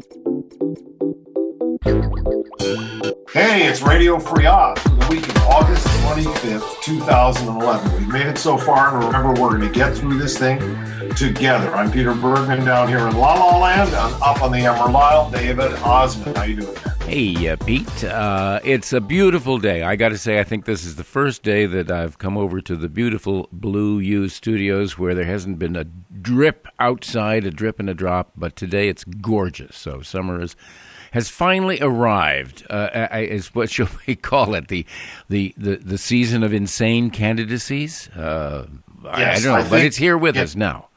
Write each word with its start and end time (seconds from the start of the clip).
Hey, 0.00 0.06
it's 3.68 3.82
Radio 3.82 4.18
Free 4.18 4.46
Oz 4.46 4.78
for 4.78 4.88
the 4.88 5.06
week 5.10 5.28
of 5.28 5.36
August 5.42 5.86
25th, 5.86 6.82
2011. 6.82 7.92
We've 7.92 8.08
made 8.08 8.26
it 8.26 8.38
so 8.38 8.56
far, 8.56 8.94
and 8.96 9.04
remember, 9.04 9.38
we're 9.38 9.50
going 9.50 9.60
to 9.60 9.68
get 9.68 9.94
through 9.94 10.18
this 10.18 10.38
thing 10.38 10.58
together. 11.16 11.74
I'm 11.74 11.92
Peter 11.92 12.14
Bergman 12.14 12.64
down 12.64 12.88
here 12.88 13.06
in 13.08 13.14
La 13.14 13.34
La 13.34 13.58
Land. 13.58 13.94
I'm 13.94 14.22
up 14.22 14.40
on 14.40 14.52
the 14.52 14.60
Emerald 14.60 14.96
Isle. 14.96 15.30
David 15.32 15.72
Ossman, 15.82 16.34
how 16.34 16.44
you 16.44 16.62
doing? 16.62 16.76
Hey, 17.02 17.50
uh, 17.50 17.56
Pete. 17.56 18.04
Uh, 18.04 18.60
it's 18.64 18.94
a 18.94 19.02
beautiful 19.02 19.58
day. 19.58 19.82
I 19.82 19.96
got 19.96 20.10
to 20.10 20.18
say, 20.18 20.40
I 20.40 20.44
think 20.44 20.64
this 20.64 20.86
is 20.86 20.96
the 20.96 21.04
first 21.04 21.42
day 21.42 21.66
that 21.66 21.90
I've 21.90 22.16
come 22.16 22.38
over 22.38 22.62
to 22.62 22.74
the 22.74 22.88
beautiful 22.88 23.50
Blue 23.52 23.98
U 23.98 24.30
Studios 24.30 24.96
where 24.96 25.14
there 25.14 25.26
hasn't 25.26 25.58
been 25.58 25.76
a 25.76 25.84
drip 26.20 26.66
outside, 26.78 27.44
a 27.44 27.50
drip 27.50 27.80
and 27.80 27.88
a 27.88 27.94
drop, 27.94 28.32
but 28.36 28.56
today 28.56 28.88
it's 28.88 29.04
gorgeous. 29.04 29.76
So 29.76 30.02
summer 30.02 30.40
is 30.40 30.56
has 31.12 31.28
finally 31.28 31.78
arrived. 31.80 32.64
Uh, 32.70 33.08
is 33.12 33.54
what 33.54 33.70
shall 33.70 33.88
we 34.06 34.16
call 34.16 34.54
it? 34.54 34.68
The 34.68 34.86
the 35.28 35.54
the, 35.56 35.76
the 35.76 35.98
season 35.98 36.42
of 36.42 36.52
insane 36.52 37.10
candidacies. 37.10 38.08
Uh, 38.10 38.66
yes, 39.04 39.40
I, 39.40 39.42
don't 39.42 39.60
know, 39.60 39.66
I 39.66 39.70
but 39.70 39.80
it's 39.80 39.96
here 39.96 40.18
with 40.18 40.36
us 40.36 40.54
now. 40.54 40.88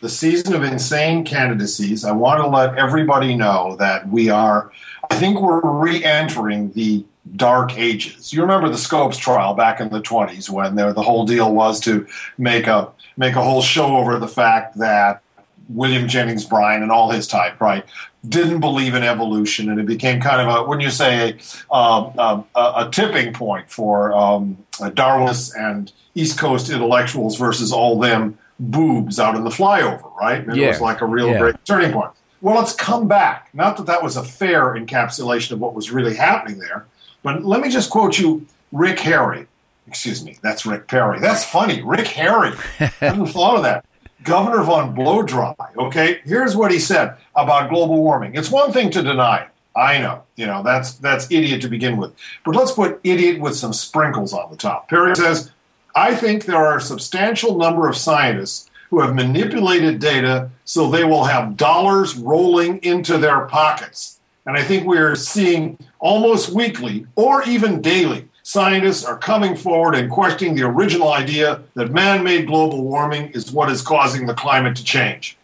The 0.00 0.08
season 0.08 0.54
of 0.54 0.64
insane 0.64 1.24
candidacies. 1.24 2.04
I 2.04 2.10
want 2.10 2.42
to 2.42 2.48
let 2.48 2.76
everybody 2.76 3.36
know 3.36 3.76
that 3.78 4.08
we 4.08 4.30
are. 4.30 4.72
I 5.10 5.14
think 5.14 5.40
we're 5.40 5.60
re-entering 5.60 6.72
the 6.72 7.04
dark 7.36 7.78
ages. 7.78 8.32
You 8.32 8.42
remember 8.42 8.68
the 8.68 8.78
Scopes 8.78 9.16
trial 9.16 9.54
back 9.54 9.80
in 9.80 9.90
the 9.90 10.00
20s 10.00 10.50
when 10.50 10.74
there, 10.74 10.92
the 10.92 11.02
whole 11.02 11.24
deal 11.24 11.54
was 11.54 11.78
to 11.80 12.06
make 12.36 12.66
a 12.66 12.90
make 13.16 13.34
a 13.36 13.42
whole 13.42 13.62
show 13.62 13.96
over 13.96 14.18
the 14.18 14.28
fact 14.28 14.78
that 14.78 15.22
William 15.68 16.08
Jennings 16.08 16.44
Bryan 16.44 16.82
and 16.82 16.90
all 16.90 17.10
his 17.10 17.26
type, 17.26 17.60
right, 17.60 17.84
didn't 18.28 18.60
believe 18.60 18.94
in 18.94 19.02
evolution, 19.02 19.68
and 19.70 19.80
it 19.80 19.86
became 19.86 20.20
kind 20.20 20.40
of 20.40 20.54
a, 20.54 20.68
wouldn't 20.68 20.84
you 20.84 20.90
say, 20.90 21.38
um, 21.70 22.18
um, 22.18 22.44
a, 22.54 22.72
a, 22.76 22.88
tipping 22.92 23.32
point 23.32 23.68
for 23.70 24.12
um, 24.12 24.56
Darwinists 24.72 25.56
and 25.58 25.92
East 26.14 26.38
Coast 26.38 26.70
intellectuals 26.70 27.36
versus 27.36 27.72
all 27.72 27.98
them 27.98 28.38
boobs 28.60 29.18
out 29.18 29.34
in 29.34 29.44
the 29.44 29.50
flyover, 29.50 30.14
right? 30.16 30.46
And 30.46 30.56
yeah. 30.56 30.66
It 30.66 30.68
was 30.68 30.80
like 30.80 31.00
a 31.00 31.06
real 31.06 31.30
yeah. 31.30 31.38
great 31.38 31.64
turning 31.64 31.92
point. 31.92 32.12
Well, 32.40 32.56
let's 32.56 32.74
come 32.74 33.08
back. 33.08 33.48
Not 33.52 33.76
that 33.76 33.86
that 33.86 34.02
was 34.02 34.16
a 34.16 34.24
fair 34.24 34.74
encapsulation 34.74 35.52
of 35.52 35.60
what 35.60 35.74
was 35.74 35.90
really 35.90 36.14
happening 36.14 36.58
there, 36.58 36.86
but 37.22 37.44
let 37.44 37.60
me 37.60 37.70
just 37.70 37.90
quote 37.90 38.18
you 38.18 38.46
Rick 38.72 39.00
Harry. 39.00 39.46
Excuse 39.86 40.24
me, 40.24 40.36
that's 40.42 40.64
Rick 40.64 40.88
Perry. 40.88 41.18
That's 41.18 41.44
funny. 41.44 41.82
Rick 41.82 42.06
Harry. 42.08 42.52
I 42.80 42.84
hadn't 43.00 43.26
thought 43.26 43.56
of 43.56 43.62
that. 43.64 43.84
Governor 44.22 44.62
von 44.62 44.94
Blowdry, 44.94 45.54
okay? 45.76 46.20
Here's 46.24 46.56
what 46.56 46.70
he 46.70 46.78
said 46.78 47.16
about 47.34 47.70
global 47.70 47.96
warming. 47.96 48.36
It's 48.36 48.50
one 48.50 48.72
thing 48.72 48.90
to 48.92 49.02
deny 49.02 49.38
it. 49.38 49.48
I 49.74 49.98
know, 49.98 50.22
you 50.36 50.46
know, 50.46 50.62
that's 50.62 50.94
that's 50.94 51.30
idiot 51.30 51.62
to 51.62 51.68
begin 51.68 51.96
with. 51.96 52.12
But 52.44 52.54
let's 52.54 52.72
put 52.72 53.00
idiot 53.04 53.40
with 53.40 53.56
some 53.56 53.72
sprinkles 53.72 54.32
on 54.32 54.50
the 54.50 54.56
top. 54.56 54.88
Perry 54.88 55.16
says, 55.16 55.50
I 55.96 56.14
think 56.14 56.44
there 56.44 56.56
are 56.56 56.76
a 56.76 56.80
substantial 56.80 57.56
number 57.56 57.88
of 57.88 57.96
scientists 57.96 58.70
who 58.90 59.00
have 59.00 59.14
manipulated 59.14 59.98
data 59.98 60.50
so 60.64 60.90
they 60.90 61.04
will 61.04 61.24
have 61.24 61.56
dollars 61.56 62.14
rolling 62.14 62.78
into 62.78 63.16
their 63.16 63.46
pockets. 63.46 64.20
And 64.44 64.56
I 64.56 64.62
think 64.62 64.86
we're 64.86 65.14
seeing 65.14 65.78
almost 65.98 66.50
weekly 66.50 67.06
or 67.16 67.42
even 67.44 67.80
daily 67.80 68.28
scientists 68.42 69.04
are 69.04 69.16
coming 69.16 69.56
forward 69.56 69.94
and 69.94 70.10
questioning 70.10 70.54
the 70.54 70.62
original 70.62 71.12
idea 71.12 71.62
that 71.74 71.90
man 71.90 72.24
made 72.24 72.46
global 72.46 72.82
warming 72.82 73.30
is 73.30 73.52
what 73.52 73.70
is 73.70 73.82
causing 73.82 74.26
the 74.26 74.34
climate 74.34 74.76
to 74.76 74.84
change. 74.84 75.36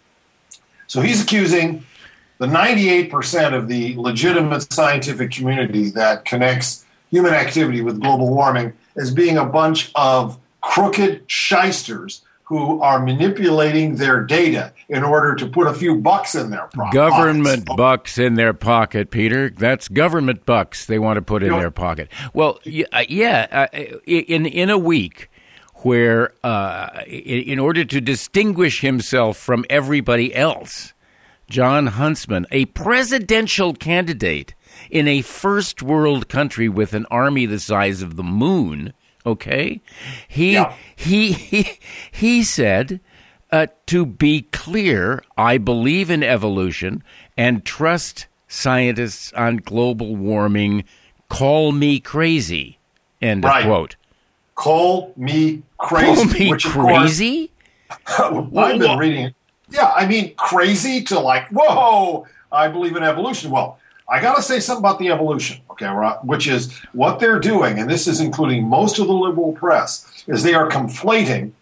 So 0.87 1.01
he's 1.01 1.23
accusing 1.23 1.85
the 2.39 2.47
98% 2.47 3.55
of 3.55 3.69
the 3.69 3.97
legitimate 3.97 4.73
scientific 4.73 5.31
community 5.31 5.91
that 5.91 6.25
connects 6.25 6.85
human 7.11 7.35
activity 7.35 7.81
with 7.81 8.00
global 8.00 8.28
warming 8.28 8.72
as 8.97 9.12
being 9.12 9.37
a 9.37 9.45
bunch 9.45 9.91
of 9.95 10.39
crooked 10.61 11.22
shysters 11.27 12.22
who 12.48 12.81
are 12.81 13.04
manipulating 13.04 13.97
their 13.97 14.25
data 14.25 14.72
in 14.88 15.04
order 15.04 15.34
to 15.34 15.47
put 15.47 15.66
a 15.66 15.75
few 15.75 15.97
bucks 15.97 16.34
in 16.34 16.50
their 16.50 16.66
pockets. 16.72 16.94
Government 16.94 17.69
bucks 17.76 18.16
in 18.16 18.36
their 18.36 18.54
pocket, 18.54 19.10
Peter. 19.10 19.50
That's 19.50 19.88
government 19.88 20.47
bucks 20.47 20.86
they 20.86 20.98
want 20.98 21.19
to 21.19 21.22
put 21.22 21.42
in 21.42 21.48
you 21.48 21.53
know, 21.53 21.60
their 21.60 21.70
pocket. 21.70 22.09
Well, 22.32 22.59
yeah, 22.64 23.47
uh, 23.50 23.78
in 24.06 24.47
in 24.47 24.70
a 24.70 24.78
week 24.78 25.31
where 25.82 26.32
uh, 26.42 27.03
in 27.06 27.59
order 27.59 27.84
to 27.84 28.00
distinguish 28.00 28.80
himself 28.80 29.36
from 29.36 29.66
everybody 29.69 30.34
else, 30.34 30.94
Jon 31.50 31.88
Huntsman, 31.88 32.47
a 32.50 32.65
presidential 32.66 33.75
candidate 33.75 34.54
in 34.91 35.06
a 35.06 35.20
first 35.22 35.82
world 35.82 36.28
country 36.28 36.69
with 36.69 36.94
an 36.94 37.06
army 37.10 37.44
the 37.44 37.60
size 37.60 38.00
of 38.00 38.16
the 38.16 38.22
moon, 38.22 38.94
okay? 39.28 39.81
He 40.27 40.55
yeah. 40.55 40.75
he 40.94 41.33
he 41.33 41.78
he 42.11 42.43
said 42.43 43.00
uh, 43.50 43.66
to 43.87 44.05
be 44.05 44.43
clear, 44.53 45.22
I 45.37 45.59
believe 45.59 46.11
in 46.11 46.22
evolution 46.22 47.03
and 47.37 47.65
trust 47.65 48.27
scientists 48.47 49.33
on 49.33 49.59
global 49.59 50.16
warming. 50.16 50.84
Call 51.28 51.72
me 51.72 52.00
crazy. 52.00 52.78
End 53.21 53.44
right. 53.44 53.61
of 53.61 53.66
quote. 53.66 53.97
Call 54.55 55.12
me 55.16 55.62
crazy. 55.78 56.15
Call 56.15 56.25
me 56.25 56.59
crazy? 56.59 57.50
Course, 58.05 58.49
I've 58.56 58.78
been 58.78 58.99
reading 58.99 59.27
it. 59.27 59.34
Yeah, 59.71 59.93
I 59.95 60.06
mean, 60.06 60.34
crazy 60.34 61.03
to 61.05 61.21
like, 61.21 61.49
whoa, 61.50 62.27
I 62.50 62.69
believe 62.69 62.97
in 62.97 63.03
evolution. 63.03 63.50
Well, 63.50 63.78
I 64.09 64.21
got 64.21 64.37
to 64.37 64.43
say 64.43 64.59
something 64.61 64.83
about 64.83 64.99
the 64.99 65.11
evolution, 65.11 65.61
okay, 65.71 65.89
which 66.23 66.49
is 66.49 66.73
what 66.93 67.21
they're 67.21 67.39
doing, 67.39 67.79
and 67.79 67.91
this 67.91 68.07
is 68.07 68.21
including 68.21 68.67
most 68.67 68.99
of 68.99 69.07
the 69.07 69.13
liberal 69.13 69.53
press, 69.53 70.25
is 70.27 70.43
they 70.43 70.55
are 70.55 70.69
conflating 70.69 71.53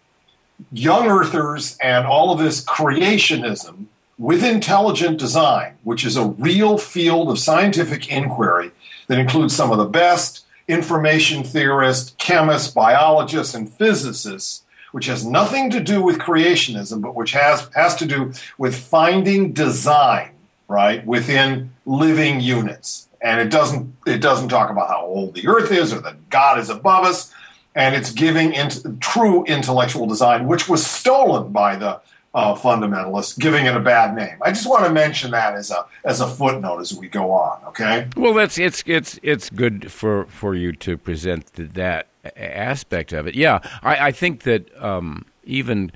young 0.71 1.07
earthers 1.07 1.77
and 1.81 2.05
all 2.05 2.31
of 2.31 2.39
this 2.39 2.63
creationism 2.63 3.85
with 4.17 4.43
intelligent 4.43 5.19
design, 5.19 5.73
which 5.83 6.05
is 6.05 6.15
a 6.15 6.25
real 6.25 6.77
field 6.77 7.29
of 7.29 7.37
scientific 7.37 8.09
inquiry 8.09 8.71
that 9.07 9.19
includes 9.19 9.55
some 9.55 9.71
of 9.71 9.77
the 9.77 9.85
best 9.85 10.45
information 10.67 11.43
theorists, 11.43 12.15
chemists, 12.17 12.73
biologists, 12.73 13.53
and 13.53 13.71
physicists, 13.71 14.63
which 14.91 15.05
has 15.05 15.25
nothing 15.25 15.69
to 15.69 15.79
do 15.79 16.01
with 16.01 16.17
creationism, 16.17 17.01
but 17.01 17.15
which 17.15 17.31
has, 17.31 17.69
has 17.75 17.95
to 17.95 18.05
do 18.05 18.33
with 18.57 18.75
finding 18.75 19.53
design, 19.53 20.31
right, 20.67 21.05
within 21.05 21.71
living 21.85 22.41
units. 22.41 23.07
And 23.21 23.41
it 23.41 23.49
doesn't 23.49 23.95
it 24.05 24.19
doesn't 24.19 24.49
talk 24.49 24.69
about 24.69 24.89
how 24.89 25.05
old 25.05 25.33
the 25.33 25.47
earth 25.47 25.71
is 25.71 25.91
or 25.91 25.99
that 26.01 26.29
God 26.29 26.59
is 26.59 26.69
above 26.69 27.05
us 27.05 27.33
and 27.77 27.95
it's 27.95 28.11
giving 28.11 28.53
into 28.53 28.97
true 28.99 29.43
intellectual 29.45 30.07
design, 30.07 30.47
which 30.47 30.67
was 30.67 30.85
stolen 30.85 31.51
by 31.51 31.75
the 31.75 32.01
uh, 32.33 32.55
fundamentalists, 32.55 33.37
giving 33.37 33.65
it 33.65 33.75
a 33.75 33.79
bad 33.79 34.15
name. 34.15 34.37
I 34.41 34.51
just 34.51 34.67
want 34.67 34.85
to 34.85 34.91
mention 34.91 35.31
that 35.31 35.55
as 35.55 35.71
a 35.71 35.85
as 36.03 36.19
a 36.19 36.27
footnote 36.27 36.79
as 36.79 36.93
we 36.93 37.07
go 37.07 37.31
on. 37.31 37.59
Okay. 37.67 38.07
Well, 38.17 38.33
that's 38.33 38.57
it's 38.57 38.83
it's 38.85 39.19
it's 39.23 39.49
good 39.49 39.91
for 39.91 40.25
for 40.25 40.55
you 40.55 40.73
to 40.73 40.97
present 40.97 41.53
that 41.53 42.07
aspect 42.35 43.13
of 43.13 43.27
it. 43.27 43.35
Yeah, 43.35 43.59
I, 43.81 44.07
I 44.07 44.11
think 44.11 44.43
that 44.43 44.69
um, 44.83 45.25
even 45.43 45.91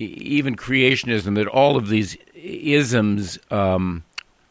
even 0.00 0.56
creationism, 0.56 1.34
that 1.36 1.46
all 1.46 1.76
of 1.76 1.88
these 1.88 2.16
isms. 2.34 3.38
Um, 3.50 4.04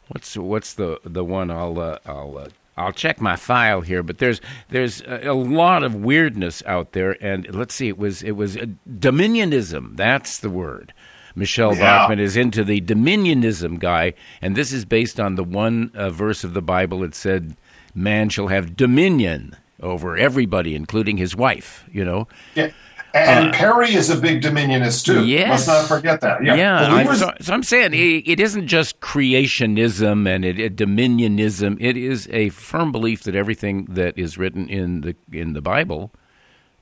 what's 0.08 0.38
what's 0.38 0.74
the 0.74 1.00
the 1.04 1.24
one 1.24 1.52
I'll 1.52 1.80
uh, 1.80 2.00
I'll 2.06 2.38
uh, 2.38 2.50
I'll 2.78 2.94
check 2.94 3.20
my 3.20 3.36
file 3.36 3.82
here, 3.82 4.04
but 4.04 4.20
there's 4.20 4.40
there's 4.70 5.02
a, 5.02 5.30
a, 5.30 5.34
lot 5.34 5.84
of 5.84 5.96
weirdness 5.96 6.64
out 6.66 6.94
there, 6.94 7.22
and 7.24 7.54
let's 7.54 7.76
see, 7.76 7.90
it 7.90 7.98
was 7.98 8.24
it 8.24 8.32
was 8.32 8.58
dominionism. 8.90 9.98
That's 9.98 10.40
the 10.40 10.50
word. 10.50 10.94
Michelle 11.36 11.76
yeah. 11.76 11.81
Bachmann 11.81 12.20
is 12.20 12.36
into 12.36 12.64
the 12.64 12.81
dominionism 12.81 13.80
guy, 13.80 14.13
and 14.42 14.56
this 14.56 14.72
is 14.72 14.86
based 14.86 15.19
on 15.19 15.36
the 15.36 15.44
one 15.44 15.92
uh, 15.94 16.10
verse 16.10 16.44
of 16.44 16.54
the 16.54 16.62
Bible 16.62 17.00
that 17.00 17.16
said, 17.16 17.56
"Man 17.94 18.30
shall 18.30 18.48
have 18.48 18.78
dominion 18.78 19.56
over 19.81 20.18
everybody, 20.18 20.74
including 20.75 21.18
his 21.18 21.36
wife." 21.36 21.86
You 21.92 22.06
know. 22.06 22.28
Yeah. 22.56 22.72
And 23.13 23.50
uh, 23.50 23.53
Perry 23.53 23.94
is 23.94 24.09
a 24.09 24.15
big 24.15 24.41
dominionist 24.41 25.06
too. 25.06 25.25
Yes. 25.25 25.67
Let's 25.67 25.67
not 25.67 25.88
forget 25.88 26.21
that. 26.21 26.44
Yeah. 26.44 26.56
yeah 26.56 26.79
I'm, 26.79 27.15
so, 27.15 27.33
so, 27.41 27.53
I'm 27.53 27.63
saying 27.63 27.94
it, 27.94 28.29
it 28.29 28.39
isn't 28.39 28.67
just 28.67 29.00
creationism 29.00 30.27
and 30.27 30.45
it, 30.45 30.59
it, 30.59 30.75
dominionism. 30.75 31.77
It 31.79 31.97
is 31.97 32.27
a 32.31 32.50
firm 32.50 32.91
belief 32.91 33.23
that 33.23 33.35
everything 33.35 33.85
that 33.85 34.17
is 34.17 34.38
written 34.38 34.69
in 34.69 35.01
the 35.01 35.15
in 35.31 35.53
the 35.53 35.61
Bible 35.61 36.11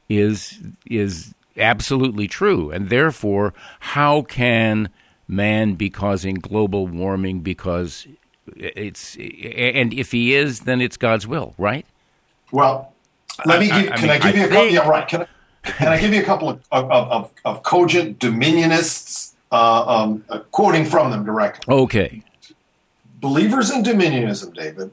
is 0.10 0.60
is 0.86 1.34
absolutely 1.58 2.28
true, 2.28 2.72
and 2.72 2.90
therefore, 2.90 3.54
how 3.80 4.22
can 4.24 4.90
man 5.28 5.76
be 5.76 5.90
causing 5.90 6.36
global 6.36 6.88
warming 6.88 7.42
because 7.42 8.08
it's 8.56 9.16
and 9.16 9.94
if 9.94 10.12
he 10.12 10.34
is, 10.34 10.62
then 10.62 10.82
it's 10.82 10.98
God's 10.98 11.28
will, 11.28 11.54
right? 11.58 11.86
Well, 12.52 12.94
let 13.46 13.60
me 13.60 13.68
give. 13.68 13.76
I, 13.76 13.80
I 13.80 13.98
can 13.98 14.02
mean, 14.02 14.10
I 14.10 14.20
give 14.20 14.36
you 14.36 14.46
a 14.46 14.48
couple? 14.48 14.70
Yeah, 14.70 14.88
right. 14.88 15.08
Can 15.08 15.22
I, 15.24 15.28
can 15.74 15.88
I 15.90 16.00
give 16.00 16.14
you 16.14 16.22
a 16.22 16.26
couple 16.26 16.50
of, 16.50 16.62
of, 16.72 16.92
of, 16.92 17.34
of 17.46 17.64
cogent 17.64 18.20
dominionists, 18.20 19.34
uh, 19.52 19.86
um, 19.86 20.24
uh, 20.30 20.40
quoting 20.52 20.86
from 20.86 21.12
them 21.12 21.26
directly? 21.26 21.74
Okay. 21.74 22.24
believers 23.20 23.72
in 23.72 23.84
dominionism, 23.84 24.54
David, 24.54 24.92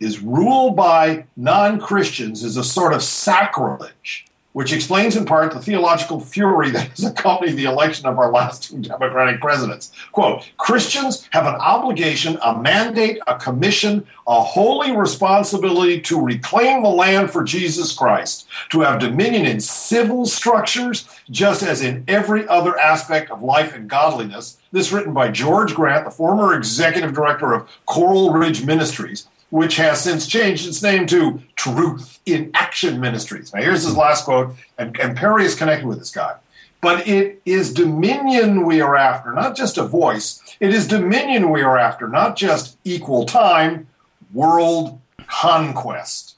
is 0.00 0.20
ruled 0.20 0.76
by 0.76 1.24
non 1.36 1.80
Christians 1.80 2.44
is 2.44 2.56
a 2.56 2.64
sort 2.64 2.92
of 2.92 3.02
sacrilege 3.02 4.26
which 4.52 4.72
explains 4.72 5.16
in 5.16 5.24
part 5.24 5.52
the 5.52 5.60
theological 5.60 6.20
fury 6.20 6.70
that 6.70 6.88
has 6.88 7.04
accompanied 7.04 7.52
the 7.52 7.64
election 7.64 8.06
of 8.06 8.18
our 8.18 8.30
last 8.30 8.64
two 8.64 8.78
Democratic 8.78 9.40
presidents. 9.40 9.92
Quote 10.12 10.48
Christians 10.58 11.28
have 11.30 11.46
an 11.46 11.54
obligation, 11.54 12.38
a 12.42 12.60
mandate, 12.60 13.18
a 13.26 13.38
commission, 13.38 14.06
a 14.26 14.40
holy 14.40 14.94
responsibility 14.94 16.00
to 16.00 16.20
reclaim 16.20 16.82
the 16.82 16.88
land 16.88 17.30
for 17.30 17.42
Jesus 17.42 17.92
Christ, 17.92 18.46
to 18.70 18.80
have 18.80 19.00
dominion 19.00 19.46
in 19.46 19.60
civil 19.60 20.26
structures, 20.26 21.08
just 21.30 21.62
as 21.62 21.82
in 21.82 22.04
every 22.06 22.46
other 22.48 22.78
aspect 22.78 23.30
of 23.30 23.42
life 23.42 23.74
and 23.74 23.88
godliness. 23.88 24.58
This 24.70 24.92
written 24.92 25.12
by 25.12 25.30
George 25.30 25.74
Grant, 25.74 26.04
the 26.04 26.10
former 26.10 26.54
executive 26.54 27.12
director 27.12 27.52
of 27.52 27.68
Coral 27.86 28.32
Ridge 28.32 28.64
Ministries 28.64 29.26
which 29.52 29.76
has 29.76 30.00
since 30.00 30.26
changed 30.26 30.66
its 30.66 30.82
name 30.82 31.06
to 31.06 31.42
Truth 31.56 32.20
in 32.24 32.50
Action 32.54 32.98
Ministries. 32.98 33.52
Now, 33.52 33.60
here's 33.60 33.82
his 33.82 33.94
last 33.94 34.24
quote, 34.24 34.56
and, 34.78 34.98
and 34.98 35.14
Perry 35.14 35.44
is 35.44 35.54
connected 35.54 35.86
with 35.86 35.98
this 35.98 36.10
guy. 36.10 36.36
But 36.80 37.06
it 37.06 37.42
is 37.44 37.70
dominion 37.70 38.64
we 38.64 38.80
are 38.80 38.96
after, 38.96 39.30
not 39.30 39.54
just 39.54 39.76
a 39.76 39.84
voice. 39.84 40.42
It 40.58 40.72
is 40.72 40.88
dominion 40.88 41.50
we 41.50 41.60
are 41.60 41.76
after, 41.76 42.08
not 42.08 42.34
just 42.34 42.78
equal 42.82 43.26
time, 43.26 43.88
world 44.32 44.98
conquest. 45.26 46.36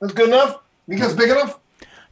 That's 0.00 0.12
good 0.12 0.30
enough? 0.30 0.58
You 0.88 0.98
big 1.14 1.30
enough? 1.30 1.60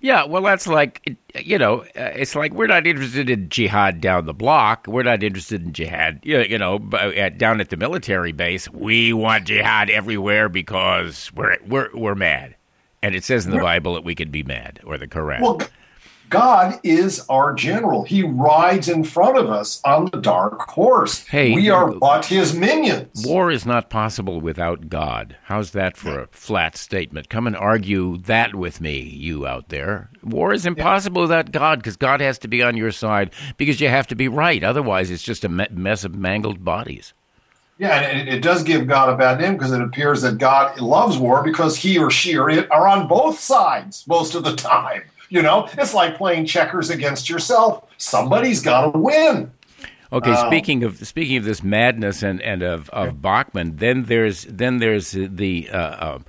Yeah, 0.00 0.24
well, 0.24 0.42
that's 0.42 0.68
like, 0.68 1.16
you 1.34 1.58
know, 1.58 1.80
uh, 1.80 2.12
it's 2.14 2.34
like 2.34 2.52
we're 2.52 2.66
not 2.66 2.86
interested 2.86 3.28
in 3.28 3.48
jihad 3.48 4.00
down 4.00 4.26
the 4.26 4.34
block. 4.34 4.86
We're 4.86 5.02
not 5.02 5.22
interested 5.22 5.62
in 5.62 5.72
jihad, 5.72 6.20
you 6.22 6.58
know, 6.58 6.80
at, 6.94 7.38
down 7.38 7.60
at 7.60 7.70
the 7.70 7.76
military 7.76 8.32
base. 8.32 8.68
We 8.70 9.12
want 9.12 9.46
jihad 9.46 9.90
everywhere 9.90 10.48
because 10.48 11.32
we're 11.34 11.56
we're 11.66 11.88
we're 11.94 12.14
mad, 12.14 12.56
and 13.02 13.14
it 13.14 13.24
says 13.24 13.46
in 13.46 13.52
the 13.52 13.58
Bible 13.58 13.94
that 13.94 14.04
we 14.04 14.14
can 14.14 14.30
be 14.30 14.42
mad, 14.42 14.80
or 14.84 14.96
the 14.96 15.08
Quran. 15.08 15.40
Well, 15.40 15.60
God 16.30 16.80
is 16.82 17.24
our 17.28 17.54
general. 17.54 18.04
He 18.04 18.22
rides 18.22 18.88
in 18.88 19.04
front 19.04 19.38
of 19.38 19.50
us 19.50 19.80
on 19.84 20.06
the 20.06 20.20
dark 20.20 20.68
horse. 20.70 21.24
Hey, 21.26 21.54
we 21.54 21.70
are 21.70 21.92
but 21.92 22.26
his 22.26 22.54
minions. 22.54 23.24
War 23.24 23.50
is 23.50 23.64
not 23.64 23.90
possible 23.90 24.40
without 24.40 24.88
God. 24.88 25.36
How's 25.44 25.70
that 25.72 25.96
for 25.96 26.20
a 26.20 26.28
flat 26.28 26.76
statement? 26.76 27.28
Come 27.28 27.46
and 27.46 27.56
argue 27.56 28.18
that 28.18 28.54
with 28.54 28.80
me, 28.80 29.00
you 29.00 29.46
out 29.46 29.68
there. 29.68 30.10
War 30.22 30.52
is 30.52 30.66
impossible 30.66 31.22
yeah. 31.22 31.28
without 31.28 31.52
God 31.52 31.78
because 31.78 31.96
God 31.96 32.20
has 32.20 32.38
to 32.40 32.48
be 32.48 32.62
on 32.62 32.76
your 32.76 32.92
side 32.92 33.30
because 33.56 33.80
you 33.80 33.88
have 33.88 34.06
to 34.08 34.16
be 34.16 34.28
right. 34.28 34.64
Otherwise, 34.64 35.10
it's 35.10 35.22
just 35.22 35.44
a 35.44 35.48
mess 35.48 36.04
of 36.04 36.14
mangled 36.14 36.64
bodies. 36.64 37.14
Yeah, 37.78 37.96
and 37.98 38.28
it, 38.28 38.40
does 38.40 38.62
give 38.62 38.86
God 38.86 39.08
a 39.08 39.16
bad 39.16 39.40
name 39.40 39.54
because 39.54 39.72
it 39.72 39.80
appears 39.80 40.22
that 40.22 40.38
God 40.38 40.80
loves 40.80 41.18
war 41.18 41.42
because 41.42 41.76
he 41.76 41.98
or 41.98 42.08
she 42.08 42.36
are, 42.36 42.48
are 42.72 42.86
on 42.86 43.08
both 43.08 43.40
sides 43.40 44.04
most 44.06 44.36
of 44.36 44.44
the 44.44 44.54
time. 44.54 45.02
You 45.28 45.42
know, 45.42 45.68
it's 45.78 45.94
like 45.94 46.16
playing 46.16 46.46
checkers 46.46 46.90
against 46.90 47.28
yourself. 47.28 47.88
Somebody's 47.96 48.62
got 48.62 48.92
to 48.92 48.98
win. 48.98 49.52
Okay, 50.12 50.30
um, 50.30 50.46
speaking 50.46 50.84
of 50.84 51.04
speaking 51.06 51.38
of 51.38 51.44
this 51.44 51.62
madness 51.62 52.22
and, 52.22 52.40
and 52.40 52.62
of, 52.62 52.88
of 52.90 53.20
Bachmann, 53.20 53.76
then 53.76 54.04
there's 54.04 54.44
then 54.44 54.78
there's 54.78 55.10
the 55.10 55.68
uh, 55.70 56.14
um, 56.14 56.24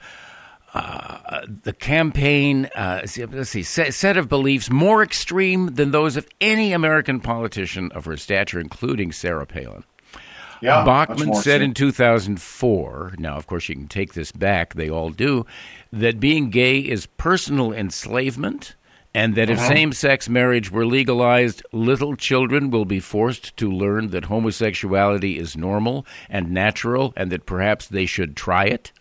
uh, 0.74 1.46
the 1.64 1.72
campaign. 1.72 2.70
Uh, 2.76 3.06
let's 3.32 3.50
see, 3.50 3.64
set, 3.64 3.94
set, 3.94 4.18
of 4.18 4.28
beliefs 4.28 4.72
more 4.72 5.04
extreme 5.04 5.76
than 5.76 5.92
those 5.92 6.18
of 6.18 6.28
any 6.42 6.74
American 6.74 7.20
politician 7.20 7.92
of 7.92 8.06
her 8.06 8.18
stature, 8.18 8.60
including 8.60 9.12
Sarah 9.12 9.46
Palin. 9.46 9.84
Yeah, 10.62 10.84
Bachmann 10.84 11.36
said 11.36 11.62
in 11.62 11.74
2004. 11.74 13.16
Now, 13.20 13.36
of 13.36 13.46
course, 13.46 13.70
you 13.70 13.76
can 13.76 13.88
take 13.88 14.14
this 14.14 14.32
back; 14.32 14.74
they 14.74 14.90
all 14.90 15.12
do. 15.12 15.46
That 15.94 16.20
being 16.20 16.50
gay 16.50 16.80
is 16.80 17.06
personal 17.06 17.72
enslavement 17.72 18.76
and 19.16 19.36
that 19.36 19.50
if 19.50 19.58
uh-huh. 19.58 19.68
same 19.70 19.94
sex 19.94 20.28
marriage 20.28 20.70
were 20.70 20.86
legalized, 20.86 21.64
little 21.72 22.18
children 22.18 22.70
will 22.70 22.84
be 22.84 23.00
forced 23.00 23.56
to 23.56 23.72
learn 23.72 24.10
that 24.10 24.26
homosexuality 24.26 25.40
is 25.40 25.56
normal 25.56 26.06
and 26.30 26.52
natural 26.52 27.14
and 27.16 27.32
that 27.32 27.46
perhaps 27.46 27.88
they 27.88 28.06
should 28.06 28.36
try 28.36 28.66
it? 28.66 28.92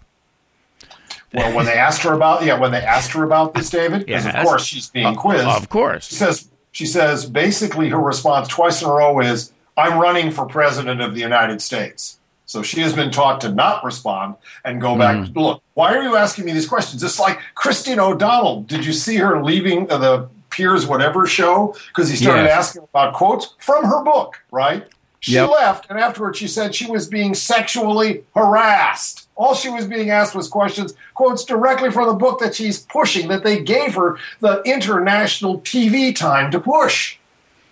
Well, 1.32 1.56
when 1.56 1.66
they 1.66 1.74
asked 1.74 2.02
her 2.02 2.12
about 2.12 2.44
yeah, 2.44 2.56
when 2.60 2.70
they 2.70 2.80
asked 2.80 3.10
her 3.10 3.24
about 3.24 3.54
this, 3.54 3.68
David, 3.70 4.06
because 4.06 4.24
yes. 4.24 4.36
of 4.36 4.44
course 4.44 4.64
she's 4.64 4.88
being 4.88 5.16
quizzed. 5.16 5.44
Of 5.44 5.68
course, 5.68 6.06
she 6.06 6.14
says 6.14 6.48
she 6.70 6.86
says 6.86 7.28
basically 7.28 7.88
her 7.88 7.98
response 7.98 8.46
twice 8.46 8.82
in 8.82 8.88
a 8.88 8.92
row 8.92 9.18
is, 9.18 9.52
"I'm 9.76 9.98
running 9.98 10.30
for 10.30 10.46
president 10.46 11.00
of 11.00 11.14
the 11.14 11.20
United 11.20 11.60
States." 11.60 12.20
So 12.46 12.62
she 12.62 12.80
has 12.80 12.92
been 12.92 13.10
taught 13.10 13.40
to 13.42 13.48
not 13.50 13.84
respond 13.84 14.36
and 14.64 14.80
go 14.80 14.96
back. 14.96 15.16
Mm. 15.16 15.34
Look, 15.34 15.62
why 15.74 15.94
are 15.94 16.02
you 16.02 16.16
asking 16.16 16.44
me 16.44 16.52
these 16.52 16.68
questions? 16.68 17.02
It's 17.02 17.18
like 17.18 17.38
Christine 17.54 17.98
O'Donnell. 17.98 18.62
Did 18.62 18.84
you 18.84 18.92
see 18.92 19.16
her 19.16 19.42
leaving 19.42 19.86
the 19.86 20.28
Piers 20.50 20.86
whatever 20.86 21.26
show 21.26 21.74
because 21.88 22.08
he 22.08 22.16
started 22.16 22.44
yes. 22.44 22.58
asking 22.58 22.82
about 22.84 23.14
quotes 23.14 23.54
from 23.58 23.84
her 23.84 24.04
book, 24.04 24.40
right? 24.52 24.86
She 25.18 25.32
yep. 25.32 25.50
left, 25.50 25.86
and 25.90 25.98
afterwards 25.98 26.38
she 26.38 26.46
said 26.46 26.74
she 26.74 26.88
was 26.88 27.08
being 27.08 27.34
sexually 27.34 28.22
harassed. 28.36 29.26
All 29.36 29.54
she 29.54 29.68
was 29.68 29.86
being 29.86 30.10
asked 30.10 30.34
was 30.34 30.46
questions, 30.46 30.94
quotes 31.14 31.44
directly 31.44 31.90
from 31.90 32.06
the 32.06 32.14
book 32.14 32.38
that 32.38 32.54
she's 32.54 32.78
pushing, 32.78 33.28
that 33.28 33.42
they 33.42 33.60
gave 33.60 33.94
her 33.94 34.18
the 34.40 34.62
international 34.62 35.60
TV 35.62 36.14
time 36.14 36.52
to 36.52 36.60
push. 36.60 37.16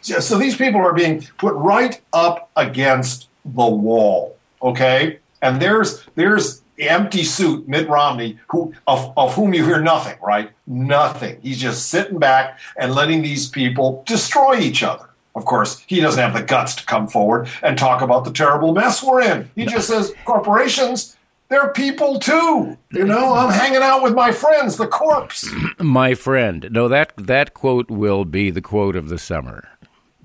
So 0.00 0.38
these 0.38 0.56
people 0.56 0.80
are 0.80 0.94
being 0.94 1.24
put 1.38 1.54
right 1.54 2.00
up 2.12 2.50
against 2.56 3.28
the 3.44 3.66
wall 3.66 4.36
okay? 4.62 5.18
And 5.40 5.60
there's 5.60 6.04
there's 6.14 6.62
the 6.76 6.88
empty 6.88 7.24
suit 7.24 7.68
Mitt 7.68 7.88
Romney, 7.88 8.38
who 8.48 8.72
of, 8.86 9.12
of 9.16 9.34
whom 9.34 9.54
you 9.54 9.64
hear 9.64 9.80
nothing, 9.80 10.18
right? 10.22 10.50
Nothing. 10.66 11.38
He's 11.42 11.60
just 11.60 11.88
sitting 11.88 12.18
back 12.18 12.58
and 12.76 12.94
letting 12.94 13.22
these 13.22 13.48
people 13.48 14.02
destroy 14.06 14.58
each 14.58 14.82
other. 14.82 15.08
Of 15.34 15.44
course, 15.44 15.82
he 15.86 16.00
doesn't 16.00 16.22
have 16.22 16.34
the 16.34 16.42
guts 16.42 16.74
to 16.76 16.84
come 16.84 17.08
forward 17.08 17.48
and 17.62 17.78
talk 17.78 18.02
about 18.02 18.24
the 18.24 18.32
terrible 18.32 18.74
mess 18.74 19.02
we're 19.02 19.22
in. 19.22 19.50
He 19.54 19.64
just 19.64 19.88
says 19.88 20.12
corporations, 20.26 21.16
they're 21.48 21.68
people 21.68 22.18
too. 22.18 22.76
You 22.92 23.04
know, 23.04 23.34
I'm 23.34 23.52
hanging 23.52 23.82
out 23.82 24.02
with 24.02 24.14
my 24.14 24.32
friends, 24.32 24.76
the 24.76 24.86
corpse. 24.86 25.48
my 25.78 26.14
friend. 26.14 26.68
No, 26.70 26.88
that 26.88 27.12
that 27.16 27.54
quote 27.54 27.90
will 27.90 28.24
be 28.24 28.50
the 28.50 28.62
quote 28.62 28.96
of 28.96 29.08
the 29.08 29.18
summer. 29.18 29.68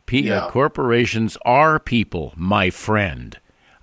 P- 0.05 0.21
yeah. 0.21 0.45
uh, 0.45 0.51
corporations 0.51 1.37
are 1.43 1.79
people, 1.79 2.33
my 2.37 2.69
friend. 2.69 3.37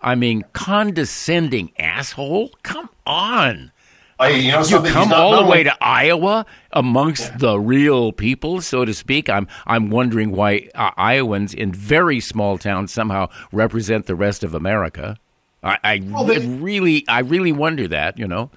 I 0.05 0.15
mean, 0.15 0.45
condescending 0.53 1.73
asshole. 1.79 2.51
Come 2.63 2.91
on. 3.07 3.73
I, 4.21 4.29
you 4.29 4.53
know, 4.53 4.63
you 4.63 4.81
come 4.83 5.13
all 5.13 5.43
the 5.43 5.51
way 5.51 5.65
to 5.65 5.75
Iowa 5.83 6.47
amongst 6.73 7.31
yeah. 7.31 7.37
the 7.39 7.59
real 7.59 8.13
people, 8.13 8.61
so 8.61 8.85
to 8.85 8.95
speak. 8.95 9.29
I'm 9.29 9.49
I'm 9.67 9.91
wondering 9.91 10.31
why 10.31 10.69
uh, 10.75 10.91
Iowans 10.97 11.53
in 11.53 11.73
very 11.73 12.21
small 12.21 12.59
towns 12.59 12.93
somehow 12.93 13.29
represent 13.51 14.07
the 14.07 14.15
rest 14.15 14.45
of 14.45 14.55
America. 14.55 15.17
I, 15.65 15.79
I 15.83 16.03
well, 16.05 16.25
they, 16.25 16.47
really 16.47 17.05
I 17.09 17.21
really 17.21 17.51
wonder 17.51 17.89
that. 17.89 18.19
You 18.19 18.29
know. 18.29 18.51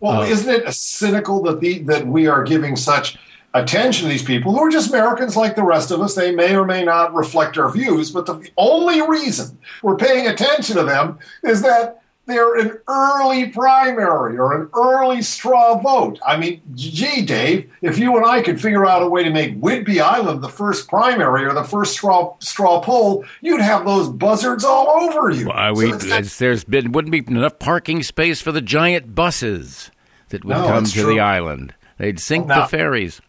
Well, 0.00 0.22
uh, 0.22 0.26
isn't 0.26 0.50
it 0.50 0.72
cynical 0.72 1.42
that 1.42 1.60
the 1.60 1.80
that 1.80 2.06
we 2.06 2.26
are 2.26 2.42
giving 2.42 2.74
such 2.74 3.16
attention 3.54 4.04
to 4.04 4.10
these 4.10 4.22
people 4.22 4.52
who 4.52 4.60
are 4.60 4.70
just 4.70 4.90
Americans 4.90 5.36
like 5.36 5.56
the 5.56 5.62
rest 5.62 5.90
of 5.90 6.00
us. 6.00 6.14
They 6.14 6.34
may 6.34 6.54
or 6.54 6.64
may 6.64 6.84
not 6.84 7.14
reflect 7.14 7.58
our 7.58 7.70
views, 7.70 8.10
but 8.10 8.26
the 8.26 8.48
only 8.56 9.02
reason 9.02 9.58
we're 9.82 9.96
paying 9.96 10.26
attention 10.26 10.76
to 10.76 10.84
them 10.84 11.18
is 11.42 11.62
that 11.62 12.00
they're 12.26 12.56
an 12.58 12.78
early 12.86 13.48
primary 13.48 14.38
or 14.38 14.54
an 14.54 14.70
early 14.74 15.20
straw 15.20 15.78
vote. 15.78 16.20
I 16.24 16.36
mean, 16.36 16.60
gee, 16.74 17.22
Dave, 17.22 17.68
if 17.82 17.98
you 17.98 18.16
and 18.16 18.24
I 18.24 18.40
could 18.40 18.60
figure 18.60 18.86
out 18.86 19.02
a 19.02 19.08
way 19.08 19.24
to 19.24 19.30
make 19.30 19.60
Whidbey 19.60 20.00
Island 20.00 20.40
the 20.40 20.48
first 20.48 20.88
primary 20.88 21.44
or 21.44 21.52
the 21.52 21.64
first 21.64 21.94
straw 21.94 22.36
straw 22.38 22.80
poll, 22.80 23.24
you'd 23.40 23.60
have 23.60 23.84
those 23.84 24.08
buzzards 24.08 24.64
all 24.64 24.88
over 24.88 25.30
you. 25.30 25.48
Well, 25.48 25.74
we, 25.74 25.90
there's 25.92 26.62
been 26.64 26.92
wouldn't 26.92 27.10
be 27.10 27.24
enough 27.26 27.58
parking 27.58 28.04
space 28.04 28.40
for 28.40 28.52
the 28.52 28.62
giant 28.62 29.14
buses 29.14 29.90
that 30.28 30.44
would 30.44 30.56
no, 30.56 30.66
come 30.68 30.84
to 30.84 30.92
true. 30.92 31.12
the 31.12 31.20
island. 31.20 31.74
They'd 31.98 32.20
sink 32.20 32.46
now, 32.46 32.62
the 32.62 32.68
ferries. 32.68 33.20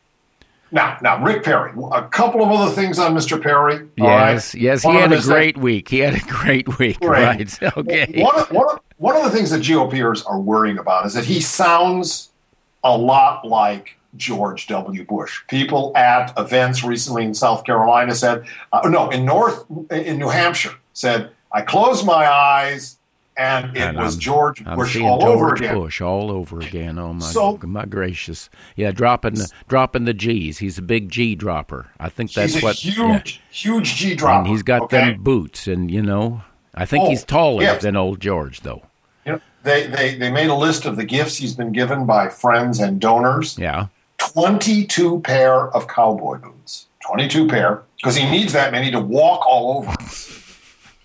Now, 0.71 0.97
now, 1.01 1.21
Rick 1.23 1.43
Perry. 1.43 1.73
A 1.91 2.07
couple 2.07 2.41
of 2.41 2.49
other 2.49 2.71
things 2.71 2.97
on 2.97 3.13
Mr. 3.13 3.41
Perry. 3.41 3.87
Yes, 3.97 4.53
right? 4.53 4.61
yes, 4.61 4.83
he 4.83 4.89
had 4.89 5.11
a 5.11 5.21
great 5.21 5.57
week. 5.57 5.89
He 5.89 5.99
had 5.99 6.13
a 6.15 6.19
great 6.19 6.79
week. 6.79 6.97
Right. 7.01 7.61
right. 7.61 7.73
Okay. 7.77 8.21
One 8.21 8.39
of, 8.39 8.51
one, 8.51 8.69
of, 8.69 8.79
one 8.97 9.15
of 9.15 9.23
the 9.23 9.29
things 9.31 9.49
that 9.51 9.61
GOPers 9.61 10.23
are 10.25 10.39
worrying 10.39 10.77
about 10.77 11.05
is 11.05 11.13
that 11.13 11.25
he 11.25 11.41
sounds 11.41 12.29
a 12.83 12.97
lot 12.97 13.45
like 13.45 13.97
George 14.15 14.67
W. 14.67 15.05
Bush. 15.05 15.41
People 15.47 15.91
at 15.95 16.33
events 16.37 16.83
recently 16.83 17.25
in 17.25 17.33
South 17.33 17.63
Carolina 17.63 18.15
said, 18.15 18.45
uh, 18.71 18.87
no, 18.89 19.09
in 19.09 19.25
North, 19.25 19.65
in 19.89 20.17
New 20.17 20.29
Hampshire, 20.29 20.75
said, 20.93 21.31
I 21.51 21.61
close 21.61 22.03
my 22.03 22.27
eyes 22.27 22.97
and 23.37 23.75
it 23.75 23.81
and 23.81 23.97
was 23.97 24.15
I'm, 24.15 24.19
George 24.19 24.63
I'm 24.65 24.77
Bush 24.77 24.99
all 24.99 25.21
George 25.21 25.29
over 25.29 25.53
again. 25.55 25.75
Bush 25.75 26.01
all 26.01 26.31
over 26.31 26.59
again. 26.59 26.99
Oh 26.99 27.13
my, 27.13 27.25
so, 27.25 27.57
my 27.63 27.85
gracious! 27.85 28.49
Yeah, 28.75 28.91
dropping 28.91 29.35
the 29.35 29.49
dropping 29.67 30.05
the 30.05 30.13
G's. 30.13 30.57
He's 30.57 30.77
a 30.77 30.81
big 30.81 31.09
G 31.09 31.35
dropper. 31.35 31.89
I 31.99 32.09
think 32.09 32.33
that's 32.33 32.61
what 32.61 32.75
huge, 32.75 32.95
yeah. 32.97 33.21
huge 33.51 33.95
G 33.95 34.15
dropper. 34.15 34.39
And 34.39 34.47
he's 34.47 34.63
got 34.63 34.83
okay? 34.83 35.11
them 35.11 35.23
boots, 35.23 35.67
and 35.67 35.89
you 35.89 36.01
know, 36.01 36.43
I 36.73 36.85
think 36.85 37.05
oh, 37.05 37.09
he's 37.09 37.23
taller 37.23 37.77
than 37.79 37.95
old 37.95 38.19
George, 38.19 38.61
though. 38.61 38.83
they, 39.63 39.87
they 39.87 40.15
they 40.15 40.31
made 40.31 40.49
a 40.49 40.55
list 40.55 40.85
of 40.85 40.97
the 40.97 41.05
gifts 41.05 41.37
he's 41.37 41.53
been 41.53 41.71
given 41.71 42.05
by 42.05 42.29
friends 42.29 42.79
and 42.79 42.99
donors. 42.99 43.57
Yeah. 43.57 43.87
22 44.17 45.21
pair 45.21 45.69
of 45.69 45.87
cowboy 45.87 46.37
boots. 46.37 46.87
22 47.05 47.47
pair, 47.47 47.81
because 47.97 48.15
he 48.15 48.29
needs 48.29 48.53
that 48.53 48.71
many 48.71 48.91
to 48.91 48.99
walk 48.99 49.45
all 49.47 49.79
over. 49.79 49.95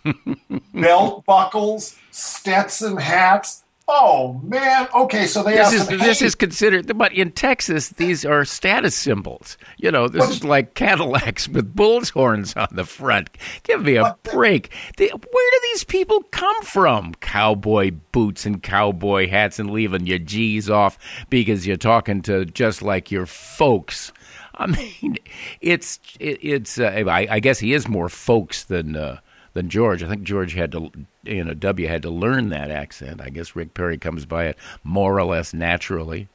Belt 0.75 1.25
buckles, 1.25 1.97
Stetson 2.16 2.96
hats. 2.96 3.62
Oh 3.88 4.40
man. 4.42 4.88
Okay, 4.92 5.26
so 5.26 5.42
they 5.44 5.54
This 5.54 5.73
is 5.73 5.87
this 5.87 6.20
"Hey, 6.20 6.26
is 6.26 6.35
considered, 6.35 6.96
but 6.99 7.12
in 7.12 7.30
Texas, 7.30 7.90
these 7.90 8.25
are 8.25 8.44
status 8.44 8.96
symbols. 8.96 9.56
You 9.76 9.92
know, 9.92 10.08
this 10.08 10.28
is 10.28 10.42
like 10.42 10.75
Cadillacs 10.75 11.46
with 11.46 11.76
bull's 11.76 12.08
horns 12.08 12.56
on 12.56 12.68
the 12.73 12.85
front. 12.85 13.30
Give 13.62 13.82
me 13.82 13.96
a 13.96 14.16
break. 14.25 14.73
They, 14.96 15.08
where 15.08 15.50
do 15.52 15.61
these 15.73 15.85
people 15.85 16.23
come 16.30 16.62
from? 16.62 17.14
Cowboy 17.16 17.92
boots 18.11 18.44
and 18.46 18.61
cowboy 18.62 19.28
hats, 19.28 19.58
and 19.61 19.70
leaving 19.70 20.06
your 20.06 20.18
G's 20.18 20.68
off 20.68 20.99
because 21.30 21.66
you're 21.66 21.76
talking 21.76 22.23
to 22.23 22.44
just 22.46 22.82
like 22.82 23.12
your 23.12 23.26
folks. 23.26 24.11
I 24.54 24.66
mean, 25.02 25.18
it's 25.61 26.00
it, 26.18 26.38
it's. 26.42 26.80
Uh, 26.80 27.04
I, 27.06 27.28
I 27.30 27.40
guess 27.40 27.58
he 27.61 27.73
is 27.73 27.87
more 27.87 28.08
folks 28.08 28.64
than 28.64 28.96
uh, 28.96 29.20
than 29.56 29.68
George. 29.68 30.02
I 30.04 30.08
think 30.08 30.22
George 30.22 30.54
had 30.54 30.70
to, 30.72 30.90
you 31.25 31.42
know, 31.42 31.52
W 31.54 31.88
had 31.88 32.02
to 32.02 32.10
learn 32.10 32.50
that 32.50 32.70
accent. 32.70 33.20
I 33.20 33.30
guess 33.30 33.56
Rick 33.56 33.75
Perry 33.75 33.98
comes 33.98 34.25
by 34.25 34.44
it 34.46 34.56
more 34.84 35.18
or 35.18 35.25
less 35.25 35.52
naturally. 35.52 36.28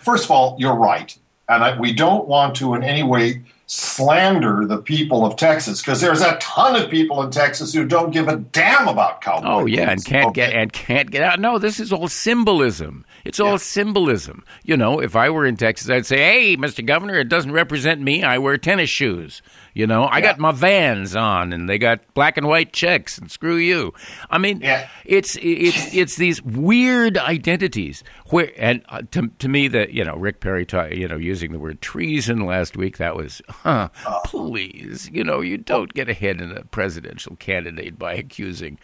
First 0.00 0.24
of 0.24 0.30
all, 0.30 0.56
you're 0.58 0.74
right. 0.74 1.16
And 1.48 1.62
I, 1.62 1.78
we 1.78 1.92
don't 1.92 2.26
want 2.26 2.56
to 2.56 2.72
in 2.74 2.82
any 2.82 3.02
way 3.02 3.42
slander 3.66 4.64
the 4.66 4.78
people 4.78 5.24
of 5.26 5.36
Texas 5.36 5.80
because 5.80 6.00
there's 6.00 6.20
a 6.20 6.36
ton 6.38 6.80
of 6.80 6.88
people 6.90 7.22
in 7.22 7.30
Texas 7.30 7.72
who 7.74 7.84
don't 7.84 8.10
give 8.10 8.28
a 8.28 8.36
damn 8.36 8.86
about 8.88 9.20
cowboy. 9.20 9.46
Oh 9.46 9.66
yeah, 9.66 9.90
and 9.90 10.04
can't 10.04 10.34
get 10.34 10.50
Okay. 10.50 10.58
and 10.60 10.72
can't 10.72 11.10
get 11.10 11.22
out. 11.22 11.40
No, 11.40 11.58
this 11.58 11.80
is 11.80 11.92
all 11.92 12.08
symbolism. 12.08 13.04
It's 13.24 13.40
all 13.40 13.52
Yeah. 13.52 13.56
symbolism. 13.58 14.44
You 14.64 14.76
know, 14.76 15.00
if 15.00 15.14
I 15.16 15.30
were 15.30 15.44
in 15.46 15.56
Texas, 15.56 15.90
I'd 15.90 16.06
say, 16.06 16.18
"Hey, 16.18 16.56
Mr. 16.56 16.84
Governor, 16.84 17.18
it 17.18 17.28
doesn't 17.28 17.52
represent 17.52 18.00
me. 18.00 18.22
I 18.22 18.38
wear 18.38 18.56
tennis 18.56 18.90
shoes." 18.90 19.42
You 19.74 19.86
know, 19.86 20.06
I 20.06 20.20
got 20.20 20.38
my 20.38 20.52
Vans 20.52 21.16
on, 21.16 21.52
and 21.52 21.68
they 21.68 21.78
got 21.78 22.00
black 22.12 22.36
and 22.36 22.46
white 22.46 22.72
checks, 22.74 23.16
and 23.16 23.30
screw 23.30 23.56
you. 23.56 23.94
I 24.30 24.36
mean, 24.38 24.60
Yeah. 24.60 24.88
it's 25.06 25.36
it's 25.40 25.94
it's 25.94 26.16
these 26.16 26.42
weird 26.42 27.16
identities 27.16 28.04
where, 28.26 28.50
and 28.58 28.82
uh, 28.90 29.02
to 29.12 29.28
to 29.38 29.48
me, 29.48 29.68
that 29.68 29.92
you 29.94 30.04
know, 30.04 30.16
Rick 30.16 30.40
Perry, 30.40 30.66
ta- 30.66 30.84
you 30.92 31.08
know, 31.08 31.16
using 31.16 31.52
the 31.52 31.58
word 31.58 31.80
treason 31.80 32.44
last 32.44 32.76
week, 32.76 32.98
that 32.98 33.16
was, 33.16 33.40
huh? 33.48 33.88
Please, 34.24 35.08
you 35.12 35.24
know, 35.24 35.40
you 35.40 35.56
don't 35.56 35.92
get 35.94 36.08
ahead 36.08 36.40
in 36.40 36.52
a 36.52 36.64
presidential 36.64 37.36
candidate 37.36 37.98
by 37.98 38.12
accusing. 38.14 38.78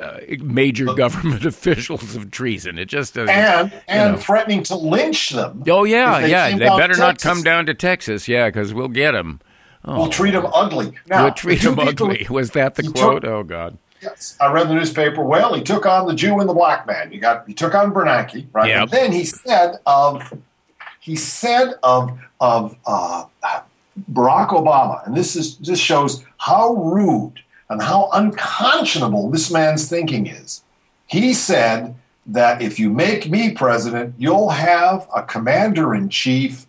Uh, 0.00 0.18
major 0.40 0.86
government 0.86 1.44
officials 1.46 2.16
of 2.16 2.32
treason. 2.32 2.80
It 2.80 2.86
just 2.86 3.14
doesn't. 3.14 3.30
and 3.32 3.72
and 3.86 4.14
know. 4.14 4.18
threatening 4.18 4.64
to 4.64 4.74
lynch 4.74 5.30
them. 5.30 5.62
Oh 5.68 5.84
yeah, 5.84 6.20
they 6.20 6.30
yeah. 6.30 6.50
They 6.56 6.66
better 6.66 6.96
not 6.96 7.20
come 7.20 7.44
down 7.44 7.66
to 7.66 7.74
Texas, 7.74 8.26
yeah, 8.26 8.48
because 8.48 8.74
we'll 8.74 8.88
get 8.88 9.12
them. 9.12 9.38
We'll 9.96 10.08
treat 10.08 10.32
them 10.32 10.46
ugly. 10.52 10.92
Now, 11.06 11.24
we'll 11.24 11.34
treat 11.34 11.56
the 11.56 11.60
two 11.70 11.74
them 11.74 11.86
people- 11.86 12.10
ugly. 12.10 12.26
Was 12.30 12.50
that 12.52 12.74
the 12.74 12.82
quote? 12.84 13.22
took- 13.22 13.30
oh 13.30 13.42
God. 13.42 13.78
Yes, 14.00 14.36
I 14.40 14.52
read 14.52 14.68
the 14.68 14.74
newspaper. 14.74 15.24
Well, 15.24 15.54
he 15.54 15.62
took 15.62 15.84
on 15.84 16.06
the 16.06 16.14
Jew 16.14 16.38
and 16.38 16.48
the 16.48 16.54
black 16.54 16.86
man. 16.86 17.10
You 17.10 17.18
got 17.20 17.44
he 17.48 17.54
took 17.54 17.74
on 17.74 17.92
Bernanke, 17.92 18.46
right? 18.52 18.68
Yep. 18.68 18.82
And 18.82 18.90
then 18.90 19.12
he 19.12 19.24
said 19.24 19.78
of 19.86 20.32
he 21.00 21.16
said 21.16 21.74
of 21.82 22.16
of 22.40 22.76
uh, 22.86 23.24
Barack 24.12 24.50
Obama, 24.50 25.04
and 25.04 25.16
this 25.16 25.34
is 25.34 25.56
this 25.58 25.80
shows 25.80 26.24
how 26.36 26.74
rude 26.74 27.40
and 27.70 27.82
how 27.82 28.08
unconscionable 28.12 29.30
this 29.30 29.50
man's 29.50 29.88
thinking 29.88 30.28
is. 30.28 30.62
He 31.06 31.34
said 31.34 31.96
that 32.26 32.62
if 32.62 32.78
you 32.78 32.92
make 32.92 33.28
me 33.28 33.50
president, 33.50 34.14
you'll 34.16 34.50
have 34.50 35.08
a 35.12 35.22
commander 35.24 35.92
in 35.94 36.08
chief 36.08 36.66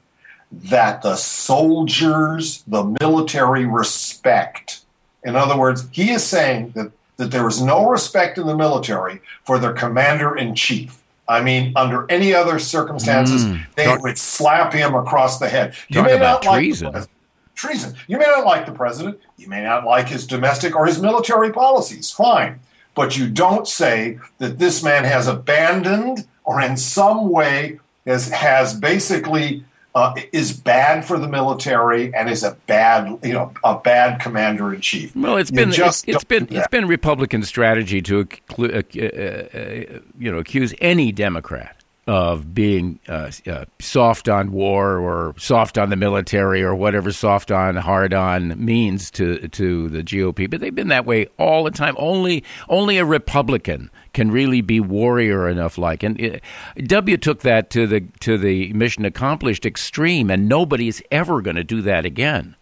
that 0.52 1.02
the 1.02 1.16
soldiers, 1.16 2.64
the 2.68 2.84
military 3.00 3.66
respect. 3.66 4.82
In 5.24 5.36
other 5.36 5.58
words, 5.58 5.88
he 5.92 6.12
is 6.12 6.26
saying 6.26 6.72
that, 6.72 6.92
that 7.18 7.32
there 7.32 7.48
is 7.48 7.62
no 7.62 7.90
respect 7.90 8.38
in 8.38 8.48
the 8.48 8.56
military 8.56 9.22
for 9.44 9.60
their 9.60 9.74
commander 9.74 10.36
in 10.36 10.56
chief. 10.56 11.04
I 11.28 11.42
mean, 11.44 11.74
under 11.76 12.10
any 12.10 12.34
other 12.34 12.58
circumstances, 12.58 13.46
hmm. 13.46 13.58
they 13.76 13.86
Talk- 13.86 14.02
would 14.02 14.18
slap 14.18 14.74
him 14.74 14.96
across 14.96 15.38
the 15.38 15.48
head. 15.48 15.76
You 15.88 16.02
may 16.02 16.18
not 16.18 16.44
like 16.44 16.56
the 16.56 16.58
treason. 16.58 16.92
president. 16.92 17.18
treason. 17.54 17.96
You 18.08 18.18
may 18.18 18.26
not 18.26 18.46
like 18.46 18.66
the 18.66 18.72
president. 18.72 19.20
You 19.38 19.48
may 19.48 19.62
not 19.62 19.86
like 19.86 20.08
his 20.08 20.26
domestic 20.26 20.76
or 20.76 20.88
his 20.88 21.00
military 21.00 21.52
policies. 21.52 22.10
Fine. 22.10 22.60
But 22.96 23.16
you 23.16 23.30
don't 23.30 23.68
say 23.68 24.18
that 24.40 24.58
this 24.58 24.84
man 24.84 25.04
has 25.04 25.28
abandoned 25.28 26.26
or 26.44 26.60
in 26.60 26.76
some 26.76 27.30
way 27.30 27.80
has, 28.08 28.30
has 28.30 28.74
basically 28.74 29.64
uh, 29.96 30.14
is 30.32 30.54
bad 30.54 31.04
for 31.04 31.18
the 31.18 31.28
military 31.28 32.14
and 32.14 32.30
is 32.30 32.44
a 32.44 32.52
bad, 32.68 33.18
you 33.24 33.34
know, 33.34 33.52
a 33.64 33.78
bad 33.78 34.20
commander 34.20 34.74
in 34.74 34.82
chief. 34.82 35.16
Well, 35.16 35.38
it's 35.38 35.50
You 35.50 35.58
been 35.58 35.72
just 35.72 36.08
it's, 36.08 36.18
it's 36.18 36.24
been 36.24 36.48
it's 36.52 36.68
been 36.68 36.88
Republican 36.88 37.44
strategy 37.44 38.02
to 38.04 38.28
uh, 38.58 38.64
uh, 38.64 38.72
uh, 38.72 40.00
you 40.18 40.32
know 40.32 40.38
accuse 40.38 40.74
any 40.80 41.12
Democrat 41.12 41.79
of 42.10 42.56
being 42.56 43.00
uh, 43.08 43.30
uh, 43.46 43.66
soft 43.78 44.28
on 44.28 44.52
war 44.52 44.98
or 44.98 45.36
soft 45.38 45.78
on 45.78 45.92
the 45.92 45.96
military 45.96 46.64
or 46.64 46.74
whatever 46.74 47.12
soft 47.12 47.52
on 47.52 47.76
hard 47.76 48.16
on 48.16 48.66
means 48.66 49.12
to 49.12 49.48
to 49.50 49.90
the 49.90 50.02
GOP. 50.02 50.50
But 50.50 50.60
they've 50.60 50.74
been 50.74 50.88
that 50.88 51.06
way 51.06 51.28
all 51.38 51.64
the 51.64 51.70
time. 51.70 51.96
Only 52.00 52.44
only 52.68 52.98
a 52.98 53.06
Republican 53.06 53.92
can 54.14 54.32
really 54.32 54.62
be 54.62 54.80
warrior 54.80 55.48
enough 55.48 55.78
like 55.78 56.02
and 56.02 56.20
uh, 56.20 56.40
W 56.88 57.16
took 57.16 57.42
that 57.42 57.70
to 57.70 57.86
the 57.86 58.02
to 58.22 58.40
the 58.40 58.74
mission 58.74 59.06
accomplished 59.06 59.64
extreme 59.64 60.32
and 60.32 60.50
nobody's 60.50 61.04
ever 61.12 61.44
going 61.44 61.58
to 61.58 61.64
do 61.64 61.80
that 61.84 62.06
again. 62.06 62.56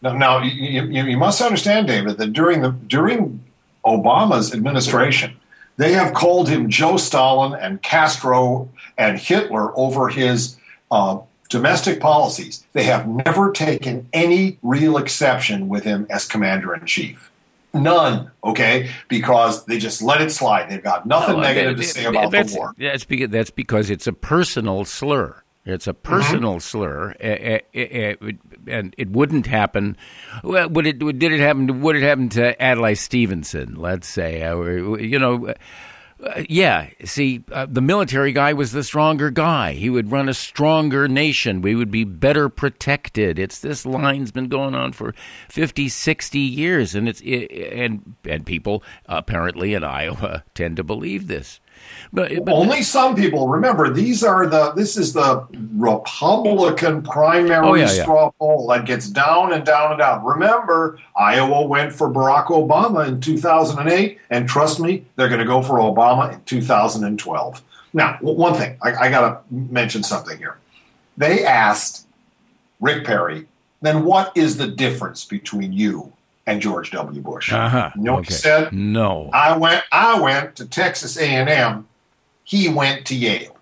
Now, 0.00 0.14
now 0.14 0.42
you, 0.42 0.82
you, 0.82 1.04
you 1.04 1.18
must 1.18 1.42
understand, 1.42 1.88
David, 1.88 2.16
that 2.16 2.32
during 2.32 2.62
the 2.62 2.70
during 2.70 3.44
Obama's 3.84 4.54
administration, 4.54 5.36
they 5.78 5.92
have 5.92 6.12
called 6.12 6.48
him 6.48 6.68
Joe 6.68 6.98
Stalin 6.98 7.58
and 7.58 7.80
Castro 7.80 8.68
and 8.98 9.18
Hitler 9.18 9.76
over 9.78 10.08
his 10.08 10.56
uh, 10.90 11.20
domestic 11.48 12.00
policies. 12.00 12.66
They 12.74 12.82
have 12.84 13.08
never 13.08 13.52
taken 13.52 14.08
any 14.12 14.58
real 14.62 14.98
exception 14.98 15.68
with 15.68 15.84
him 15.84 16.06
as 16.10 16.26
commander 16.26 16.74
in 16.74 16.84
chief. 16.84 17.30
None, 17.74 18.30
okay, 18.42 18.90
because 19.08 19.64
they 19.66 19.78
just 19.78 20.02
let 20.02 20.20
it 20.20 20.30
slide. 20.32 20.68
They've 20.70 20.82
got 20.82 21.06
nothing 21.06 21.36
No, 21.36 21.42
negative 21.42 21.76
that- 21.76 21.82
to 21.82 21.88
say 21.88 22.04
about 22.06 22.30
the 22.30 22.54
war. 22.56 22.74
That's 22.78 23.04
because 23.04 23.30
that's 23.30 23.50
because 23.50 23.88
it's 23.90 24.06
a 24.06 24.12
personal 24.12 24.84
slur. 24.84 25.42
It's 25.68 25.86
a 25.86 25.92
personal 25.92 26.60
slur, 26.60 27.14
eh, 27.20 27.58
eh, 27.74 27.80
eh, 28.20 28.32
and 28.66 28.94
it 28.96 29.10
wouldn't 29.10 29.46
happen. 29.46 29.98
Would 30.42 30.86
it? 30.86 30.98
Did 30.98 31.22
it 31.30 31.40
happen? 31.40 31.82
Would 31.82 31.96
it 31.96 32.02
happen 32.02 32.30
to 32.30 32.60
Adlai 32.62 32.94
Stevenson? 32.94 33.74
Let's 33.74 34.08
say, 34.08 34.42
uh, 34.42 34.56
you 34.96 35.18
know. 35.18 35.54
Uh, 36.20 36.42
yeah, 36.48 36.88
see, 37.04 37.44
uh, 37.52 37.64
the 37.70 37.80
military 37.80 38.32
guy 38.32 38.52
was 38.52 38.72
the 38.72 38.82
stronger 38.82 39.30
guy. 39.30 39.74
He 39.74 39.88
would 39.88 40.10
run 40.10 40.28
a 40.28 40.34
stronger 40.34 41.06
nation. 41.06 41.62
We 41.62 41.76
would 41.76 41.92
be 41.92 42.02
better 42.02 42.48
protected. 42.48 43.38
It's 43.38 43.60
this 43.60 43.86
line's 43.86 44.32
been 44.32 44.48
going 44.48 44.74
on 44.74 44.94
for 44.94 45.14
50, 45.48 45.88
60 45.88 46.38
years, 46.40 46.96
and 46.96 47.08
it's 47.08 47.20
it, 47.20 47.52
and 47.52 48.16
and 48.24 48.44
people 48.44 48.82
apparently 49.06 49.74
in 49.74 49.84
Iowa 49.84 50.42
tend 50.54 50.78
to 50.78 50.82
believe 50.82 51.28
this. 51.28 51.60
But, 52.12 52.44
but 52.44 52.54
Only 52.54 52.82
some 52.82 53.14
people 53.14 53.48
remember 53.48 53.92
these 53.92 54.24
are 54.24 54.46
the 54.46 54.72
this 54.72 54.96
is 54.96 55.12
the 55.12 55.46
Republican 55.76 57.02
primary 57.02 57.66
Oh, 57.66 57.74
yeah, 57.74 57.92
yeah. 57.92 58.02
straw 58.02 58.30
poll 58.38 58.66
that 58.68 58.86
gets 58.86 59.08
down 59.08 59.52
and 59.52 59.64
down 59.64 59.90
and 59.92 59.98
down. 59.98 60.24
Remember, 60.24 60.98
Iowa 61.16 61.66
went 61.66 61.92
for 61.92 62.08
Barack 62.10 62.46
Obama 62.46 63.06
in 63.06 63.20
2008, 63.20 64.18
and 64.30 64.48
trust 64.48 64.80
me, 64.80 65.04
they're 65.16 65.28
going 65.28 65.40
to 65.40 65.46
go 65.46 65.62
for 65.62 65.74
Obama 65.78 66.32
in 66.32 66.42
2012. 66.44 67.62
Now, 67.92 68.18
one 68.20 68.54
thing 68.54 68.78
I, 68.82 68.94
I 68.94 69.10
got 69.10 69.48
to 69.48 69.54
mention 69.54 70.02
something 70.02 70.38
here. 70.38 70.58
They 71.16 71.44
asked 71.44 72.06
Rick 72.80 73.04
Perry, 73.04 73.46
then 73.82 74.04
what 74.04 74.32
is 74.36 74.56
the 74.56 74.66
difference 74.68 75.24
between 75.24 75.72
you 75.72 76.12
and 76.48 76.62
George 76.62 76.90
W. 76.92 77.20
Bush? 77.20 77.52
uh-huh. 77.52 77.90
You 77.94 78.02
know 78.02 78.14
what 78.14 78.26
he 78.26 78.32
said? 78.32 78.72
No. 78.72 79.28
I 79.32 79.56
went 79.56 79.84
I 79.92 80.18
went 80.18 80.56
to 80.56 80.66
Texas 80.66 81.18
A&M. 81.18 81.86
He 82.42 82.68
went 82.70 83.06
to 83.06 83.14
Yale. 83.14 83.56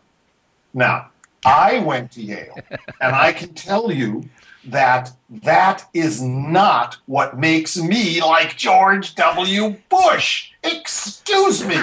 Now, 0.73 1.11
I 1.45 1.81
went 1.81 2.13
to 2.13 2.23
Yale, 2.23 2.57
and 3.01 3.17
I 3.17 3.33
can 3.33 3.55
tell 3.55 3.91
you 3.91 4.29
that 4.65 5.13
that 5.29 5.87
is 5.93 6.23
not 6.23 6.99
what 7.07 7.39
makes 7.39 7.77
me 7.77 8.21
like 8.21 8.57
George 8.57 9.17
W. 9.17 9.77
Bush. 9.89 10.53
Excuse 10.63 11.67
me. 11.67 11.81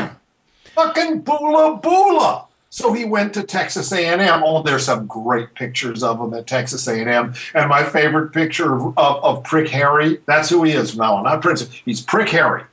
Fucking 0.75 1.23
boola 1.23 1.81
boola. 1.81 2.47
So 2.73 2.91
he 2.91 3.05
went 3.05 3.35
to 3.35 3.43
Texas 3.43 3.91
A&M. 3.91 4.41
Oh, 4.43 4.63
there's 4.63 4.85
some 4.85 5.05
great 5.05 5.53
pictures 5.53 6.01
of 6.01 6.19
him 6.19 6.33
at 6.33 6.47
Texas 6.47 6.87
A&M. 6.87 7.33
And 7.53 7.69
my 7.69 7.83
favorite 7.83 8.31
picture 8.31 8.73
of, 8.73 8.97
of, 8.97 9.23
of 9.23 9.43
Prick 9.43 9.69
Harry, 9.69 10.19
that's 10.25 10.49
who 10.49 10.63
he 10.63 10.71
is 10.71 10.97
now, 10.97 11.21
not 11.21 11.41
Prince. 11.41 11.69
He's 11.85 12.01
Prick 12.01 12.29
Harry 12.29 12.63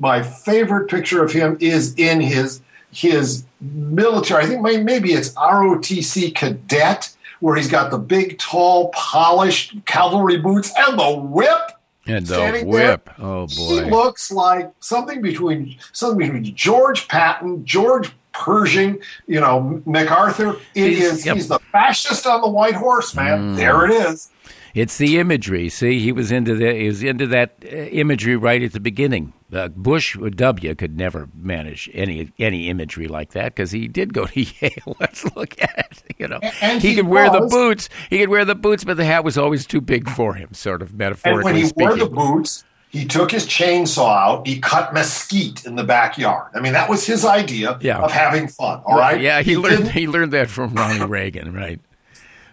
my 0.00 0.22
favorite 0.22 0.88
picture 0.88 1.22
of 1.22 1.30
him 1.30 1.56
is 1.60 1.94
in 1.96 2.20
his 2.20 2.62
his 2.90 3.44
military. 3.60 4.42
I 4.42 4.46
think 4.46 4.62
maybe 4.62 5.12
it's 5.12 5.28
ROTC 5.34 6.34
cadet, 6.34 7.14
where 7.38 7.54
he's 7.54 7.68
got 7.68 7.92
the 7.92 7.98
big, 7.98 8.38
tall, 8.38 8.88
polished 8.88 9.76
cavalry 9.86 10.38
boots 10.38 10.72
and 10.76 10.98
the 10.98 11.16
whip. 11.16 11.70
And 12.06 12.26
the 12.26 12.64
whip. 12.64 13.04
There. 13.04 13.14
Oh 13.18 13.46
boy. 13.46 13.68
He 13.68 13.80
looks 13.82 14.32
like 14.32 14.72
something 14.80 15.20
between 15.22 15.76
something 15.92 16.18
between 16.18 16.56
George 16.56 17.06
Patton, 17.06 17.64
George 17.64 18.10
Pershing, 18.32 19.00
you 19.26 19.40
know, 19.40 19.82
MacArthur. 19.86 20.56
It 20.74 20.90
he's, 20.90 21.00
is, 21.00 21.26
yep. 21.26 21.36
he's 21.36 21.48
the 21.48 21.58
fascist 21.72 22.26
on 22.26 22.40
the 22.40 22.48
white 22.48 22.74
horse, 22.74 23.14
man. 23.14 23.54
Mm. 23.54 23.56
There 23.56 23.84
it 23.86 23.90
is. 23.90 24.30
It's 24.74 24.98
the 24.98 25.18
imagery. 25.18 25.68
See, 25.68 25.98
he 25.98 26.12
was 26.12 26.30
into 26.30 26.54
the 26.54 26.72
he 26.72 26.86
was 26.86 27.02
into 27.02 27.26
that 27.28 27.56
uh, 27.64 27.68
imagery 27.68 28.36
right 28.36 28.62
at 28.62 28.72
the 28.72 28.80
beginning. 28.80 29.32
Uh, 29.52 29.66
Bush 29.68 30.16
W 30.16 30.74
could 30.76 30.96
never 30.96 31.28
manage 31.34 31.90
any 31.92 32.32
any 32.38 32.68
imagery 32.68 33.08
like 33.08 33.30
that 33.30 33.46
because 33.46 33.72
he 33.72 33.88
did 33.88 34.14
go 34.14 34.26
to 34.26 34.40
Yale. 34.60 34.96
Let's 35.00 35.24
look 35.34 35.60
at 35.60 36.02
it. 36.06 36.16
You 36.18 36.28
know, 36.28 36.38
and 36.60 36.80
he, 36.80 36.90
he 36.90 36.94
could 36.94 37.06
was, 37.06 37.12
wear 37.12 37.30
the 37.30 37.46
boots. 37.46 37.88
He 38.10 38.18
could 38.18 38.28
wear 38.28 38.44
the 38.44 38.54
boots, 38.54 38.84
but 38.84 38.96
the 38.96 39.04
hat 39.04 39.24
was 39.24 39.36
always 39.36 39.66
too 39.66 39.80
big 39.80 40.08
for 40.08 40.34
him, 40.34 40.54
sort 40.54 40.82
of 40.82 40.94
metaphorically 40.94 41.38
And 41.38 41.44
when 41.44 41.54
he 41.56 41.66
speaking. 41.66 41.88
wore 41.88 41.96
the 41.96 42.06
boots, 42.08 42.64
he 42.90 43.04
took 43.04 43.30
his 43.30 43.46
chainsaw 43.46 44.16
out. 44.16 44.46
He 44.46 44.58
cut 44.58 44.92
mesquite 44.92 45.64
in 45.64 45.76
the 45.76 45.84
backyard. 45.84 46.50
I 46.54 46.60
mean, 46.60 46.72
that 46.72 46.90
was 46.90 47.06
his 47.06 47.24
idea 47.24 47.78
yeah. 47.80 47.98
of 47.98 48.10
having 48.10 48.48
fun. 48.48 48.82
All 48.84 48.98
right. 48.98 49.20
Yeah, 49.20 49.42
he, 49.42 49.52
he 49.52 49.56
learned 49.56 49.88
he 49.88 50.06
learned 50.06 50.32
that 50.32 50.50
from 50.50 50.74
Ronnie 50.74 51.04
Reagan, 51.06 51.52
right? 51.52 51.80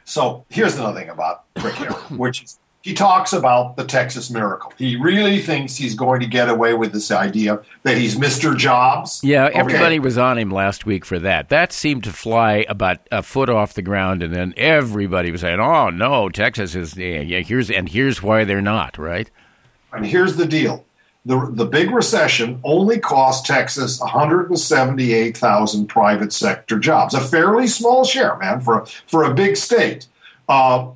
So 0.06 0.46
here's 0.50 0.78
another 0.78 0.98
thing 0.98 1.10
about 1.10 1.44
Rick 1.62 1.76
Harry, 1.76 1.94
which 2.16 2.44
is 2.44 2.60
he 2.88 2.94
talks 2.94 3.34
about 3.34 3.76
the 3.76 3.84
Texas 3.84 4.30
miracle. 4.30 4.72
He 4.78 4.96
really 4.96 5.42
thinks 5.42 5.76
he's 5.76 5.94
going 5.94 6.22
to 6.22 6.26
get 6.26 6.48
away 6.48 6.74
with 6.74 6.94
this 6.94 7.12
idea 7.12 7.60
that 7.82 7.98
he's 7.98 8.16
Mr. 8.16 8.56
Jobs. 8.56 9.20
Yeah, 9.24 9.50
everybody 9.54 9.96
okay. 9.96 10.00
was 10.00 10.18
on 10.18 10.38
him 10.38 10.52
last 10.52 10.86
week 10.86 11.04
for 11.04 11.20
that. 11.20 11.50
That 11.50 11.74
seemed 11.74 12.06
to 12.06 12.14
fly 12.14 12.66
about 12.70 13.00
a 13.12 13.24
foot 13.24 13.50
off 13.50 13.74
the 13.74 13.82
ground, 13.82 14.24
and 14.24 14.34
then 14.34 14.54
everybody 14.56 15.32
was 15.32 15.42
saying, 15.42 15.60
"Oh 15.60 15.90
no, 15.90 16.30
Texas 16.30 16.76
is 16.76 16.96
yeah, 16.96 17.20
yeah 17.20 17.40
here's 17.40 17.70
and 17.70 17.90
here's 17.90 18.24
why 18.24 18.44
they're 18.46 18.62
not 18.62 18.98
right." 18.98 19.30
And 19.94 20.06
here's 20.06 20.36
the 20.36 20.46
deal: 20.46 20.86
the 21.26 21.50
the 21.52 21.66
big 21.66 21.92
recession 21.92 22.60
only 22.64 23.00
cost 23.00 23.46
Texas 23.46 24.00
178,000 24.00 25.88
private 25.88 26.34
sector 26.34 26.80
jobs, 26.80 27.14
a 27.14 27.22
fairly 27.22 27.68
small 27.68 28.04
share, 28.06 28.38
man, 28.38 28.62
for 28.62 28.80
a, 28.80 28.86
for 29.08 29.24
a 29.24 29.34
big 29.34 29.58
state. 29.58 30.08
Uh, 30.48 30.88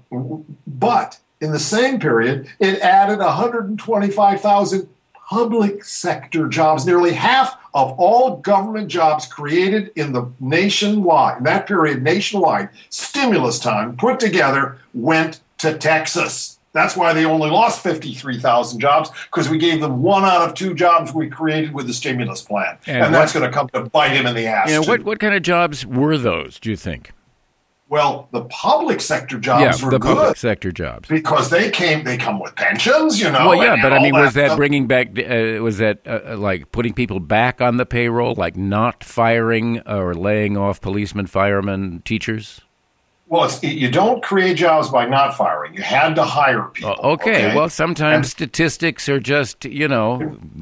but 0.65 1.19
in 1.41 1.51
the 1.51 1.59
same 1.59 1.99
period, 1.99 2.47
it 2.59 2.79
added 2.79 3.19
125,000 3.19 4.89
public 5.31 5.83
sector 5.83 6.47
jobs, 6.47 6.85
nearly 6.85 7.13
half 7.13 7.57
of 7.73 7.97
all 7.97 8.37
government 8.37 8.89
jobs 8.89 9.25
created 9.25 9.91
in 9.95 10.11
the 10.11 10.29
nationwide, 10.41 11.37
in 11.37 11.43
that 11.45 11.65
period 11.65 12.03
nationwide, 12.03 12.69
stimulus 12.89 13.57
time 13.57 13.95
put 13.95 14.19
together 14.19 14.77
went 14.93 15.39
to 15.57 15.77
Texas. 15.77 16.59
That's 16.73 16.95
why 16.95 17.13
they 17.13 17.25
only 17.25 17.49
lost 17.49 17.83
53,000 17.83 18.79
jobs 18.79 19.09
because 19.25 19.49
we 19.49 19.57
gave 19.57 19.81
them 19.81 20.01
one 20.01 20.23
out 20.23 20.47
of 20.47 20.53
two 20.53 20.73
jobs 20.73 21.13
we 21.13 21.29
created 21.29 21.73
with 21.73 21.87
the 21.87 21.93
stimulus 21.93 22.41
plan. 22.41 22.77
And, 22.87 23.05
and 23.05 23.13
that's 23.13 23.33
going 23.33 23.45
to 23.45 23.51
come 23.51 23.67
to 23.69 23.81
bite 23.81 24.11
him 24.11 24.25
in 24.25 24.35
the 24.35 24.45
ass. 24.45 24.69
You 24.69 24.75
know, 24.75 24.87
what, 24.87 25.03
what 25.03 25.19
kind 25.19 25.35
of 25.35 25.41
jobs 25.41 25.85
were 25.85 26.17
those, 26.17 26.59
do 26.59 26.69
you 26.69 26.77
think? 26.77 27.11
Well, 27.91 28.29
the 28.31 28.45
public 28.45 29.01
sector 29.01 29.37
jobs 29.37 29.81
yeah, 29.81 29.85
were 29.85 29.91
the 29.91 29.99
good 29.99 30.15
public 30.15 30.37
sector 30.37 30.71
jobs 30.71 31.09
because 31.09 31.49
they 31.49 31.69
came. 31.69 32.05
They 32.05 32.15
come 32.15 32.39
with 32.39 32.55
pensions, 32.55 33.19
you 33.19 33.29
know. 33.29 33.49
Well, 33.49 33.61
yeah, 33.61 33.81
but 33.81 33.91
I 33.91 33.99
mean, 33.99 34.13
was 34.13 34.33
that 34.35 34.55
bringing 34.55 34.87
back? 34.87 35.09
Uh, 35.09 35.61
was 35.61 35.77
that 35.79 35.99
uh, 36.07 36.21
uh, 36.25 36.37
like 36.37 36.71
putting 36.71 36.93
people 36.93 37.19
back 37.19 37.59
on 37.59 37.75
the 37.75 37.85
payroll, 37.85 38.33
like 38.35 38.55
not 38.55 39.03
firing 39.03 39.81
or 39.81 40.13
laying 40.13 40.55
off 40.55 40.79
policemen, 40.79 41.27
firemen, 41.27 42.01
teachers? 42.05 42.61
Well, 43.31 43.49
you 43.61 43.89
don't 43.89 44.21
create 44.21 44.57
jobs 44.57 44.89
by 44.89 45.05
not 45.05 45.37
firing. 45.37 45.73
You 45.73 45.81
had 45.81 46.15
to 46.15 46.23
hire 46.25 46.63
people. 46.63 46.97
Oh, 47.01 47.11
okay. 47.13 47.45
okay. 47.45 47.55
Well, 47.55 47.69
sometimes 47.69 48.15
and, 48.15 48.25
statistics 48.25 49.07
are 49.07 49.21
just, 49.21 49.63
you 49.63 49.87
know, 49.87 50.17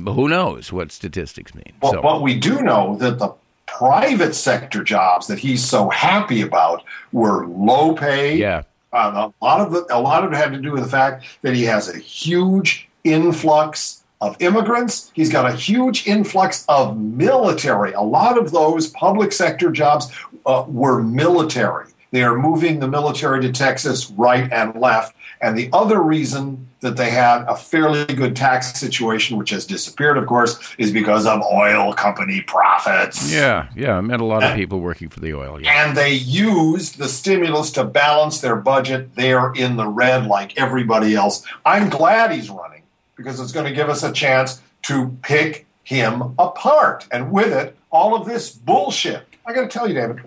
who 0.05 0.29
knows 0.29 0.71
what 0.71 0.91
statistics 0.91 1.55
mean. 1.55 1.73
Well, 1.81 1.93
so. 1.93 2.01
but 2.03 2.21
we 2.21 2.35
do 2.35 2.61
know 2.61 2.95
that 2.97 3.17
the 3.17 3.33
private 3.65 4.35
sector 4.35 4.83
jobs 4.83 5.25
that 5.25 5.39
he's 5.39 5.67
so 5.67 5.89
happy 5.89 6.43
about 6.43 6.83
were 7.11 7.47
low 7.47 7.95
pay. 7.95 8.37
Yeah. 8.37 8.61
Uh, 8.93 9.31
a 9.41 9.43
lot 9.43 9.61
of 9.61 9.71
the, 9.71 9.87
a 9.89 9.99
lot 9.99 10.23
of 10.23 10.31
it 10.31 10.35
had 10.35 10.51
to 10.51 10.61
do 10.61 10.71
with 10.71 10.83
the 10.83 10.89
fact 10.89 11.25
that 11.41 11.55
he 11.55 11.63
has 11.63 11.89
a 11.89 11.97
huge 11.97 12.87
influx 13.03 14.03
of 14.21 14.39
immigrants. 14.39 15.11
He's 15.15 15.31
got 15.31 15.51
a 15.51 15.55
huge 15.55 16.05
influx 16.05 16.65
of 16.69 16.99
military. 16.99 17.93
A 17.93 18.01
lot 18.01 18.37
of 18.37 18.51
those 18.51 18.89
public 18.89 19.31
sector 19.31 19.71
jobs 19.71 20.11
uh, 20.45 20.65
were 20.67 21.01
military. 21.01 21.87
They 22.11 22.23
are 22.23 22.37
moving 22.37 22.79
the 22.79 22.87
military 22.87 23.41
to 23.41 23.51
Texas 23.51 24.09
right 24.11 24.51
and 24.51 24.75
left. 24.79 25.15
And 25.41 25.57
the 25.57 25.69
other 25.71 26.01
reason 26.01 26.67
that 26.81 26.97
they 26.97 27.09
had 27.11 27.43
a 27.43 27.55
fairly 27.55 28.05
good 28.05 28.35
tax 28.35 28.73
situation, 28.79 29.37
which 29.37 29.51
has 29.51 29.65
disappeared, 29.65 30.17
of 30.17 30.25
course, 30.25 30.59
is 30.77 30.91
because 30.91 31.25
of 31.25 31.41
oil 31.41 31.93
company 31.93 32.41
profits. 32.41 33.31
Yeah, 33.33 33.69
yeah. 33.75 33.97
I 33.97 34.01
met 34.01 34.21
a 34.21 34.25
lot 34.25 34.43
of 34.43 34.55
people 34.55 34.79
working 34.79 35.09
for 35.09 35.19
the 35.19 35.33
oil. 35.33 35.61
Yeah. 35.61 35.87
And 35.87 35.95
they 35.95 36.13
used 36.13 36.97
the 36.97 37.07
stimulus 37.07 37.71
to 37.73 37.83
balance 37.83 38.41
their 38.41 38.55
budget. 38.55 39.15
They're 39.15 39.53
in 39.53 39.77
the 39.77 39.87
red 39.87 40.25
like 40.25 40.57
everybody 40.57 41.15
else. 41.15 41.45
I'm 41.65 41.89
glad 41.89 42.31
he's 42.31 42.49
running 42.49 42.83
because 43.15 43.39
it's 43.39 43.51
going 43.51 43.65
to 43.65 43.73
give 43.73 43.89
us 43.89 44.03
a 44.03 44.11
chance 44.11 44.61
to 44.83 45.17
pick 45.21 45.67
him 45.83 46.35
apart. 46.39 47.07
And 47.11 47.31
with 47.31 47.53
it, 47.53 47.75
all 47.91 48.15
of 48.15 48.27
this 48.27 48.49
bullshit. 48.49 49.25
I 49.45 49.53
got 49.53 49.61
to 49.61 49.67
tell 49.67 49.87
you, 49.87 49.95
David, 49.95 50.21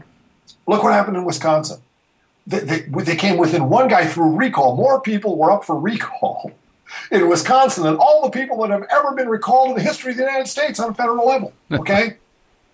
look 0.67 0.83
what 0.83 0.93
happened 0.93 1.17
in 1.17 1.25
Wisconsin 1.25 1.81
they, 2.47 2.59
they, 2.61 2.81
they 2.81 3.17
came 3.17 3.37
within 3.37 3.69
one 3.69 3.89
guy 3.89 4.07
through 4.07 4.35
recall. 4.35 4.77
More 4.77 5.01
people 5.01 5.37
were 5.39 5.51
up 5.51 5.65
for 5.65 5.79
recall 5.79 6.53
in 7.11 7.29
Wisconsin 7.29 7.85
than 7.85 7.97
all 7.97 8.23
the 8.23 8.31
people 8.31 8.61
that 8.63 8.71
have 8.71 8.87
ever 8.91 9.15
been 9.15 9.29
recalled 9.29 9.71
in 9.71 9.77
the 9.77 9.83
history 9.83 10.13
of 10.13 10.17
the 10.17 10.25
United 10.25 10.49
States 10.49 10.81
on 10.81 10.91
a 10.91 10.95
federal 10.95 11.27
level. 11.27 11.53
Okay? 11.73 12.17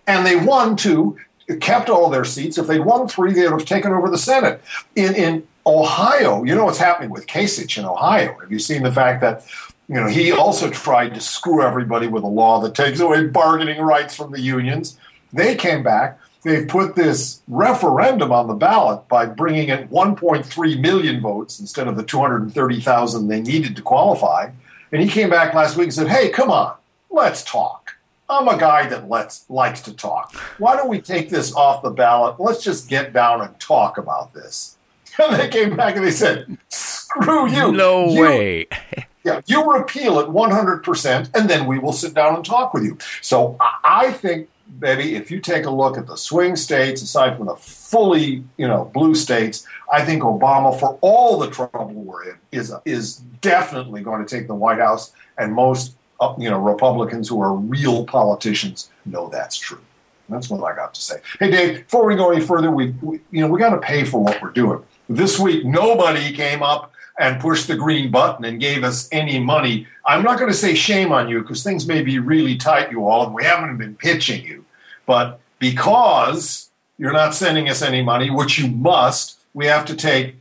and 0.07 0.25
they 0.25 0.35
won 0.35 0.75
two, 0.75 1.17
kept 1.61 1.87
all 1.87 2.09
their 2.09 2.25
seats. 2.25 2.57
If 2.57 2.65
they'd 2.65 2.79
won 2.79 3.07
three, 3.07 3.31
they 3.31 3.43
would 3.43 3.51
have 3.51 3.65
taken 3.65 3.93
over 3.93 4.09
the 4.09 4.17
Senate. 4.17 4.59
In, 4.95 5.13
in 5.13 5.47
Ohio, 5.67 6.43
you 6.43 6.55
know 6.55 6.65
what's 6.65 6.79
happening 6.79 7.11
with 7.11 7.27
Kasich 7.27 7.77
in 7.77 7.85
Ohio. 7.85 8.35
Have 8.41 8.51
you 8.51 8.57
seen 8.57 8.81
the 8.81 8.91
fact 8.91 9.21
that 9.21 9.45
you 9.87 9.95
know 9.95 10.07
he 10.07 10.31
also 10.31 10.71
tried 10.71 11.13
to 11.13 11.21
screw 11.21 11.61
everybody 11.61 12.07
with 12.07 12.23
a 12.23 12.27
law 12.27 12.59
that 12.61 12.73
takes 12.73 12.99
away 12.99 13.27
bargaining 13.27 13.79
rights 13.81 14.15
from 14.15 14.31
the 14.31 14.41
unions? 14.41 14.97
They 15.31 15.55
came 15.55 15.83
back 15.83 16.17
they've 16.43 16.67
put 16.67 16.95
this 16.95 17.41
referendum 17.47 18.31
on 18.31 18.47
the 18.47 18.53
ballot 18.53 19.07
by 19.07 19.25
bringing 19.25 19.69
in 19.69 19.87
1.3 19.89 20.79
million 20.79 21.21
votes 21.21 21.59
instead 21.59 21.87
of 21.87 21.97
the 21.97 22.03
230,000 22.03 23.27
they 23.27 23.41
needed 23.41 23.75
to 23.75 23.81
qualify. 23.81 24.49
And 24.91 25.01
he 25.01 25.09
came 25.09 25.29
back 25.29 25.53
last 25.53 25.77
week 25.77 25.85
and 25.85 25.93
said, 25.93 26.07
"Hey, 26.07 26.29
come 26.29 26.49
on, 26.49 26.75
let's 27.09 27.43
talk. 27.43 27.95
I'm 28.29 28.47
a 28.47 28.57
guy 28.57 28.87
that 28.87 29.09
lets 29.09 29.49
likes 29.49 29.81
to 29.81 29.93
talk. 29.93 30.35
Why 30.57 30.75
don't 30.75 30.89
we 30.89 31.01
take 31.01 31.29
this 31.29 31.53
off 31.53 31.83
the 31.83 31.89
ballot? 31.89 32.39
Let's 32.39 32.63
just 32.63 32.89
get 32.89 33.13
down 33.13 33.41
and 33.41 33.59
talk 33.59 33.97
about 33.97 34.33
this." 34.33 34.75
And 35.19 35.37
they 35.37 35.49
came 35.49 35.75
back 35.75 35.97
and 35.97 36.05
they 36.05 36.11
said, 36.11 36.57
"Screw 36.69 37.49
you! 37.49 37.73
No 37.73 38.07
you, 38.07 38.21
way." 38.21 38.67
yeah, 39.25 39.41
you 39.45 39.69
repeal 39.69 40.19
it 40.19 40.29
100%, 40.29 41.29
and 41.35 41.49
then 41.49 41.67
we 41.67 41.77
will 41.77 41.91
sit 41.91 42.13
down 42.13 42.35
and 42.35 42.45
talk 42.45 42.73
with 42.73 42.83
you. 42.83 42.97
So 43.21 43.57
I 43.83 44.11
think 44.13 44.47
Baby, 44.77 45.15
if 45.15 45.31
you 45.31 45.39
take 45.39 45.65
a 45.65 45.69
look 45.69 45.97
at 45.97 46.05
the 46.05 46.15
swing 46.15 46.55
states, 46.55 47.01
aside 47.01 47.35
from 47.35 47.47
the 47.47 47.55
fully, 47.55 48.43
you 48.57 48.67
know, 48.67 48.89
blue 48.93 49.15
states, 49.15 49.65
I 49.91 50.05
think 50.05 50.21
Obama, 50.21 50.79
for 50.79 50.97
all 51.01 51.39
the 51.39 51.49
trouble 51.49 51.93
we're 51.93 52.29
in, 52.29 52.35
is 52.51 52.73
is 52.85 53.15
definitely 53.41 54.01
going 54.01 54.25
to 54.25 54.37
take 54.37 54.47
the 54.47 54.55
White 54.55 54.79
House. 54.79 55.11
And 55.37 55.53
most, 55.53 55.95
uh, 56.19 56.35
you 56.37 56.49
know, 56.49 56.59
Republicans 56.59 57.27
who 57.27 57.41
are 57.41 57.53
real 57.53 58.05
politicians 58.05 58.89
know 59.05 59.27
that's 59.29 59.57
true. 59.57 59.81
That's 60.29 60.49
what 60.49 60.63
I 60.63 60.75
got 60.75 60.93
to 60.93 61.01
say. 61.01 61.15
Hey, 61.39 61.49
Dave, 61.49 61.75
before 61.85 62.05
we 62.05 62.15
go 62.15 62.31
any 62.31 62.45
further, 62.45 62.71
we, 62.71 62.91
we 63.01 63.19
you 63.31 63.41
know 63.41 63.47
we 63.47 63.59
got 63.59 63.71
to 63.71 63.79
pay 63.79 64.03
for 64.03 64.21
what 64.23 64.41
we're 64.41 64.51
doing. 64.51 64.83
This 65.09 65.39
week, 65.39 65.65
nobody 65.65 66.31
came 66.31 66.61
up 66.61 66.93
and 67.19 67.41
pushed 67.41 67.67
the 67.67 67.75
green 67.75 68.09
button 68.09 68.45
and 68.45 68.59
gave 68.59 68.83
us 68.83 69.09
any 69.11 69.39
money. 69.39 69.85
I'm 70.05 70.23
not 70.23 70.39
going 70.39 70.49
to 70.49 70.57
say 70.57 70.73
shame 70.73 71.11
on 71.11 71.27
you 71.27 71.41
because 71.41 71.63
things 71.63 71.85
may 71.85 72.01
be 72.01 72.17
really 72.17 72.55
tight, 72.55 72.91
you 72.91 73.05
all, 73.05 73.25
and 73.25 73.35
we 73.35 73.43
haven't 73.43 73.77
been 73.77 73.95
pitching 73.95 74.43
you. 74.45 74.65
But 75.05 75.39
because 75.59 76.71
you're 76.97 77.11
not 77.11 77.35
sending 77.35 77.69
us 77.69 77.81
any 77.81 78.01
money, 78.01 78.29
which 78.29 78.57
you 78.57 78.69
must, 78.69 79.37
we 79.53 79.65
have 79.65 79.85
to 79.85 79.95
take 79.95 80.35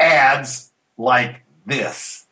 ads 0.00 0.70
like 0.96 1.42
this. 1.66 2.24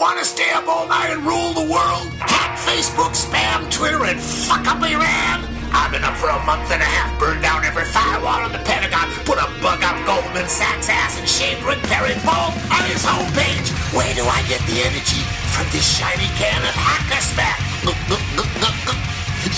Want 0.00 0.18
to 0.18 0.24
stay 0.24 0.50
up 0.50 0.66
all 0.66 0.88
night 0.88 1.10
and 1.10 1.24
rule 1.24 1.52
the 1.52 1.72
world? 1.72 2.08
Hack 2.18 2.58
Facebook, 2.58 3.14
spam 3.14 3.70
Twitter, 3.70 4.04
and 4.04 4.20
fuck 4.20 4.66
up 4.66 4.82
Iran? 4.82 5.55
I've 5.76 5.92
been 5.92 6.08
up 6.08 6.16
for 6.16 6.32
a 6.32 6.40
month 6.48 6.72
and 6.72 6.80
a 6.80 6.88
half, 6.88 7.12
burned 7.20 7.44
down 7.44 7.60
every 7.60 7.84
firewall 7.84 8.48
in 8.48 8.52
the 8.52 8.64
Pentagon, 8.64 9.12
put 9.28 9.36
a 9.36 9.44
bug 9.60 9.84
up 9.84 9.96
Goldman 10.08 10.48
Sachs 10.48 10.88
ass 10.88 11.20
and 11.20 11.28
shaved 11.28 11.60
Rick 11.68 11.84
Perry 11.84 12.16
bald 12.24 12.56
on 12.72 12.82
his 12.88 13.04
homepage. 13.04 13.68
Where 13.92 14.08
do 14.16 14.24
I 14.24 14.40
get 14.48 14.64
the 14.64 14.80
energy 14.88 15.20
from 15.52 15.68
this 15.76 15.84
shiny 15.84 16.32
can 16.40 16.64
of 16.64 16.72
hacker 16.72 17.20
smack? 17.20 17.60
Look, 17.84 18.00
look, 18.08 18.24
look, 18.40 18.48
look, 18.56 18.76
look. 18.88 19.00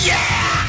Yeah, 0.03 0.19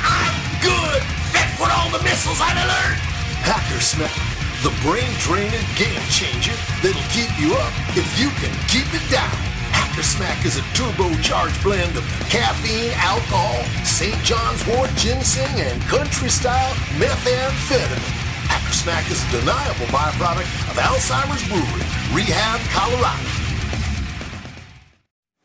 I'm 0.06 0.38
good. 0.62 1.02
That's 1.34 1.58
what 1.58 1.74
all 1.74 1.90
the 1.90 2.06
missiles 2.06 2.38
I've 2.38 2.54
learned. 2.54 3.02
Hacker 3.42 3.82
smack, 3.82 4.14
the 4.62 4.70
brain 4.86 5.10
draining 5.18 5.66
game 5.74 6.06
changer 6.14 6.54
that'll 6.86 7.10
keep 7.10 7.34
you 7.42 7.58
up 7.58 7.74
if 7.98 8.06
you 8.22 8.30
can 8.38 8.54
keep 8.70 8.86
it 8.94 9.04
down. 9.10 9.59
Hacker 10.00 10.08
Smack 10.16 10.46
is 10.46 10.56
a 10.56 10.62
turbocharged 10.80 11.62
blend 11.62 11.98
of 11.98 12.06
caffeine, 12.30 12.90
alcohol, 12.96 13.62
St. 13.84 14.16
John's 14.24 14.66
wort 14.66 14.90
ginseng, 14.96 15.60
and 15.60 15.82
country 15.82 16.30
style 16.30 16.74
methamphetamine. 16.96 18.00
Hacker 18.48 18.72
Smack 18.72 19.12
is 19.12 19.22
a 19.28 19.40
deniable 19.42 19.88
byproduct 19.88 20.48
of 20.72 20.78
Alzheimer's 20.78 21.46
Brewery, 21.50 22.16
Rehab, 22.16 22.62
Colorado. 22.72 23.40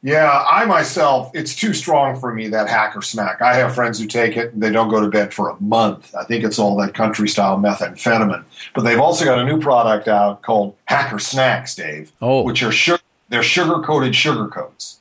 Yeah, 0.03 0.45
I 0.49 0.67
myself, 0.67 1.33
it's 1.35 1.57
too 1.57 1.75
strong 1.75 2.21
for 2.21 2.33
me, 2.33 2.47
that 2.49 2.69
hacker 2.69 3.01
smack. 3.03 3.41
I 3.43 3.55
have 3.55 3.75
friends 3.75 3.99
who 3.99 4.07
take 4.07 4.37
it 4.37 4.53
and 4.53 4.63
they 4.63 4.71
don't 4.71 4.91
go 4.91 5.01
to 5.01 5.09
bed 5.09 5.33
for 5.35 5.49
a 5.49 5.57
month. 5.63 6.15
I 6.15 6.25
think 6.25 6.45
it's 6.45 6.59
all 6.61 6.77
that 6.77 6.93
country 6.95 7.27
style 7.27 7.57
methamphetamine. 7.59 8.45
But 8.75 8.83
they've 8.83 9.01
also 9.01 9.25
got 9.25 9.39
a 9.39 9.45
new 9.47 9.59
product 9.59 10.07
out 10.07 10.43
called 10.43 10.77
Hacker 10.85 11.19
Snacks, 11.19 11.75
Dave, 11.75 12.13
Oh. 12.21 12.43
which 12.43 12.63
are 12.63 12.71
sugar, 12.71 13.01
they're 13.29 13.43
sugar 13.43 13.81
coated 13.81 14.15
sugar 14.15 14.49
coats. 14.49 15.01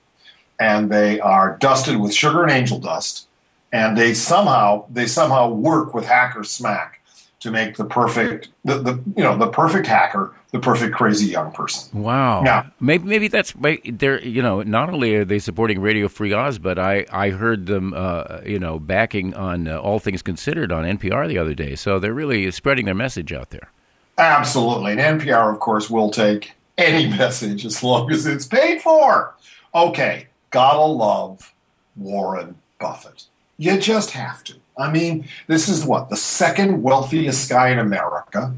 And 0.59 0.89
they 0.89 1.19
are 1.19 1.57
dusted 1.57 1.97
with 1.97 2.13
sugar 2.13 2.43
and 2.43 2.51
angel 2.51 2.79
dust. 2.79 3.27
And 3.71 3.97
they 3.97 4.13
somehow 4.13 4.85
they 4.89 5.07
somehow 5.07 5.49
work 5.49 5.93
with 5.93 6.05
hacker 6.05 6.43
smack 6.43 7.01
to 7.43 7.51
make 7.51 7.75
the 7.75 7.83
perfect 7.83 8.47
the, 8.63 8.75
the 8.75 8.93
you 9.17 9.23
know 9.23 9.35
the 9.35 9.47
perfect 9.47 9.85
hacker, 9.85 10.33
the 10.51 10.59
perfect 10.59 10.95
crazy 10.95 11.25
young 11.25 11.51
person. 11.51 12.01
Wow. 12.01 12.43
Yeah. 12.45 12.67
Maybe 12.79 13.05
maybe 13.05 13.27
that's 13.27 13.53
they're 13.83 14.23
you 14.23 14.41
know 14.41 14.61
not 14.61 14.89
only 14.89 15.15
are 15.15 15.25
they 15.25 15.39
supporting 15.39 15.81
Radio 15.81 16.07
Free 16.07 16.31
Oz, 16.31 16.57
but 16.57 16.79
I 16.79 17.05
I 17.11 17.31
heard 17.31 17.65
them 17.65 17.93
uh, 17.93 18.39
you 18.45 18.59
know 18.59 18.79
backing 18.79 19.33
on 19.33 19.67
uh, 19.67 19.77
All 19.77 19.99
Things 19.99 20.21
Considered 20.21 20.71
on 20.71 20.85
NPR 20.85 21.27
the 21.27 21.37
other 21.37 21.53
day. 21.53 21.75
So 21.75 21.99
they're 21.99 22.13
really 22.13 22.49
spreading 22.51 22.85
their 22.85 22.95
message 22.95 23.33
out 23.33 23.49
there. 23.49 23.71
Absolutely. 24.17 24.93
And 24.93 25.19
NPR, 25.19 25.51
of 25.51 25.59
course, 25.59 25.89
will 25.89 26.11
take 26.11 26.53
any 26.77 27.07
message 27.17 27.65
as 27.65 27.83
long 27.83 28.11
as 28.11 28.25
it's 28.25 28.45
paid 28.45 28.81
for. 28.81 29.35
Okay, 29.73 30.27
gotta 30.51 30.83
love 30.83 31.53
Warren 31.95 32.55
Buffett. 32.79 33.25
You 33.57 33.77
just 33.77 34.11
have 34.11 34.43
to. 34.45 34.55
I 34.77 34.91
mean, 34.91 35.27
this 35.47 35.69
is 35.69 35.85
what? 35.85 36.09
The 36.09 36.17
second 36.17 36.81
wealthiest 36.81 37.49
guy 37.49 37.69
in 37.69 37.79
America, 37.79 38.53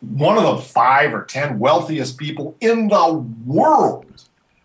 one 0.00 0.38
of 0.38 0.44
the 0.44 0.62
five 0.62 1.14
or 1.14 1.24
ten 1.24 1.58
wealthiest 1.58 2.16
people 2.16 2.56
in 2.60 2.88
the 2.88 3.24
world. 3.46 4.06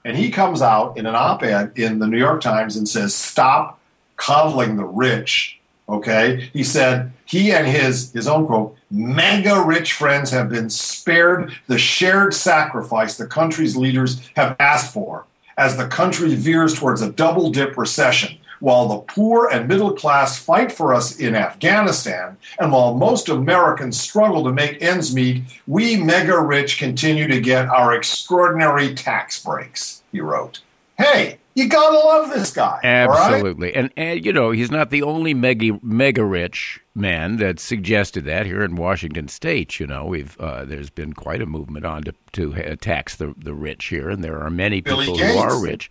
And 0.06 0.16
he 0.16 0.30
comes 0.30 0.62
out 0.62 0.98
in 0.98 1.08
an 1.08 1.16
op 1.16 1.44
ed 1.44 1.72
in 1.76 2.00
the 2.00 2.08
New 2.08 2.20
York 2.20 2.40
Times 2.40 2.76
and 2.76 2.88
says, 2.88 3.14
Stop 3.16 3.80
coddling 4.18 4.78
the 4.78 4.86
rich. 4.86 5.60
Okay. 5.88 6.50
He 6.54 6.64
said 6.64 7.12
he 7.26 7.52
and 7.52 7.68
his, 7.68 8.12
his 8.12 8.28
own 8.28 8.48
quote, 8.48 8.76
mega 8.90 9.62
rich 9.62 9.94
friends 9.94 10.32
have 10.32 10.50
been 10.50 10.70
spared 10.70 11.54
the 11.68 11.78
shared 11.78 12.34
sacrifice 12.34 13.18
the 13.18 13.28
country's 13.28 13.76
leaders 13.76 14.22
have 14.36 14.56
asked 14.60 14.94
for 14.94 15.26
as 15.58 15.78
the 15.78 15.88
country 15.88 16.36
veers 16.36 16.78
towards 16.78 17.02
a 17.02 17.12
double 17.12 17.50
dip 17.50 17.78
recession. 17.78 18.38
While 18.60 18.88
the 18.88 19.00
poor 19.00 19.50
and 19.52 19.68
middle 19.68 19.94
class 19.94 20.40
fight 20.40 20.72
for 20.72 20.94
us 20.94 21.20
in 21.20 21.36
Afghanistan, 21.36 22.38
and 22.58 22.72
while 22.72 22.96
most 22.96 23.28
Americans 23.28 24.00
struggle 24.00 24.44
to 24.46 24.54
make 24.54 24.82
ends 24.82 25.14
meet, 25.14 25.44
we 25.68 25.98
mega 25.98 26.40
rich 26.40 26.80
continue 26.80 27.28
to 27.28 27.42
get 27.42 27.68
our 27.68 27.94
extraordinary 27.94 28.96
tax 28.96 29.44
breaks, 29.44 30.04
he 30.12 30.22
wrote. 30.22 30.62
Hey, 30.98 31.40
you 31.56 31.68
gotta 31.70 31.98
love 31.98 32.30
this 32.32 32.54
guy. 32.54 32.80
all 32.84 33.08
right? 33.08 33.34
Absolutely, 33.34 33.74
and 33.74 33.90
and 33.98 34.26
you 34.26 34.32
know 34.34 34.52
he's 34.52 34.70
not 34.70 34.90
the 34.90 35.02
only 35.04 35.34
mega 35.34 35.80
mega 35.82 36.24
rich 36.24 36.80
man 36.94 37.38
that 37.38 37.60
suggested 37.60 38.26
that 38.26 38.46
here 38.46 38.64
in 38.64 38.76
Washington 38.76 39.28
State. 39.28 39.80
You 39.80 39.88
know 39.88 40.06
we've 40.06 40.40
uh, 40.40 40.66
there's 40.66 40.90
been 40.90 41.14
quite 41.14 41.42
a 41.42 41.46
movement 41.46 41.86
on 41.86 42.04
to 42.04 42.14
to 42.34 42.76
tax 42.78 43.16
the 43.16 43.34
the 43.38 43.54
rich 43.54 43.86
here, 43.86 44.10
and 44.10 44.24
there 44.24 44.40
are 44.42 44.50
many 44.50 44.82
Billy 44.82 45.06
people 45.06 45.18
Gates. 45.20 45.34
who 45.34 45.40
are 45.40 45.62
rich 45.64 45.90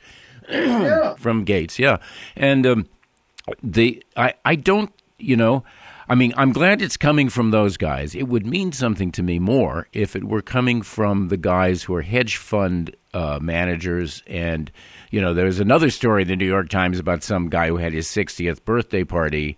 Yeah. 0.48 1.14
from 1.18 1.44
Gates. 1.44 1.78
Yeah, 1.78 1.96
and 2.36 2.66
um, 2.66 2.86
the 3.62 4.04
I 4.16 4.34
I 4.44 4.54
don't 4.56 4.92
you 5.18 5.36
know. 5.36 5.64
I 6.06 6.14
mean, 6.14 6.34
I'm 6.36 6.52
glad 6.52 6.82
it's 6.82 6.98
coming 6.98 7.30
from 7.30 7.50
those 7.50 7.78
guys. 7.78 8.14
It 8.14 8.24
would 8.28 8.44
mean 8.46 8.72
something 8.72 9.10
to 9.12 9.22
me 9.22 9.38
more 9.38 9.88
if 9.94 10.14
it 10.14 10.24
were 10.24 10.42
coming 10.42 10.82
from 10.82 11.28
the 11.28 11.38
guys 11.38 11.84
who 11.84 11.94
are 11.94 12.02
hedge 12.02 12.36
fund 12.36 12.94
uh, 13.14 13.38
managers. 13.40 14.22
And, 14.26 14.70
you 15.14 15.20
know, 15.20 15.32
there's 15.34 15.60
another 15.60 15.90
story 15.90 16.22
in 16.22 16.28
the 16.28 16.36
New 16.36 16.46
York 16.46 16.68
Times 16.68 16.98
about 16.98 17.22
some 17.22 17.48
guy 17.48 17.68
who 17.68 17.76
had 17.76 17.92
his 17.92 18.08
60th 18.08 18.64
birthday 18.64 19.04
party. 19.04 19.56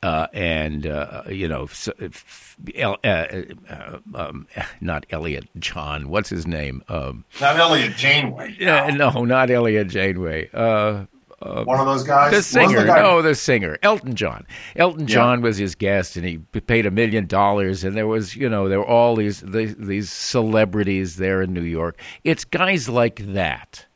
Uh, 0.00 0.28
and, 0.32 0.86
uh, 0.86 1.22
you 1.28 1.48
know, 1.48 1.64
s- 1.64 1.88
f- 2.00 2.56
El- 2.76 2.98
uh, 3.02 3.26
uh, 3.68 3.98
um, 4.14 4.46
not 4.80 5.04
Elliot 5.10 5.48
John. 5.58 6.08
What's 6.08 6.28
his 6.28 6.46
name? 6.46 6.84
Um, 6.88 7.24
Not 7.40 7.56
Elliot 7.56 7.96
Janeway. 7.96 8.54
yeah, 8.60 8.86
no, 8.94 9.24
not 9.24 9.50
Elliot 9.50 9.88
Janeway. 9.88 10.50
Uh, 10.54 11.06
One 11.40 11.80
of 11.80 11.86
those 11.86 12.04
guys. 12.04 12.30
the 12.32 12.42
singer, 12.42 12.84
guy- 12.86 13.00
no, 13.02 13.22
the 13.22 13.34
singer, 13.34 13.76
Elton 13.82 14.14
John. 14.14 14.46
Elton 14.76 15.08
John 15.08 15.40
was 15.40 15.56
his 15.56 15.74
guest, 15.74 16.16
and 16.16 16.24
he 16.24 16.38
paid 16.60 16.86
a 16.86 16.92
million 16.92 17.26
dollars. 17.26 17.82
And 17.82 17.96
there 17.96 18.06
was, 18.06 18.36
you 18.36 18.48
know, 18.48 18.68
there 18.68 18.78
were 18.78 18.86
all 18.86 19.16
these 19.16 19.40
these, 19.40 19.74
these 19.76 20.10
celebrities 20.10 21.16
there 21.16 21.42
in 21.42 21.52
New 21.52 21.62
York. 21.62 21.98
It's 22.22 22.44
guys 22.44 22.88
like 22.88 23.16
that. 23.34 23.86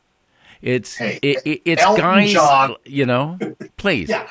It's 0.63 0.95
Hey, 0.95 1.19
it, 1.21 1.37
it- 1.45 1.61
it's 1.65 1.81
Elton 1.83 2.01
guys, 2.03 2.31
John- 2.31 2.75
you 2.85 3.05
know. 3.05 3.37
Please, 3.77 4.09
Yeah. 4.09 4.27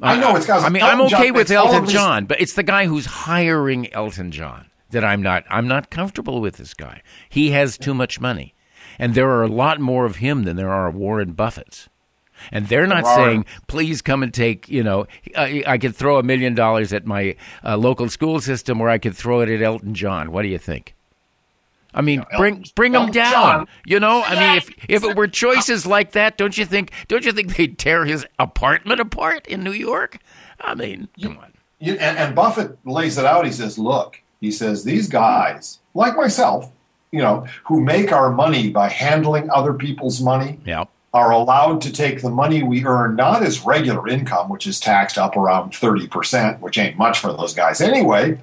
I 0.00 0.18
know 0.18 0.34
it's 0.34 0.46
guys. 0.46 0.64
I 0.64 0.68
mean, 0.68 0.82
Elton 0.82 0.98
I'm 1.00 1.06
okay 1.06 1.26
John, 1.28 1.34
with 1.34 1.50
Elton 1.52 1.86
John, 1.88 2.24
but 2.26 2.40
it's 2.40 2.54
the 2.54 2.64
guy 2.64 2.86
who's 2.86 3.06
hiring 3.06 3.92
Elton 3.92 4.32
John 4.32 4.66
that 4.90 5.04
I'm 5.04 5.22
not. 5.22 5.44
I'm 5.48 5.68
not 5.68 5.90
comfortable 5.90 6.40
with 6.40 6.56
this 6.56 6.74
guy. 6.74 7.02
He 7.28 7.50
has 7.52 7.78
too 7.78 7.94
much 7.94 8.18
money, 8.20 8.54
and 8.98 9.14
there 9.14 9.30
are 9.30 9.44
a 9.44 9.48
lot 9.48 9.78
more 9.80 10.04
of 10.04 10.16
him 10.16 10.42
than 10.42 10.56
there 10.56 10.70
are 10.70 10.88
of 10.88 10.96
Warren 10.96 11.32
Buffett's. 11.34 11.88
And 12.50 12.66
they're 12.66 12.88
not 12.88 13.04
Warren- 13.04 13.16
saying, 13.24 13.44
"Please 13.68 14.02
come 14.02 14.24
and 14.24 14.34
take." 14.34 14.68
You 14.68 14.82
know, 14.82 15.06
I, 15.36 15.62
I 15.66 15.78
could 15.78 15.94
throw 15.94 16.18
a 16.18 16.24
million 16.24 16.56
dollars 16.56 16.92
at 16.92 17.06
my 17.06 17.36
uh, 17.64 17.76
local 17.76 18.08
school 18.08 18.40
system, 18.40 18.80
or 18.80 18.88
I 18.88 18.98
could 18.98 19.14
throw 19.16 19.40
it 19.42 19.48
at 19.48 19.62
Elton 19.62 19.94
John. 19.94 20.32
What 20.32 20.42
do 20.42 20.48
you 20.48 20.58
think? 20.58 20.96
I 21.94 22.00
mean, 22.00 22.20
Elton- 22.20 22.38
bring 22.38 22.64
bring 22.74 22.92
them 22.92 23.02
Elton 23.02 23.14
down. 23.14 23.32
John. 23.32 23.68
You 23.84 24.00
know, 24.00 24.22
I 24.22 24.34
mean, 24.34 24.56
if 24.58 24.70
if 24.88 25.04
it 25.04 25.16
were 25.16 25.28
choices 25.28 25.86
like 25.86 26.12
that, 26.12 26.38
don't 26.38 26.56
you 26.56 26.64
think? 26.64 26.92
Don't 27.08 27.24
you 27.24 27.32
think 27.32 27.56
they'd 27.56 27.78
tear 27.78 28.04
his 28.04 28.26
apartment 28.38 29.00
apart 29.00 29.46
in 29.46 29.62
New 29.62 29.72
York? 29.72 30.18
I 30.60 30.74
mean, 30.74 31.08
come 31.20 31.38
on. 31.38 31.52
You, 31.80 31.94
and, 31.94 32.16
and 32.16 32.34
Buffett 32.34 32.78
lays 32.86 33.18
it 33.18 33.24
out. 33.24 33.44
He 33.44 33.52
says, 33.52 33.78
"Look," 33.78 34.20
he 34.40 34.50
says, 34.52 34.84
"these 34.84 35.08
guys, 35.08 35.80
like 35.94 36.16
myself, 36.16 36.70
you 37.10 37.20
know, 37.20 37.46
who 37.64 37.80
make 37.82 38.12
our 38.12 38.30
money 38.30 38.70
by 38.70 38.88
handling 38.88 39.50
other 39.50 39.74
people's 39.74 40.20
money, 40.22 40.60
Yeah. 40.64 40.84
are 41.12 41.30
allowed 41.32 41.80
to 41.82 41.92
take 41.92 42.22
the 42.22 42.30
money 42.30 42.62
we 42.62 42.86
earn 42.86 43.16
not 43.16 43.42
as 43.42 43.64
regular 43.66 44.08
income, 44.08 44.48
which 44.48 44.66
is 44.66 44.80
taxed 44.80 45.18
up 45.18 45.36
around 45.36 45.72
30%, 45.72 46.60
which 46.60 46.78
ain't 46.78 46.96
much 46.96 47.18
for 47.18 47.32
those 47.32 47.52
guys 47.52 47.80
anyway, 47.82 48.38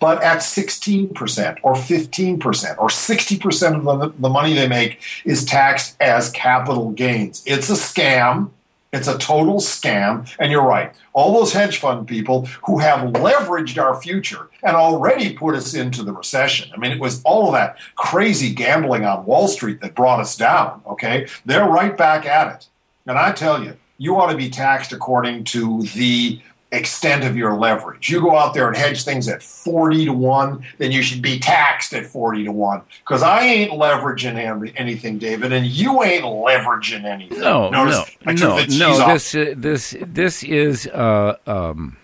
but 0.00 0.22
at 0.22 0.38
16% 0.38 1.58
or 1.62 1.74
15% 1.74 2.78
or 2.78 2.88
60% 2.88 3.88
of 3.88 4.00
the, 4.00 4.08
the 4.18 4.28
money 4.28 4.54
they 4.54 4.68
make 4.68 5.00
is 5.24 5.44
taxed 5.44 5.96
as 6.00 6.30
capital 6.30 6.90
gains. 6.90 7.42
It's 7.46 7.70
a 7.70 7.74
scam. 7.74 8.50
It's 8.92 9.08
a 9.08 9.18
total 9.18 9.56
scam. 9.56 10.32
And 10.38 10.52
you're 10.52 10.62
right. 10.62 10.94
All 11.14 11.34
those 11.34 11.52
hedge 11.52 11.78
fund 11.78 12.06
people 12.06 12.46
who 12.64 12.78
have 12.78 13.12
leveraged 13.12 13.82
our 13.82 14.00
future 14.00 14.48
and 14.62 14.76
already 14.76 15.34
put 15.34 15.54
us 15.54 15.74
into 15.74 16.02
the 16.02 16.12
recession. 16.12 16.70
I 16.72 16.78
mean, 16.78 16.92
it 16.92 17.00
was 17.00 17.22
all 17.24 17.46
of 17.46 17.54
that 17.54 17.76
crazy 17.96 18.54
gambling 18.54 19.04
on 19.04 19.26
Wall 19.26 19.48
Street 19.48 19.80
that 19.80 19.94
brought 19.94 20.20
us 20.20 20.36
down. 20.36 20.82
Okay. 20.86 21.26
They're 21.44 21.68
right 21.68 21.96
back 21.96 22.24
at 22.26 22.54
it. 22.54 22.66
And 23.06 23.18
I 23.18 23.32
tell 23.32 23.62
you, 23.62 23.76
you 23.98 24.16
ought 24.16 24.30
to 24.30 24.36
be 24.36 24.50
taxed 24.50 24.92
according 24.92 25.44
to 25.44 25.82
the 25.94 26.40
extent 26.74 27.24
of 27.24 27.36
your 27.36 27.54
leverage. 27.54 28.08
You 28.10 28.20
go 28.20 28.36
out 28.36 28.54
there 28.54 28.68
and 28.68 28.76
hedge 28.76 29.04
things 29.04 29.28
at 29.28 29.42
40 29.42 30.06
to 30.06 30.12
1, 30.12 30.66
then 30.78 30.92
you 30.92 31.02
should 31.02 31.22
be 31.22 31.38
taxed 31.38 31.92
at 31.94 32.06
40 32.06 32.44
to 32.44 32.52
1. 32.52 32.82
Because 33.00 33.22
I 33.22 33.42
ain't 33.44 33.72
leveraging 33.72 34.72
anything, 34.76 35.18
David, 35.18 35.52
and 35.52 35.66
you 35.66 36.02
ain't 36.02 36.24
leveraging 36.24 37.04
anything. 37.04 37.40
No, 37.40 37.70
Notice 37.70 38.16
no, 38.24 38.32
no, 38.32 38.66
no. 38.66 39.12
This, 39.12 39.34
uh, 39.34 39.54
this, 39.56 39.96
this 40.00 40.42
is. 40.42 40.86
Uh, 40.86 41.36
um, 41.46 41.96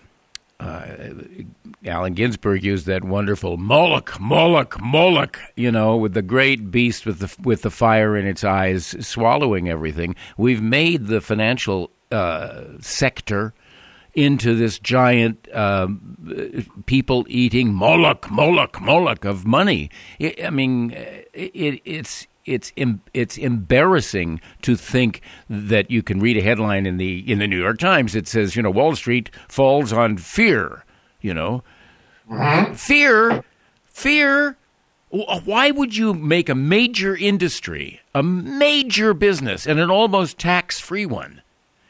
uh, 0.59 0.85
Allen 1.85 2.13
Ginsberg 2.13 2.63
used 2.63 2.85
that 2.85 3.03
wonderful 3.03 3.57
Moloch, 3.57 4.19
Moloch, 4.19 4.79
Moloch. 4.79 5.39
You 5.55 5.71
know, 5.71 5.97
with 5.97 6.13
the 6.13 6.21
great 6.21 6.69
beast 6.69 7.05
with 7.07 7.19
the 7.19 7.35
with 7.41 7.63
the 7.63 7.71
fire 7.71 8.15
in 8.15 8.27
its 8.27 8.43
eyes, 8.43 8.95
swallowing 8.99 9.67
everything. 9.67 10.15
We've 10.37 10.61
made 10.61 11.07
the 11.07 11.19
financial 11.19 11.89
uh, 12.11 12.63
sector 12.79 13.53
into 14.13 14.55
this 14.55 14.79
giant 14.79 15.47
um, 15.53 16.83
people 16.85 17.25
eating 17.29 17.73
Moloch, 17.73 18.29
Moloch, 18.29 18.81
Moloch 18.81 19.25
of 19.25 19.45
money. 19.45 19.89
I 20.19 20.35
I 20.45 20.49
mean, 20.49 20.91
it, 20.91 21.81
it's 21.85 22.27
it's 22.45 22.73
em- 22.77 23.01
it's 23.13 23.37
embarrassing 23.37 24.41
to 24.63 24.75
think 24.75 25.21
that 25.49 25.89
you 25.89 26.03
can 26.03 26.19
read 26.19 26.37
a 26.37 26.41
headline 26.41 26.85
in 26.85 26.97
the 26.97 27.19
in 27.31 27.39
the 27.39 27.47
New 27.47 27.59
York 27.59 27.77
Times 27.77 28.13
that 28.13 28.27
says, 28.27 28.55
you 28.55 28.61
know, 28.61 28.71
Wall 28.71 28.95
Street 28.95 29.29
falls 29.47 29.93
on 29.93 30.17
fear. 30.17 30.85
You 31.21 31.33
know, 31.33 31.63
fear. 32.73 33.43
Fear. 33.85 34.57
Why 35.09 35.71
would 35.71 35.95
you 35.95 36.13
make 36.13 36.47
a 36.47 36.55
major 36.55 37.15
industry, 37.15 37.99
a 38.15 38.23
major 38.23 39.13
business, 39.13 39.67
and 39.67 39.77
an 39.77 39.91
almost 39.91 40.37
tax 40.37 40.79
free 40.79 41.05
one 41.05 41.41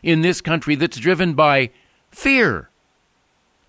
in 0.02 0.22
this 0.22 0.42
country 0.42 0.74
that's 0.74 0.98
driven 0.98 1.36
by 1.36 1.70
fear? 2.12 2.70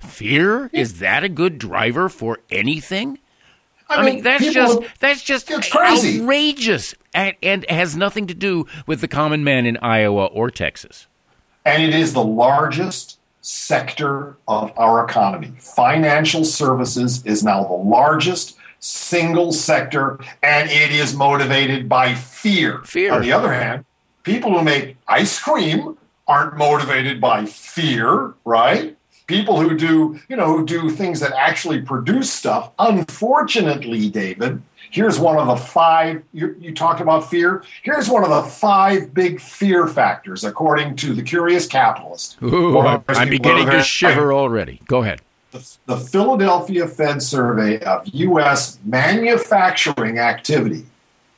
Fear? 0.00 0.70
Is 0.72 0.98
that 0.98 1.24
a 1.24 1.28
good 1.28 1.58
driver 1.58 2.08
for 2.08 2.38
anything? 2.50 3.18
I, 3.88 3.96
I 3.96 4.04
mean, 4.04 4.14
mean, 4.16 4.24
that's 4.24 4.52
just 4.52 4.80
that's 5.00 5.22
just 5.22 5.50
outrageous, 5.50 6.94
and, 7.14 7.36
and 7.42 7.68
has 7.68 7.96
nothing 7.96 8.26
to 8.28 8.34
do 8.34 8.66
with 8.86 9.00
the 9.00 9.08
common 9.08 9.44
man 9.44 9.66
in 9.66 9.76
Iowa 9.78 10.26
or 10.26 10.50
Texas. 10.50 11.06
And 11.64 11.82
it 11.82 11.94
is 11.94 12.12
the 12.14 12.24
largest 12.24 13.18
sector 13.42 14.36
of 14.48 14.72
our 14.76 15.04
economy. 15.04 15.52
Financial 15.58 16.44
services 16.44 17.24
is 17.26 17.44
now 17.44 17.64
the 17.64 17.74
largest 17.74 18.56
single 18.80 19.52
sector, 19.52 20.18
and 20.42 20.70
it 20.70 20.90
is 20.90 21.14
motivated 21.14 21.88
by 21.88 22.14
fear. 22.14 22.82
Fear. 22.84 23.12
On 23.12 23.22
the 23.22 23.32
other 23.32 23.52
hand, 23.52 23.84
people 24.22 24.58
who 24.58 24.64
make 24.64 24.96
ice 25.06 25.38
cream 25.38 25.96
aren't 26.32 26.56
motivated 26.56 27.20
by 27.20 27.44
fear, 27.44 28.34
right? 28.44 28.96
People 29.26 29.60
who 29.60 29.76
do, 29.76 30.18
you 30.28 30.36
know, 30.36 30.56
who 30.56 30.64
do 30.64 30.90
things 30.90 31.20
that 31.20 31.32
actually 31.32 31.80
produce 31.82 32.32
stuff. 32.32 32.72
Unfortunately, 32.78 34.08
David, 34.08 34.62
Here's 34.92 35.18
one 35.18 35.38
of 35.38 35.46
the 35.46 35.56
five, 35.56 36.22
you, 36.34 36.54
you, 36.60 36.74
talked 36.74 37.00
about 37.00 37.30
fear. 37.30 37.64
Here's 37.82 38.10
one 38.10 38.24
of 38.24 38.28
the 38.28 38.42
five 38.42 39.14
big 39.14 39.40
fear 39.40 39.86
factors, 39.86 40.44
according 40.44 40.96
to 40.96 41.14
the 41.14 41.22
Curious 41.22 41.66
Capitalist. 41.66 42.36
Ooh, 42.42 42.78
I'm 42.78 43.30
beginning 43.30 43.70
to 43.70 43.82
shiver 43.82 44.34
already. 44.34 44.82
Go 44.86 45.00
ahead. 45.00 45.22
The, 45.52 45.66
the 45.86 45.96
Philadelphia 45.96 46.86
Fed 46.86 47.22
survey 47.22 47.80
of 47.80 48.06
U.S. 48.06 48.78
manufacturing 48.84 50.18
activity 50.18 50.84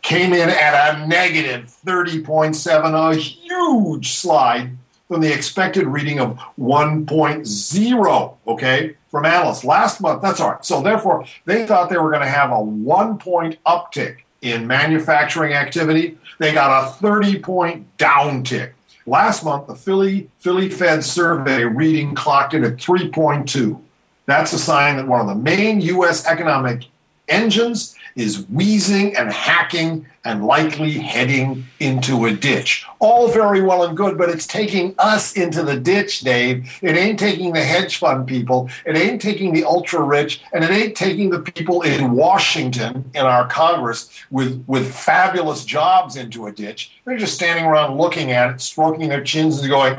came 0.03 0.33
in 0.33 0.49
at 0.49 0.97
a 0.97 1.07
negative 1.07 1.73
30.7, 1.87 3.13
a 3.13 3.17
huge 3.17 4.15
slide 4.15 4.77
from 5.09 5.21
the 5.21 5.33
expected 5.33 5.87
reading 5.87 6.21
of 6.21 6.39
1.0. 6.59 8.37
Okay 8.47 8.97
from 9.15 9.27
analysts 9.27 9.63
last 9.63 10.01
month. 10.01 10.21
That's 10.21 10.41
all 10.41 10.51
right. 10.51 10.65
So 10.65 10.83
therefore, 10.83 11.25
they 11.45 11.69
thought 11.69 11.89
they 11.89 11.99
were 11.99 12.11
going 12.11 12.25
to 12.25 12.29
have 12.29 12.51
a 12.51 12.61
one 12.61 13.17
point 13.17 13.63
uptick 13.65 14.23
in 14.43 14.67
manufacturing 14.67 15.53
activity. 15.53 16.19
They 16.41 16.53
got 16.53 16.89
a 16.89 16.91
30 16.95 17.39
point 17.39 17.97
downtick. 17.97 18.73
Last 19.07 19.45
month, 19.45 19.69
the 19.69 19.77
Philly 19.77 20.31
Philly 20.41 20.69
Fed 20.69 21.05
survey 21.05 21.63
reading 21.63 22.17
clocked 22.17 22.55
in 22.55 22.65
at 22.65 22.79
3.2. 22.79 23.81
That's 24.27 24.53
a 24.53 24.59
sign 24.59 24.97
that 24.97 25.07
one 25.07 25.21
of 25.21 25.29
the 25.29 25.37
main 25.37 25.81
U.S. 25.81 26.27
economic 26.27 26.87
engines 27.29 27.95
is 28.17 28.47
wheezing 28.49 29.17
and 29.17 29.33
hacking 29.33 30.07
and 30.25 30.47
likely 30.47 30.93
heading 30.93 31.67
into 31.81 32.25
a 32.25 32.33
ditch. 32.33 32.87
All 32.99 33.29
very 33.29 33.61
well 33.61 33.85
and 33.85 33.97
good, 33.97 34.17
but 34.17 34.31
it's 34.31 34.47
taking 34.47 34.95
us 34.99 35.35
into 35.35 35.63
the 35.63 35.79
ditch, 35.79 36.21
Dave. 36.21 36.79
It 36.81 36.97
ain't 36.97 37.19
taking 37.19 37.53
the 37.53 37.63
hedge 37.63 37.99
fund 37.99 38.27
people, 38.27 38.71
it 38.87 38.97
ain't 38.97 39.21
taking 39.21 39.53
the 39.53 39.65
ultra 39.65 40.01
rich, 40.01 40.41
and 40.53 40.65
it 40.65 40.71
ain't 40.71 40.97
taking 40.97 41.31
the 41.31 41.41
people 41.41 41.83
in 41.83 42.13
Washington 42.13 43.11
in 43.15 43.27
our 43.27 43.47
Congress 43.47 44.09
with, 44.31 44.65
with 44.67 44.95
fabulous 44.95 45.65
jobs 45.65 46.17
into 46.17 46.47
a 46.47 46.53
ditch. 46.53 46.93
They're 47.05 47.19
just 47.19 47.35
standing 47.35 47.67
around 47.67 47.99
looking 47.99 48.33
at 48.33 48.51
it, 48.51 48.61
stroking 48.61 49.11
their 49.11 49.23
chins 49.23 49.61
and 49.61 49.69
going, 49.69 49.99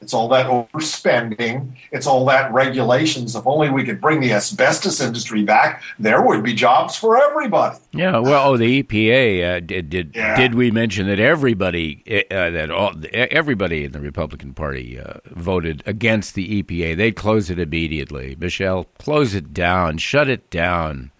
it's 0.00 0.14
all 0.14 0.28
that 0.28 0.46
overspending. 0.46 1.72
It's 1.90 2.06
all 2.06 2.24
that 2.26 2.52
regulations. 2.52 3.34
If 3.34 3.46
only 3.46 3.68
we 3.68 3.82
could 3.84 4.00
bring 4.00 4.20
the 4.20 4.32
asbestos 4.32 5.00
industry 5.00 5.42
back, 5.42 5.82
there 5.98 6.22
would 6.22 6.44
be 6.44 6.54
jobs 6.54 6.96
for 6.96 7.20
everybody. 7.20 7.78
Yeah, 7.92 8.18
well, 8.18 8.50
oh, 8.50 8.56
the 8.56 8.82
EPA 8.82 9.56
uh, 9.56 9.60
did. 9.60 9.90
Did, 9.90 10.12
yeah. 10.14 10.36
did 10.36 10.54
we 10.54 10.70
mention 10.70 11.08
that 11.08 11.18
everybody 11.18 12.04
uh, 12.30 12.50
that 12.50 12.70
all 12.70 12.94
everybody 13.12 13.84
in 13.84 13.92
the 13.92 14.00
Republican 14.00 14.54
Party 14.54 15.00
uh, 15.00 15.14
voted 15.26 15.82
against 15.84 16.34
the 16.34 16.62
EPA? 16.62 16.96
They'd 16.96 17.16
close 17.16 17.50
it 17.50 17.58
immediately. 17.58 18.36
Michelle, 18.38 18.84
close 18.98 19.34
it 19.34 19.52
down, 19.52 19.98
shut 19.98 20.28
it 20.28 20.48
down. 20.50 21.10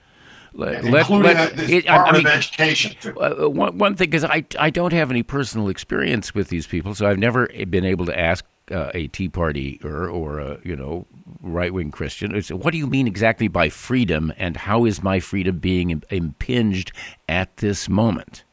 Let, 0.54 0.84
including 0.84 1.36
let, 1.36 1.56
the 1.56 1.64
it, 1.64 1.80
Department 1.82 2.14
I 2.14 2.18
mean, 2.18 2.26
of 2.26 2.32
Education. 2.32 2.96
Uh, 3.16 3.50
one, 3.50 3.78
one 3.78 3.96
thing 3.96 4.12
is, 4.12 4.24
I 4.24 4.44
I 4.58 4.70
don't 4.70 4.92
have 4.92 5.10
any 5.10 5.22
personal 5.24 5.68
experience 5.68 6.32
with 6.34 6.48
these 6.48 6.66
people, 6.66 6.94
so 6.94 7.08
I've 7.08 7.18
never 7.18 7.48
been 7.68 7.84
able 7.84 8.06
to 8.06 8.18
ask 8.18 8.44
uh, 8.70 8.90
a 8.94 9.08
Tea 9.08 9.28
Party 9.28 9.80
or, 9.84 10.08
or 10.08 10.38
a 10.38 10.58
you 10.64 10.76
know 10.76 11.06
right 11.42 11.72
wing 11.72 11.90
Christian. 11.90 12.34
It's, 12.34 12.50
what 12.50 12.72
do 12.72 12.78
you 12.78 12.86
mean 12.86 13.06
exactly 13.06 13.48
by 13.48 13.68
freedom, 13.68 14.32
and 14.36 14.56
how 14.56 14.84
is 14.84 15.02
my 15.02 15.20
freedom 15.20 15.58
being 15.58 16.02
impinged 16.10 16.92
at 17.28 17.56
this 17.58 17.88
moment? 17.88 18.44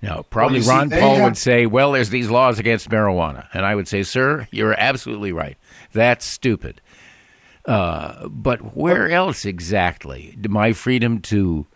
Now, 0.00 0.22
probably 0.30 0.60
well, 0.60 0.78
Ron 0.78 0.90
see, 0.90 1.00
Paul 1.00 1.14
have... 1.16 1.24
would 1.24 1.36
say, 1.36 1.66
"Well, 1.66 1.92
there's 1.92 2.10
these 2.10 2.30
laws 2.30 2.58
against 2.58 2.88
marijuana," 2.88 3.48
and 3.52 3.66
I 3.66 3.74
would 3.74 3.88
say, 3.88 4.02
"Sir, 4.02 4.46
you're 4.50 4.78
absolutely 4.78 5.32
right. 5.32 5.56
That's 5.92 6.24
stupid." 6.24 6.80
Uh, 7.64 8.28
but 8.28 8.76
where 8.76 9.10
else 9.10 9.44
exactly? 9.44 10.36
My 10.48 10.72
freedom 10.72 11.20
to 11.22 11.66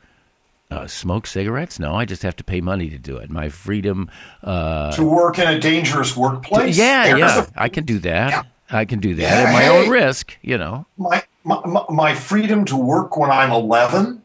uh, 0.73 0.87
smoke 0.87 1.27
cigarettes? 1.27 1.79
No, 1.79 1.95
I 1.95 2.05
just 2.05 2.23
have 2.23 2.37
to 2.37 2.45
pay 2.45 2.61
money 2.61 2.89
to 2.89 2.99
do 2.99 3.17
it. 3.17 3.31
My 3.31 3.49
freedom 3.49 4.11
uh, 4.43 4.93
to 4.93 5.05
work 5.05 5.39
in 5.39 5.49
a 5.49 5.59
dangerous 5.59 6.17
workplace. 6.17 6.77
To, 6.77 6.83
yeah, 6.83 7.17
yeah, 7.17 7.43
a, 7.43 7.47
I 7.63 7.69
can 7.69 7.85
do 7.85 7.99
that. 8.01 8.31
Yeah. 8.31 8.43
I 8.71 8.85
can 8.85 9.01
do 9.01 9.15
that 9.17 9.23
yeah, 9.23 9.49
at 9.49 9.53
my 9.53 9.63
hey, 9.63 9.69
own 9.69 9.91
risk. 9.91 10.37
You 10.43 10.59
know, 10.59 10.87
my, 10.97 11.23
my 11.45 11.85
my 11.89 12.15
freedom 12.15 12.65
to 12.67 12.77
work 12.77 13.17
when 13.17 13.31
I'm 13.31 13.53
11. 13.53 14.21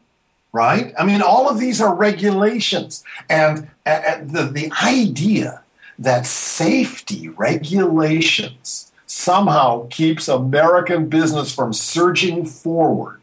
Right? 0.50 0.94
I 0.98 1.04
mean, 1.04 1.20
all 1.20 1.50
of 1.50 1.58
these 1.58 1.78
are 1.80 1.94
regulations, 1.94 3.04
and 3.28 3.68
uh, 3.84 4.18
the 4.22 4.44
the 4.44 4.72
idea 4.82 5.62
that 5.98 6.26
safety 6.26 7.28
regulations 7.28 8.90
somehow 9.06 9.86
keeps 9.88 10.28
American 10.28 11.08
business 11.08 11.54
from 11.54 11.72
surging 11.72 12.44
forward. 12.46 13.20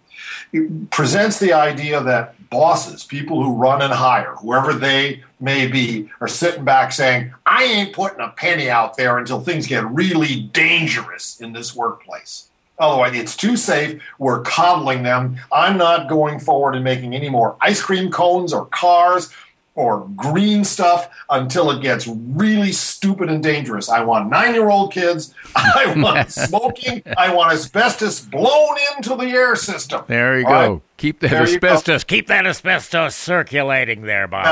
It 0.52 0.90
presents 0.90 1.40
the 1.40 1.54
idea 1.54 2.02
that 2.02 2.36
bosses, 2.56 3.04
people 3.04 3.44
who 3.44 3.54
run 3.54 3.82
and 3.82 3.92
hire, 3.92 4.36
whoever 4.36 4.72
they 4.72 5.22
may 5.42 5.68
be, 5.68 6.10
are 6.22 6.28
sitting 6.30 6.64
back 6.64 6.94
saying, 6.94 7.34
I 7.46 7.66
ain't 7.66 7.94
putting 7.94 8.22
a 8.22 8.30
penny 8.30 8.70
out 8.70 8.96
there 8.96 9.18
until 9.18 9.42
things 9.42 9.68
get 9.68 9.86
really 9.86 10.40
dangerous 10.40 11.42
in 11.42 11.52
this 11.52 11.76
workplace. 11.76 12.48
Otherwise, 12.80 13.14
it's 13.14 13.36
too 13.36 13.58
safe. 13.58 14.02
We're 14.20 14.42
coddling 14.42 15.04
them. 15.04 15.36
I'm 15.52 15.78
not 15.78 16.08
going 16.08 16.40
forward 16.40 16.76
and 16.76 16.84
making 16.86 17.14
any 17.14 17.28
more 17.28 17.58
ice 17.60 17.82
cream 17.82 18.10
cones 18.10 18.54
or 18.54 18.68
cars 18.68 19.30
or 19.76 20.08
green 20.16 20.64
stuff 20.64 21.10
until 21.30 21.70
it 21.70 21.82
gets 21.82 22.08
really 22.08 22.72
stupid 22.72 23.30
and 23.30 23.44
dangerous. 23.44 23.90
I 23.90 24.04
want 24.04 24.30
nine 24.30 24.54
year 24.54 24.70
old 24.70 24.94
kids. 24.94 25.34
I 25.56 25.94
want 25.98 26.32
smoking. 26.32 27.04
I 27.18 27.34
want 27.34 27.54
asbestos 27.54 28.22
blown 28.22 28.78
into 28.96 29.16
the 29.16 29.28
air 29.28 29.56
system. 29.56 30.04
There 30.08 30.40
you 30.40 30.46
All 30.46 30.52
go. 30.52 30.74
Right? 30.74 30.82
Keep 30.98 31.20
that 31.20 31.32
there 31.32 31.44
asbestos. 31.44 32.04
Keep 32.06 32.28
that 32.28 32.48
asbestos 32.48 33.16
circulating 33.16 34.04
there, 34.04 34.28
Bob. 34.28 34.46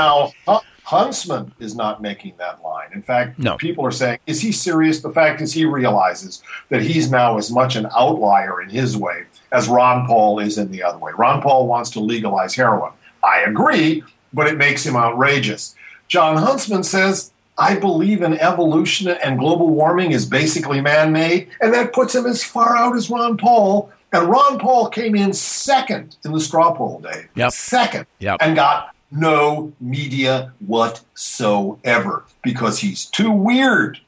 Now, 0.46 0.60
Huntsman 0.84 1.54
is 1.58 1.74
not 1.74 2.02
making 2.02 2.34
that 2.38 2.62
line. 2.62 2.90
In 2.92 3.02
fact, 3.02 3.38
no. 3.38 3.56
people 3.56 3.86
are 3.86 3.90
saying, 3.90 4.18
is 4.26 4.42
he 4.42 4.52
serious? 4.52 5.00
The 5.00 5.10
fact 5.10 5.40
is, 5.40 5.52
he 5.52 5.64
realizes 5.64 6.42
that 6.68 6.82
he's 6.82 7.10
now 7.10 7.38
as 7.38 7.50
much 7.50 7.76
an 7.76 7.88
outlier 7.96 8.60
in 8.60 8.68
his 8.68 8.94
way 8.94 9.24
as 9.50 9.66
Ron 9.66 10.06
Paul 10.06 10.40
is 10.40 10.58
in 10.58 10.70
the 10.70 10.82
other 10.82 10.98
way. 10.98 11.12
Ron 11.16 11.40
Paul 11.40 11.66
wants 11.66 11.88
to 11.90 12.00
legalize 12.00 12.54
heroin. 12.54 12.92
I 13.22 13.40
agree, 13.40 14.04
but 14.34 14.46
it 14.46 14.58
makes 14.58 14.84
him 14.84 14.96
outrageous. 14.96 15.74
Jon 16.08 16.36
Huntsman 16.36 16.82
says, 16.82 17.32
I 17.56 17.76
believe 17.76 18.22
in 18.22 18.34
evolution 18.34 19.08
and 19.08 19.38
global 19.38 19.70
warming 19.70 20.10
is 20.10 20.26
basically 20.26 20.80
man 20.80 21.12
made, 21.12 21.48
and 21.60 21.72
that 21.72 21.92
puts 21.92 22.14
him 22.14 22.26
as 22.26 22.42
far 22.42 22.76
out 22.76 22.96
as 22.96 23.08
Ron 23.08 23.36
Paul. 23.36 23.90
And 24.12 24.28
Ron 24.28 24.58
Paul 24.58 24.88
came 24.90 25.14
in 25.14 25.32
second 25.32 26.16
in 26.24 26.32
the 26.32 26.40
straw 26.40 26.74
poll, 26.74 27.00
Dave. 27.00 27.28
Yep. 27.34 27.52
Second. 27.52 28.06
Yep. 28.18 28.38
And 28.40 28.56
got 28.56 28.94
no 29.10 29.72
media 29.80 30.52
whatsoever 30.66 32.24
because 32.42 32.80
he's 32.80 33.06
too 33.06 33.30
weird 33.30 34.00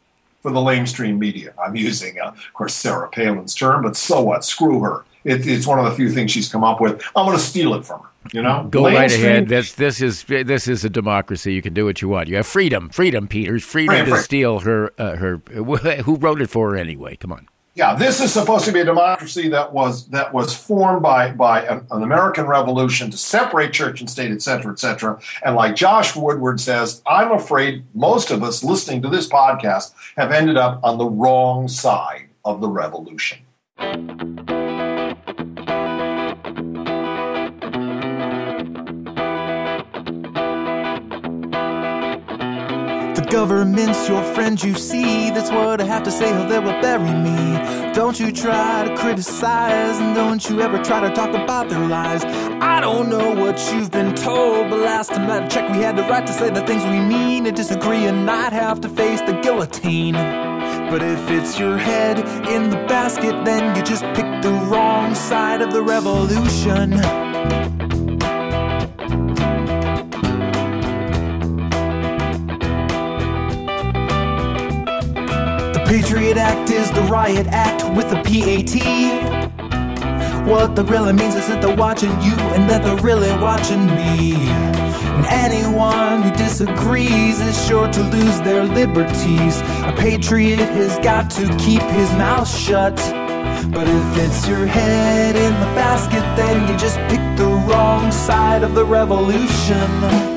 for 0.42 0.50
the 0.52 0.60
lamestream 0.60 1.18
media. 1.18 1.52
I'm 1.64 1.74
using, 1.74 2.20
uh, 2.20 2.28
of 2.28 2.52
course, 2.52 2.74
Sarah 2.74 3.08
Palin's 3.08 3.54
term, 3.54 3.82
but 3.82 3.96
so 3.96 4.22
what? 4.22 4.44
Screw 4.44 4.80
her. 4.80 5.04
It, 5.26 5.46
it's 5.46 5.66
one 5.66 5.78
of 5.78 5.84
the 5.84 5.90
few 5.90 6.10
things 6.10 6.30
she's 6.30 6.48
come 6.48 6.64
up 6.64 6.80
with. 6.80 7.02
I'm 7.16 7.26
going 7.26 7.36
to 7.36 7.42
steal 7.42 7.74
it 7.74 7.84
from 7.84 8.00
her. 8.00 8.08
You 8.32 8.42
know, 8.42 8.66
go 8.70 8.84
right 8.84 9.12
ahead. 9.12 9.48
This 9.48 9.72
this 9.72 10.00
is 10.00 10.24
this 10.24 10.66
is 10.66 10.84
a 10.84 10.90
democracy. 10.90 11.52
You 11.52 11.62
can 11.62 11.74
do 11.74 11.84
what 11.84 12.02
you 12.02 12.08
want. 12.08 12.28
You 12.28 12.36
have 12.36 12.46
freedom, 12.46 12.88
freedom, 12.88 13.28
Peters, 13.28 13.64
freedom, 13.64 13.94
freedom 13.94 14.14
to 14.16 14.22
steal 14.22 14.60
her 14.60 14.92
uh, 14.98 15.16
her. 15.16 15.36
Who 16.04 16.16
wrote 16.16 16.42
it 16.42 16.50
for 16.50 16.70
her 16.70 16.76
anyway? 16.76 17.16
Come 17.16 17.32
on. 17.32 17.48
Yeah, 17.76 17.94
this 17.94 18.22
is 18.22 18.32
supposed 18.32 18.64
to 18.64 18.72
be 18.72 18.80
a 18.80 18.84
democracy 18.86 19.50
that 19.50 19.72
was 19.72 20.08
that 20.08 20.32
was 20.32 20.56
formed 20.56 21.02
by 21.02 21.32
by 21.32 21.62
an, 21.66 21.86
an 21.90 22.02
American 22.02 22.46
Revolution 22.46 23.10
to 23.10 23.18
separate 23.18 23.74
church 23.74 24.00
and 24.00 24.08
state, 24.08 24.32
et 24.32 24.40
cetera, 24.40 24.72
et 24.72 24.78
cetera. 24.78 25.20
And 25.44 25.54
like 25.56 25.76
Josh 25.76 26.16
Woodward 26.16 26.58
says, 26.58 27.02
I'm 27.06 27.32
afraid 27.32 27.84
most 27.94 28.30
of 28.30 28.42
us 28.42 28.64
listening 28.64 29.02
to 29.02 29.10
this 29.10 29.28
podcast 29.28 29.92
have 30.16 30.32
ended 30.32 30.56
up 30.56 30.80
on 30.82 30.96
the 30.96 31.04
wrong 31.04 31.68
side 31.68 32.30
of 32.46 32.62
the 32.62 32.68
revolution. 32.68 33.38
Government's 43.36 44.08
your 44.08 44.22
friend, 44.34 44.64
you 44.64 44.74
see. 44.74 45.28
That's 45.28 45.50
what 45.50 45.78
I 45.82 45.84
have 45.84 46.04
to 46.04 46.10
say, 46.10 46.30
or 46.32 46.48
they 46.48 46.58
will 46.58 46.80
bury 46.80 47.12
me. 47.12 47.92
Don't 47.92 48.18
you 48.18 48.32
try 48.32 48.84
to 48.88 48.96
criticize, 48.96 49.98
and 49.98 50.14
don't 50.14 50.48
you 50.48 50.62
ever 50.62 50.82
try 50.82 51.00
to 51.06 51.14
talk 51.14 51.34
about 51.34 51.68
their 51.68 51.86
lies. 51.86 52.24
I 52.74 52.80
don't 52.80 53.10
know 53.10 53.34
what 53.34 53.58
you've 53.70 53.90
been 53.90 54.14
told, 54.14 54.70
but 54.70 54.78
last 54.78 55.10
time 55.12 55.30
I 55.30 55.46
checked, 55.48 55.70
we 55.70 55.82
had 55.82 55.96
the 55.96 56.04
right 56.04 56.26
to 56.26 56.32
say 56.32 56.48
the 56.48 56.64
things 56.64 56.82
we 56.84 56.98
mean, 56.98 57.44
to 57.44 57.52
disagree 57.52 58.06
and 58.06 58.24
not 58.24 58.54
have 58.54 58.80
to 58.80 58.88
face 58.88 59.20
the 59.20 59.38
guillotine. 59.42 60.14
But 60.90 61.02
if 61.02 61.28
it's 61.28 61.58
your 61.58 61.76
head 61.76 62.18
in 62.48 62.70
the 62.70 62.80
basket, 62.88 63.44
then 63.44 63.76
you 63.76 63.82
just 63.82 64.04
picked 64.16 64.40
the 64.44 64.54
wrong 64.70 65.14
side 65.14 65.60
of 65.60 65.74
the 65.74 65.82
revolution. 65.82 67.75
Patriot 75.86 76.36
Act 76.36 76.70
is 76.70 76.90
the 76.90 77.02
riot 77.02 77.46
act 77.46 77.84
with 77.96 78.06
a 78.06 78.20
PAT. 78.24 78.74
What 80.44 80.74
the 80.74 80.82
really 80.82 81.12
means 81.12 81.36
is 81.36 81.46
that 81.46 81.62
they're 81.62 81.76
watching 81.76 82.10
you 82.22 82.34
and 82.54 82.68
that 82.68 82.82
they're 82.82 82.96
really 82.96 83.30
watching 83.40 83.86
me. 83.86 84.34
And 84.34 85.26
anyone 85.26 86.22
who 86.22 86.36
disagrees 86.36 87.40
is 87.40 87.66
sure 87.68 87.86
to 87.86 88.02
lose 88.02 88.40
their 88.40 88.64
liberties. 88.64 89.60
A 89.84 89.94
patriot 89.96 90.58
has 90.58 90.98
got 91.04 91.30
to 91.32 91.46
keep 91.56 91.82
his 91.82 92.10
mouth 92.14 92.48
shut. 92.48 92.96
But 93.72 93.86
if 93.86 94.16
it's 94.18 94.48
your 94.48 94.66
head 94.66 95.36
in 95.36 95.52
the 95.60 95.72
basket, 95.76 96.22
then 96.36 96.68
you 96.68 96.76
just 96.76 96.96
picked 97.08 97.38
the 97.38 97.46
wrong 97.46 98.10
side 98.10 98.64
of 98.64 98.74
the 98.74 98.84
revolution. 98.84 100.35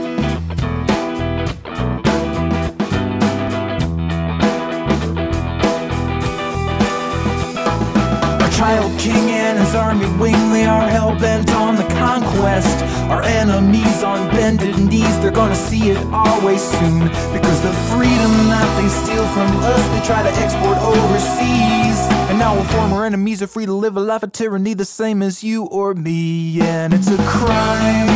Child 8.70 9.00
king 9.00 9.32
and 9.32 9.58
his 9.58 9.74
army 9.74 10.06
wing, 10.20 10.52
they 10.52 10.66
are 10.66 10.88
hell 10.88 11.18
bent 11.18 11.50
on 11.54 11.76
the 11.76 11.88
conquest. 12.06 12.78
Our 13.10 13.24
enemies 13.24 14.04
on 14.04 14.30
bended 14.30 14.78
knees, 14.78 15.16
they're 15.22 15.38
gonna 15.42 15.56
see 15.56 15.90
it 15.90 15.98
always 16.14 16.62
soon. 16.62 17.00
Because 17.36 17.60
the 17.64 17.74
freedom 17.90 18.32
that 18.52 18.70
they 18.78 18.90
steal 19.02 19.26
from 19.36 19.50
us, 19.74 19.84
they 19.94 20.02
try 20.06 20.22
to 20.22 20.32
export 20.44 20.78
overseas. 20.78 22.00
And 22.30 22.38
now 22.38 22.56
our 22.60 22.66
former 22.66 23.06
enemies 23.06 23.42
are 23.42 23.48
free 23.48 23.66
to 23.66 23.74
live 23.74 23.98
a 23.98 24.02
life 24.02 24.22
of 24.22 24.34
tyranny 24.34 24.76
the 24.76 24.86
same 24.86 25.24
as 25.24 25.44
you 25.44 25.66
or 25.66 25.96
me. 25.96 26.62
And 26.62 26.94
it's 26.94 27.10
a 27.10 27.18
crime 27.18 28.10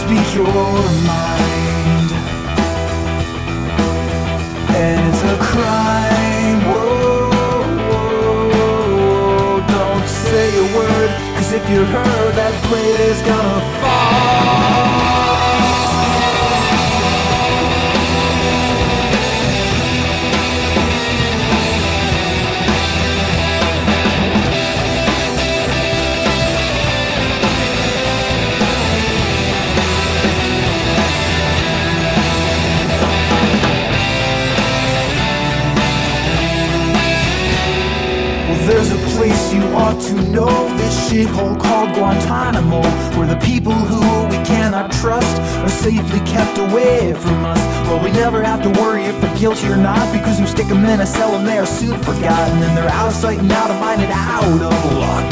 speak 0.00 0.34
your 0.34 0.46
mind. 1.06 2.10
And 4.82 5.14
it's 5.14 5.22
a 5.22 5.36
crime. 5.38 6.09
If 11.52 11.68
you 11.68 11.84
heard 11.84 12.34
that 12.34 12.54
plate 12.64 13.00
is 13.00 13.20
gonna 13.22 13.60
fall. 13.80 14.50
There's 38.66 38.92
a 38.92 38.98
place 39.16 39.52
you 39.52 39.62
ought 39.74 40.00
to 40.00 40.14
know 40.30 40.79
This 40.90 41.08
shithole 41.08 41.56
called 41.62 41.94
Guantanamo 41.94 42.82
Where 43.16 43.28
the 43.28 43.38
people 43.46 43.72
who 43.72 44.00
we 44.26 44.44
cannot 44.44 44.90
trust 44.90 45.40
Are 45.62 45.68
safely 45.68 46.18
kept 46.26 46.58
away 46.58 47.12
from 47.12 47.44
us. 47.44 47.60
Well, 47.86 48.02
we 48.02 48.10
never 48.10 48.42
have 48.42 48.60
to 48.64 48.70
worry 48.80 49.04
if 49.04 49.20
they're 49.20 49.38
guilty 49.38 49.68
or 49.68 49.76
not 49.76 50.12
Because 50.12 50.40
we 50.40 50.46
stick 50.46 50.66
them 50.66 50.84
in 50.84 50.98
a 50.98 51.06
cell 51.06 51.36
and 51.36 51.46
they 51.46 51.58
are 51.58 51.66
soon 51.66 51.96
forgotten 52.00 52.60
And 52.64 52.76
they're 52.76 52.88
out 52.88 53.06
of 53.06 53.14
sight 53.14 53.38
and 53.38 53.52
out 53.52 53.70
of 53.70 53.78
mind 53.78 54.02
and 54.02 54.10
out 54.10 54.42
of 54.42 54.92
luck. 54.98 55.30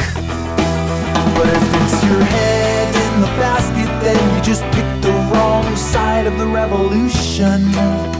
But 1.35 1.49
if 1.49 1.75
it's 1.83 2.05
your 2.05 2.23
head 2.23 2.95
in 2.95 3.21
the 3.21 3.33
basket 3.43 3.89
Then 4.05 4.37
you 4.37 4.43
just 4.45 4.63
picked 4.71 5.03
the 5.03 5.11
wrong 5.35 5.75
side 5.75 6.29
of 6.29 6.39
the 6.39 6.47
revolution 6.47 8.18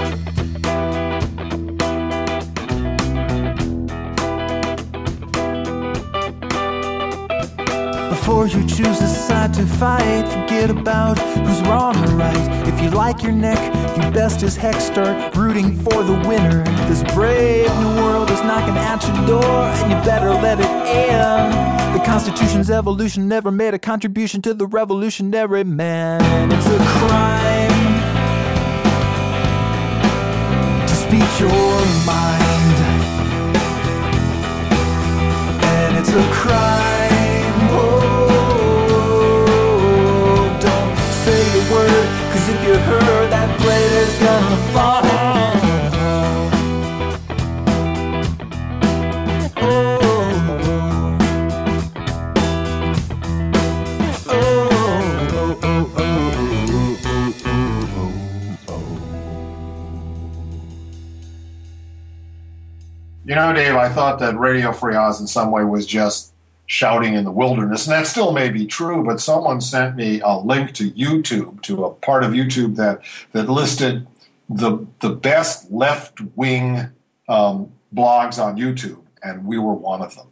Before 8.29 8.47
you 8.47 8.63
choose 8.67 9.01
a 9.01 9.09
side 9.09 9.55
to 9.55 9.65
fight, 9.65 10.29
forget 10.29 10.69
about 10.69 11.19
who's 11.19 11.63
wrong 11.63 11.97
or 11.97 12.15
right. 12.15 12.69
If 12.69 12.79
you 12.79 12.91
like 12.91 13.23
your 13.23 13.33
neck, 13.33 13.59
you 13.97 14.03
best 14.11 14.43
as 14.43 14.55
heck 14.55 14.79
start 14.83 15.35
rooting 15.35 15.75
for 15.77 16.03
the 16.03 16.13
winner. 16.29 16.63
This 16.89 17.03
brave 17.15 17.71
new 17.81 17.97
world 18.03 18.31
is 18.31 18.43
knocking 18.43 18.77
at 18.77 19.03
your 19.09 19.27
door, 19.27 19.65
and 19.65 19.91
you 19.91 19.97
better 20.05 20.29
let 20.29 20.61
it 20.61 20.67
in. 20.67 21.99
The 21.99 22.05
Constitution's 22.05 22.69
evolution 22.69 23.29
never 23.29 23.51
made 23.51 23.73
a 23.73 23.79
contribution 23.79 24.43
to 24.43 24.53
the 24.53 24.67
revolutionary 24.67 25.65
man. 25.65 26.53
It's 26.53 26.67
a 26.67 26.79
crime 26.99 27.71
to 30.87 30.95
speak 30.95 31.41
your 31.41 31.49
mind, 32.05 32.77
and 35.65 35.97
it's 35.97 36.11
a 36.11 36.31
crime. 36.35 36.88
If 42.37 42.67
you 42.67 42.75
heard 42.75 43.31
that 43.31 43.61
plate 43.61 43.93
is 43.93 44.19
gonna 44.19 44.57
fall. 44.73 45.09
You 63.25 63.35
know, 63.35 63.53
Dave, 63.53 63.75
I 63.75 63.91
thought 63.91 64.19
that 64.21 64.39
Radio 64.39 64.73
Free 64.73 64.95
Oz 64.95 65.21
in 65.21 65.27
some 65.27 65.51
way 65.51 65.63
was 65.63 65.87
just 65.87 66.33
shouting 66.69 67.15
in 67.15 67.25
the 67.25 67.33
wilderness. 67.33 67.87
And 67.87 67.95
that 67.95 68.07
still 68.07 68.33
may 68.33 68.51
be 68.51 68.67
true, 68.67 69.03
but 69.03 69.21
someone 69.21 69.61
sent 69.61 69.97
me 69.97 70.21
a 70.21 70.39
link 70.39 70.75
to 70.75 70.91
YouTube, 70.93 71.61
to 71.63 71.85
a 71.87 71.95
part 71.95 72.23
of 72.23 72.33
YouTube 72.33 72.77
that, 72.77 73.01
that 73.33 73.49
listed 73.49 74.07
the, 74.49 74.87
the 75.01 75.11
best 75.11 75.71
left 75.71 76.21
wing 76.37 76.91
um, 77.29 77.73
blogs 77.95 78.43
on 78.43 78.57
YouTube, 78.57 79.01
and 79.23 79.47
we 79.47 79.59
were 79.59 79.75
one 79.75 80.03
of 80.03 80.15
them. 80.15 80.27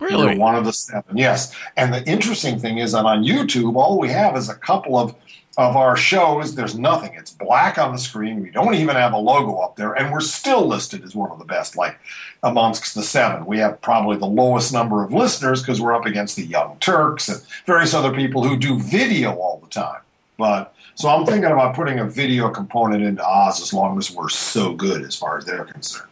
Really? 0.00 0.34
Were 0.34 0.40
one 0.40 0.54
of 0.54 0.64
the 0.64 0.72
seven, 0.72 1.16
yes. 1.16 1.54
And 1.76 1.92
the 1.92 2.02
interesting 2.08 2.58
thing 2.58 2.78
is 2.78 2.92
that 2.92 3.04
on 3.04 3.22
YouTube, 3.22 3.76
all 3.76 3.98
we 3.98 4.08
have 4.08 4.36
is 4.36 4.48
a 4.48 4.54
couple 4.54 4.98
of 4.98 5.14
of 5.58 5.76
our 5.76 5.96
shows, 5.96 6.54
there's 6.54 6.78
nothing. 6.78 7.12
It's 7.14 7.32
black 7.32 7.76
on 7.76 7.92
the 7.92 7.98
screen. 7.98 8.40
We 8.40 8.50
don't 8.50 8.74
even 8.74 8.96
have 8.96 9.12
a 9.12 9.18
logo 9.18 9.56
up 9.58 9.76
there, 9.76 9.92
and 9.92 10.12
we're 10.12 10.20
still 10.20 10.66
listed 10.66 11.02
as 11.02 11.14
one 11.14 11.30
of 11.30 11.38
the 11.38 11.44
best. 11.44 11.76
Like 11.76 11.98
amongst 12.42 12.94
the 12.94 13.02
seven, 13.02 13.44
we 13.46 13.58
have 13.58 13.80
probably 13.82 14.16
the 14.16 14.26
lowest 14.26 14.72
number 14.72 15.04
of 15.04 15.12
listeners 15.12 15.60
because 15.60 15.80
we're 15.80 15.94
up 15.94 16.06
against 16.06 16.36
the 16.36 16.46
Young 16.46 16.78
Turks 16.78 17.28
and 17.28 17.42
various 17.66 17.94
other 17.94 18.14
people 18.14 18.44
who 18.44 18.56
do 18.56 18.78
video 18.78 19.34
all 19.34 19.58
the 19.58 19.68
time. 19.68 20.00
But 20.38 20.72
so 20.94 21.08
I'm 21.08 21.26
thinking 21.26 21.50
about 21.50 21.74
putting 21.74 21.98
a 21.98 22.06
video 22.06 22.48
component 22.48 23.02
into 23.02 23.26
Oz 23.26 23.60
as 23.60 23.74
long 23.74 23.98
as 23.98 24.10
we're 24.10 24.28
so 24.28 24.72
good 24.72 25.02
as 25.02 25.16
far 25.16 25.36
as 25.36 25.44
they're 25.44 25.64
concerned. 25.64 26.09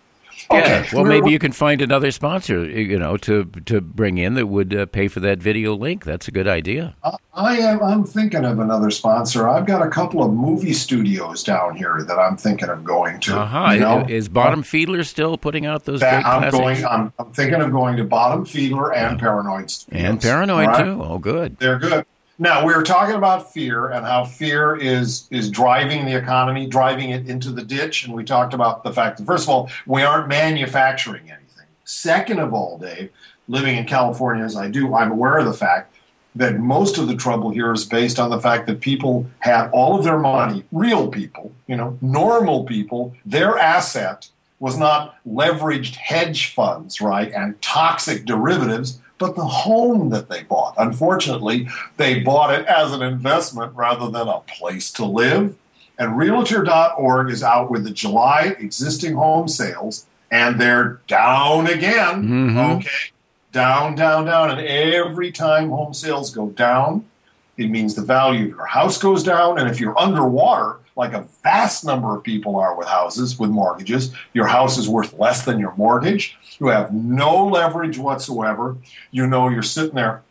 Okay. 0.51 0.61
Yeah. 0.61 0.89
Well, 0.95 1.05
maybe 1.05 1.31
you 1.31 1.39
can 1.39 1.53
find 1.53 1.83
another 1.83 2.11
sponsor, 2.11 2.65
you 2.65 2.99
know, 2.99 3.17
to 3.19 3.45
to 3.67 3.81
bring 3.81 4.19
in 4.19 4.35
that 4.35 4.47
would 4.47 4.75
uh, 4.75 4.87
pay 4.87 5.09
for 5.09 5.21
that 5.21 5.41
video 5.41 5.75
link. 5.75 6.05
That's 6.05 6.27
a 6.27 6.31
good 6.31 6.49
idea. 6.49 6.97
I 7.35 7.59
am. 7.59 7.83
I'm 7.83 8.05
thinking 8.05 8.45
of 8.45 8.59
another 8.59 8.91
sponsor. 8.91 9.49
I've 9.49 9.67
got 9.67 9.87
a 9.87 9.91
couple 9.91 10.23
of 10.23 10.33
movie 10.33 10.73
studios 10.73 11.45
down 11.45 11.77
here 11.77 12.03
that 12.07 12.19
I'm 12.19 12.37
thinking 12.37 12.71
of 12.71 12.83
going 12.83 13.21
to. 13.21 13.39
Uh-huh. 13.39 13.73
You 13.73 13.81
know? 13.81 14.07
Is 14.09 14.29
Bottom 14.29 14.63
Feedler 14.63 15.05
still 15.05 15.37
putting 15.37 15.67
out 15.67 15.85
those? 15.85 16.01
That, 16.01 16.25
I'm 16.25 16.51
going. 16.51 16.85
I'm, 16.85 17.13
I'm, 17.19 17.33
thinking 17.33 17.61
of 17.61 17.71
going 17.71 17.97
to 17.99 18.05
Bottom 18.05 18.45
Feedler 18.45 18.97
and 18.97 19.19
yeah. 19.19 19.21
Paranoid 19.21 19.71
Studios. 19.71 20.05
And 20.05 20.21
Paranoid 20.21 20.69
right? 20.69 20.85
too. 20.85 21.03
Oh, 21.03 21.19
good. 21.19 21.59
They're 21.59 21.79
good. 21.79 22.07
Now 22.41 22.65
we 22.65 22.73
were 22.73 22.85
talking 22.85 23.17
about 23.17 23.53
fear 23.53 23.89
and 23.89 24.07
how 24.07 24.25
fear 24.25 24.77
is 24.77 25.27
is 25.31 25.51
driving 25.51 26.07
the 26.07 26.17
economy, 26.17 26.69
driving 26.69 27.11
it 27.11 27.29
into 27.29 27.51
the 27.51 27.65
ditch, 27.65 28.05
and 28.05 28.15
we 28.15 28.23
talked 28.23 28.55
about 28.55 28.85
the 28.85 28.93
fact 28.93 29.19
that 29.19 29.27
first 29.27 29.45
of 29.45 29.51
all 29.51 29.71
we 29.87 30.03
aren't 30.03 30.29
manufacturing 30.29 31.23
anything. 31.23 31.67
Second 31.85 32.39
of 32.39 32.55
all, 32.55 32.79
Dave, 32.79 33.11
living 33.49 33.77
in 33.77 33.87
California 33.87 34.45
as 34.45 34.55
I 34.55 34.69
do, 34.69 34.95
I'm 34.95 35.11
aware 35.11 35.39
of 35.39 35.47
the 35.47 35.53
fact 35.53 35.97
that 36.37 36.61
most 36.61 36.97
of 36.97 37.09
the 37.09 37.17
trouble 37.17 37.51
here 37.51 37.73
is 37.73 37.85
based 37.85 38.21
on 38.21 38.31
the 38.31 38.41
fact 38.41 38.69
that 38.69 38.81
people 38.81 39.27
had 39.41 39.69
all 39.71 39.99
of 39.99 40.05
their 40.05 40.19
money, 40.19 40.63
real 40.71 41.09
people, 41.09 41.51
you 41.67 41.75
know, 41.75 41.99
normal 42.01 42.65
people, 42.65 43.17
their 43.27 43.59
asset 43.59 44.29
was 44.61 44.79
not 44.79 45.17
leveraged 45.27 45.97
hedge 45.97 46.55
funds, 46.55 47.01
right, 47.01 47.33
and 47.33 47.61
toxic 47.61 48.25
derivatives, 48.25 49.01
but 49.19 49.37
the 49.37 49.45
home 49.45 50.11
that 50.11 50.29
they 50.29 50.45
bought. 50.45 50.75
Unfortunately, 50.79 51.69
they 51.97 52.21
bought 52.21 52.55
it 52.55 52.65
as 52.67 52.93
an 52.93 53.03
investment 53.03 53.75
rather 53.75 54.11
than 54.11 54.29
a 54.29 54.41
place 54.41 54.91
to 54.93 55.05
live. 55.05 55.57
And 55.99 56.17
Realtor.org 56.17 57.31
is 57.31 57.43
out 57.43 57.71
with 57.71 57.85
the 57.85 57.91
July 57.91 58.57
existing 58.59 59.15
home 59.15 59.49
sales, 59.49 60.07
and 60.31 60.61
they're 60.61 61.01
down 61.09 61.67
again. 61.67 62.23
Mm-hmm. 62.23 62.59
Okay. 62.59 63.11
Down, 63.51 63.97
down, 63.97 64.27
down. 64.27 64.51
And 64.51 64.61
every 64.61 65.33
time 65.33 65.71
home 65.71 65.95
sales 65.95 66.31
go 66.31 66.51
down, 66.51 67.08
it 67.59 67.69
means 67.69 67.95
the 67.95 68.03
value 68.03 68.45
of 68.45 68.51
your 68.51 68.67
house 68.67 68.99
goes 68.99 69.25
down. 69.25 69.59
And 69.59 69.69
if 69.69 69.81
you're 69.81 69.99
underwater, 69.99 70.79
like 70.97 71.13
a 71.13 71.27
vast 71.43 71.85
number 71.85 72.17
of 72.17 72.23
people 72.23 72.57
are 72.57 72.77
with 72.77 72.89
houses, 72.89 73.39
with 73.39 73.51
mortgages, 73.51 74.13
your 74.33 74.47
house 74.47 74.79
is 74.79 74.89
worth 74.89 75.13
less 75.19 75.45
than 75.45 75.59
your 75.59 75.75
mortgage. 75.77 76.39
You 76.61 76.69
have 76.69 76.95
no 76.95 77.47
leverage 77.47 77.99
whatsoever. 77.99 78.77
You 79.11 79.27
know 79.27 79.49
you're 79.49 79.63
sitting 79.63 79.97
there 79.97 80.23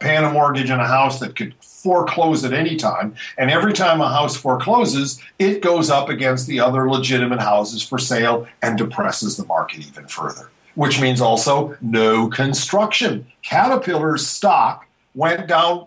paying 0.00 0.24
a 0.24 0.30
mortgage 0.30 0.70
on 0.70 0.80
a 0.80 0.86
house 0.86 1.20
that 1.20 1.36
could 1.36 1.54
foreclose 1.60 2.44
at 2.44 2.52
any 2.52 2.76
time. 2.76 3.14
And 3.38 3.50
every 3.50 3.72
time 3.72 4.00
a 4.00 4.08
house 4.08 4.36
forecloses, 4.36 5.20
it 5.38 5.62
goes 5.62 5.90
up 5.90 6.08
against 6.08 6.46
the 6.46 6.58
other 6.58 6.90
legitimate 6.90 7.40
houses 7.40 7.82
for 7.82 7.98
sale 7.98 8.48
and 8.62 8.76
depresses 8.76 9.36
the 9.36 9.44
market 9.46 9.86
even 9.86 10.08
further, 10.08 10.50
which 10.74 11.00
means 11.00 11.20
also 11.20 11.76
no 11.80 12.28
construction. 12.28 13.26
Caterpillar's 13.42 14.26
stock 14.26 14.86
went 15.14 15.46
down 15.46 15.86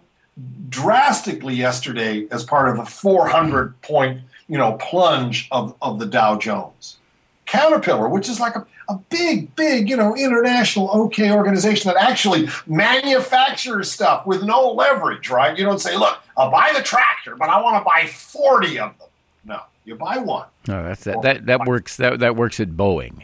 drastically 0.70 1.56
yesterday 1.56 2.28
as 2.32 2.44
part 2.44 2.70
of 2.70 2.80
a 2.80 2.86
400 2.86 3.82
point 3.82 4.22
you 4.48 4.58
know 4.58 4.74
plunge 4.74 5.48
of, 5.52 5.76
of 5.82 6.00
the 6.00 6.06
Dow 6.06 6.38
Jones. 6.38 6.98
Caterpillar, 7.46 8.10
which 8.10 8.28
is 8.28 8.42
like 8.42 8.58
a, 8.58 8.66
a 8.90 8.96
big, 9.10 9.56
big, 9.56 9.90
you 9.90 9.96
know, 9.96 10.14
international 10.18 10.90
okay 10.92 11.32
organization 11.32 11.88
that 11.92 11.96
actually 11.98 12.50
manufactures 12.68 13.90
stuff 13.90 14.26
with 14.28 14.44
no 14.44 14.72
leverage, 14.72 15.30
right? 15.30 15.58
You 15.58 15.64
don't 15.64 15.80
say, 15.80 15.96
look, 15.96 16.20
I'll 16.36 16.52
buy 16.52 16.74
the 16.76 16.84
tractor, 16.84 17.38
but 17.38 17.48
I 17.48 17.62
want 17.62 17.78
to 17.78 17.86
buy 17.86 18.06
40 18.06 18.80
of 18.80 18.98
them. 18.98 19.08
No, 19.46 19.62
you 19.86 19.96
buy 19.96 20.18
one. 20.18 20.48
No, 20.68 20.84
that's 20.84 21.06
that. 21.06 21.22
That, 21.22 21.46
that 21.46 21.66
works. 21.66 21.96
That 21.96 22.20
that 22.20 22.36
works 22.36 22.60
at 22.60 22.72
Boeing. 22.72 23.24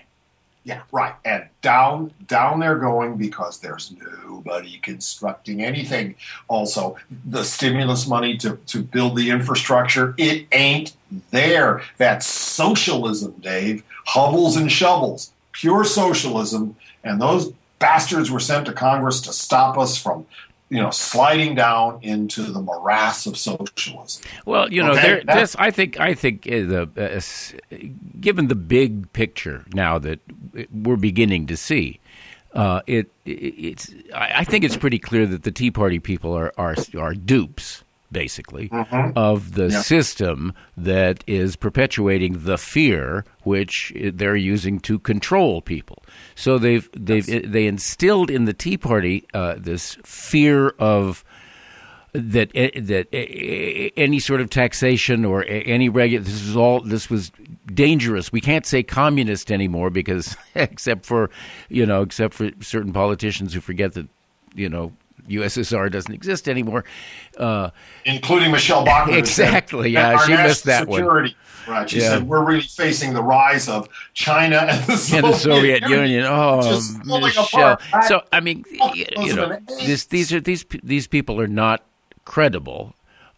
Yeah, 0.66 0.82
right. 0.94 1.14
And 1.26 1.48
down 1.62 2.14
down 2.26 2.60
they're 2.60 2.78
going 2.78 3.18
because 3.18 3.60
there's 3.60 3.94
nobody 4.26 4.78
constructing 4.80 5.62
anything. 5.62 6.16
Also, 6.48 6.96
the 7.26 7.44
stimulus 7.44 8.08
money 8.08 8.38
to, 8.38 8.56
to 8.68 8.82
build 8.82 9.18
the 9.18 9.30
infrastructure, 9.30 10.16
it 10.18 10.48
ain't 10.54 10.96
there. 11.32 11.84
That's 11.98 12.26
socialism, 12.26 13.34
Dave. 13.42 13.84
Hovels 14.06 14.56
and 14.56 14.72
shovels. 14.72 15.32
Pure 15.52 15.84
socialism. 15.84 16.78
And 17.04 17.22
those 17.22 17.52
bastards 17.80 18.32
were 18.32 18.40
sent 18.40 18.66
to 18.68 18.74
Congress 18.74 19.20
to 19.22 19.34
stop 19.34 19.78
us 19.78 19.98
from 19.98 20.26
you 20.74 20.82
know, 20.82 20.90
sliding 20.90 21.54
down 21.54 22.00
into 22.02 22.42
the 22.42 22.60
morass 22.60 23.28
of 23.28 23.38
socialism. 23.38 24.24
Well, 24.44 24.74
you 24.74 24.82
know, 24.82 24.94
Okay, 24.94 25.22
there, 25.24 25.38
this 25.38 25.56
I 25.60 25.70
think 25.70 26.00
I 26.00 26.16
think 26.16 26.48
uh, 26.48 26.66
the 26.66 27.54
uh, 27.72 27.78
given 28.20 28.48
the 28.48 28.56
big 28.56 29.14
picture 29.14 29.66
now 29.76 30.00
that 30.00 30.20
we're 30.72 30.96
beginning 30.96 31.46
to 31.46 31.56
see, 31.56 32.00
uh, 32.56 32.82
it, 32.88 33.12
it 33.24 33.30
it's 33.30 33.94
I 34.16 34.32
I 34.38 34.44
think 34.44 34.64
it's 34.64 34.76
pretty 34.76 34.98
clear 34.98 35.28
that 35.28 35.44
the 35.44 35.52
Tea 35.52 35.70
Party 35.70 36.00
people 36.00 36.34
are 36.34 36.52
are 36.58 36.76
are 36.98 37.14
dupes 37.14 37.83
basically 38.14 38.70
of 39.16 39.54
the 39.56 39.64
Mm-hmm. 39.64 39.72
Yeah. 39.74 39.82
system 39.82 40.54
that 40.78 41.24
is 41.28 41.56
perpetuating 41.58 42.46
the 42.46 42.58
fear 42.58 43.26
which 43.44 43.92
they're 44.14 44.36
using 44.36 44.80
to 44.82 45.00
control 45.00 45.62
people. 45.62 46.04
So 46.36 46.58
they've 46.58 46.88
they've 46.96 47.26
they 47.52 47.66
instilled 47.68 48.30
in 48.30 48.46
the 48.46 48.54
Tea 48.54 48.78
Party 48.78 49.26
uh, 49.34 49.56
this 49.58 49.98
fear 50.06 50.70
of 50.80 51.24
that 52.14 52.52
eh, 52.54 52.70
that 52.80 53.08
eh, 53.12 53.90
any 53.98 54.20
sort 54.20 54.40
of 54.40 54.50
taxation 54.50 55.26
or 55.26 55.44
any 55.48 55.90
regu 55.90 56.24
this 56.24 56.42
is 56.44 56.56
all 56.56 56.80
this 56.82 57.10
was 57.10 57.32
dangerous. 57.74 58.32
We 58.32 58.40
can't 58.42 58.66
say 58.68 58.84
communist 58.84 59.52
anymore 59.52 59.90
because 59.90 60.38
except 60.56 61.06
for 61.06 61.30
you 61.70 61.86
know 61.86 62.02
except 62.04 62.36
for 62.36 62.52
certain 62.62 62.94
politicians 62.94 63.54
who 63.54 63.62
forget 63.62 63.94
that 63.96 64.08
you 64.56 64.70
know 64.70 64.92
USSR 65.30 65.92
doesn't 65.92 66.14
exist 66.14 66.48
anymore. 66.50 66.84
Uh, 67.38 67.70
including 68.06 68.52
Michele 68.52 68.84
Bachmann. 68.86 69.18
Exactly, 69.18 69.90
yeah, 69.90 70.18
she 70.26 70.34
missed 70.34 70.66
that 70.66 70.88
one. 70.88 71.34
Right, 71.66 71.90
she 71.90 72.00
Yeah. 72.00 72.10
said 72.10 72.28
we're 72.28 72.44
really 72.44 72.62
facing 72.62 73.14
the 73.14 73.24
rise 73.24 73.70
of 73.70 73.88
China 74.14 74.58
and 74.70 74.84
the 74.86 74.98
Soviet, 74.98 75.24
and 75.26 75.34
the 75.34 75.38
Soviet 75.38 75.88
Union. 75.88 76.26
Oh, 76.28 76.82
Michelle. 77.06 77.80
So 78.08 78.22
I 78.34 78.40
mean, 78.42 78.66
you 79.18 79.34
know, 79.36 79.58
this, 79.86 80.06
these 80.06 80.34
are 80.34 80.42
these 80.42 80.66
these 80.84 81.08
people 81.08 81.40
are 81.40 81.48
not 81.48 81.84
credible. 82.26 82.96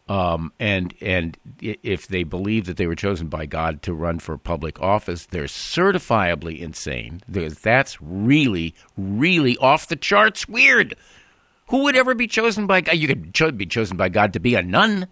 Um, 0.07 0.53
and 0.59 0.93
and 1.01 1.35
if 1.61 2.07
they 2.07 2.23
believe 2.23 2.67
that 2.67 2.77
they 2.77 2.85
were 2.85 2.95
chosen 2.95 3.27
by 3.27 3.47
God 3.47 3.81
to 3.83 3.93
run 3.93 4.19
for 4.19 4.37
public 4.37 4.79
office, 4.79 5.25
they're 5.25 5.45
certifiably 5.45 6.59
insane. 6.59 7.21
Because 7.29 7.57
that's 7.59 7.99
really, 8.01 8.75
really 8.95 9.57
off 9.57 9.87
the 9.87 9.95
charts 9.95 10.47
weird. 10.47 10.95
Who 11.69 11.83
would 11.83 11.95
ever 11.95 12.13
be 12.13 12.27
chosen 12.27 12.67
by 12.67 12.81
God? 12.81 12.97
You 12.97 13.07
could 13.07 13.33
cho- 13.33 13.51
be 13.51 13.65
chosen 13.65 13.97
by 13.97 14.09
God 14.09 14.33
to 14.33 14.39
be 14.39 14.55
a 14.55 14.61
nun. 14.61 15.07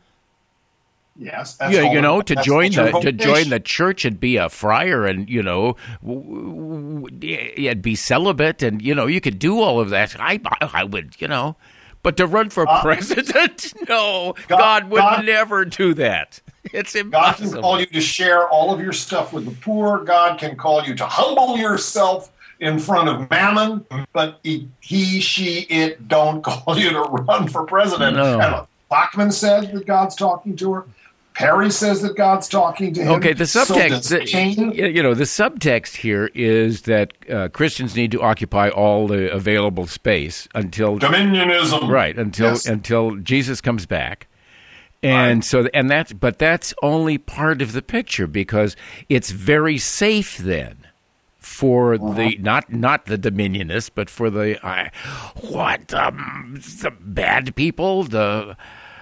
Yes, 1.15 1.55
that's 1.55 1.73
Yeah, 1.73 1.91
you 1.91 2.01
know, 2.01 2.21
to 2.21 2.35
join 2.37 2.71
the 2.71 2.91
to 3.01 3.11
join 3.11 3.49
the 3.49 3.59
church 3.59 4.03
and 4.03 4.19
be 4.19 4.37
a 4.37 4.49
friar, 4.49 5.05
and 5.05 5.29
you 5.29 5.43
know, 5.43 5.75
w- 6.03 7.05
w- 7.07 7.51
yeah, 7.55 7.75
be 7.75 7.93
celibate, 7.95 8.63
and 8.63 8.81
you 8.81 8.95
know, 8.95 9.05
you 9.05 9.21
could 9.21 9.37
do 9.37 9.59
all 9.61 9.79
of 9.79 9.89
that. 9.91 10.15
I 10.19 10.39
I 10.61 10.83
would, 10.83 11.15
you 11.19 11.27
know, 11.27 11.55
but 12.01 12.17
to 12.17 12.25
run 12.25 12.49
for 12.49 12.67
uh, 12.67 12.81
president, 12.81 13.73
no, 13.87 14.33
God, 14.47 14.57
God- 14.57 14.89
would 14.89 14.97
God- 14.97 15.25
never 15.25 15.65
do 15.65 15.93
that. 15.95 16.39
It's 16.71 16.95
impossible. 16.95 17.49
God 17.49 17.53
can 17.53 17.61
call 17.61 17.79
you 17.81 17.85
to 17.87 18.01
share 18.01 18.47
all 18.47 18.73
of 18.73 18.79
your 18.79 18.93
stuff 18.93 19.33
with 19.33 19.43
the 19.45 19.51
poor. 19.51 19.99
God 20.05 20.39
can 20.39 20.55
call 20.55 20.81
you 20.83 20.95
to 20.95 21.05
humble 21.05 21.57
yourself 21.57 22.31
in 22.63 22.79
front 22.79 23.09
of 23.09 23.29
mammon, 23.29 23.85
but 24.13 24.39
he, 24.43 24.67
he 24.79 25.19
she, 25.19 25.61
it 25.69 26.07
don't 26.07 26.41
call 26.43 26.77
you 26.77 26.89
to 26.91 27.01
run 27.01 27.47
for 27.47 27.63
president. 27.65 28.15
No. 28.17 28.39
And 28.39 28.67
Bachmann 28.89 29.31
said 29.31 29.71
that 29.73 29.85
God's 29.85 30.15
talking 30.15 30.55
to 30.57 30.73
her. 30.73 30.85
Perry 31.33 31.71
says 31.71 32.03
that 32.03 32.15
God's 32.15 32.47
talking 32.47 32.93
to 32.93 33.01
him. 33.01 33.11
Okay, 33.13 33.33
the 33.33 33.45
subtext, 33.45 33.89
does 33.89 34.09
the- 34.09 34.91
you 34.93 35.01
know, 35.01 35.15
the 35.15 35.23
subtext 35.23 35.95
here 35.95 36.29
is 36.35 36.83
that 36.83 37.11
uh, 37.27 37.47
Christians 37.49 37.95
need 37.95 38.11
to 38.11 38.21
occupy 38.21 38.69
all 38.69 39.07
the 39.07 39.31
available 39.33 39.87
space 39.87 40.47
until 40.53 40.99
Dominionism. 40.99 41.89
right 41.89 42.15
until 42.17 42.49
Yes. 42.49 42.67
until 42.67 43.15
Jesus 43.15 43.61
comes 43.61 43.87
back. 43.87 44.27
And 45.01 45.43
so 45.43 45.67
and 45.73 45.89
that's 45.89 46.13
but 46.13 46.37
that's 46.39 46.73
only 46.83 47.17
part 47.17 47.61
of 47.63 47.73
the 47.73 47.81
picture 47.81 48.27
because 48.27 48.75
it's 49.09 49.31
very 49.31 49.77
safe 49.79 50.37
then 50.37 50.82
for 51.43 51.97
the 51.97 52.37
not 52.39 52.71
not 52.71 53.05
the 53.05 53.17
dominionists 53.17 53.91
but 53.93 54.09
for 54.09 54.29
the 54.29 54.57
uh, 54.65 54.89
what 55.41 55.93
um, 55.93 56.55
the 56.81 56.91
bad 57.01 57.53
people 57.55 58.03
the 58.03 58.55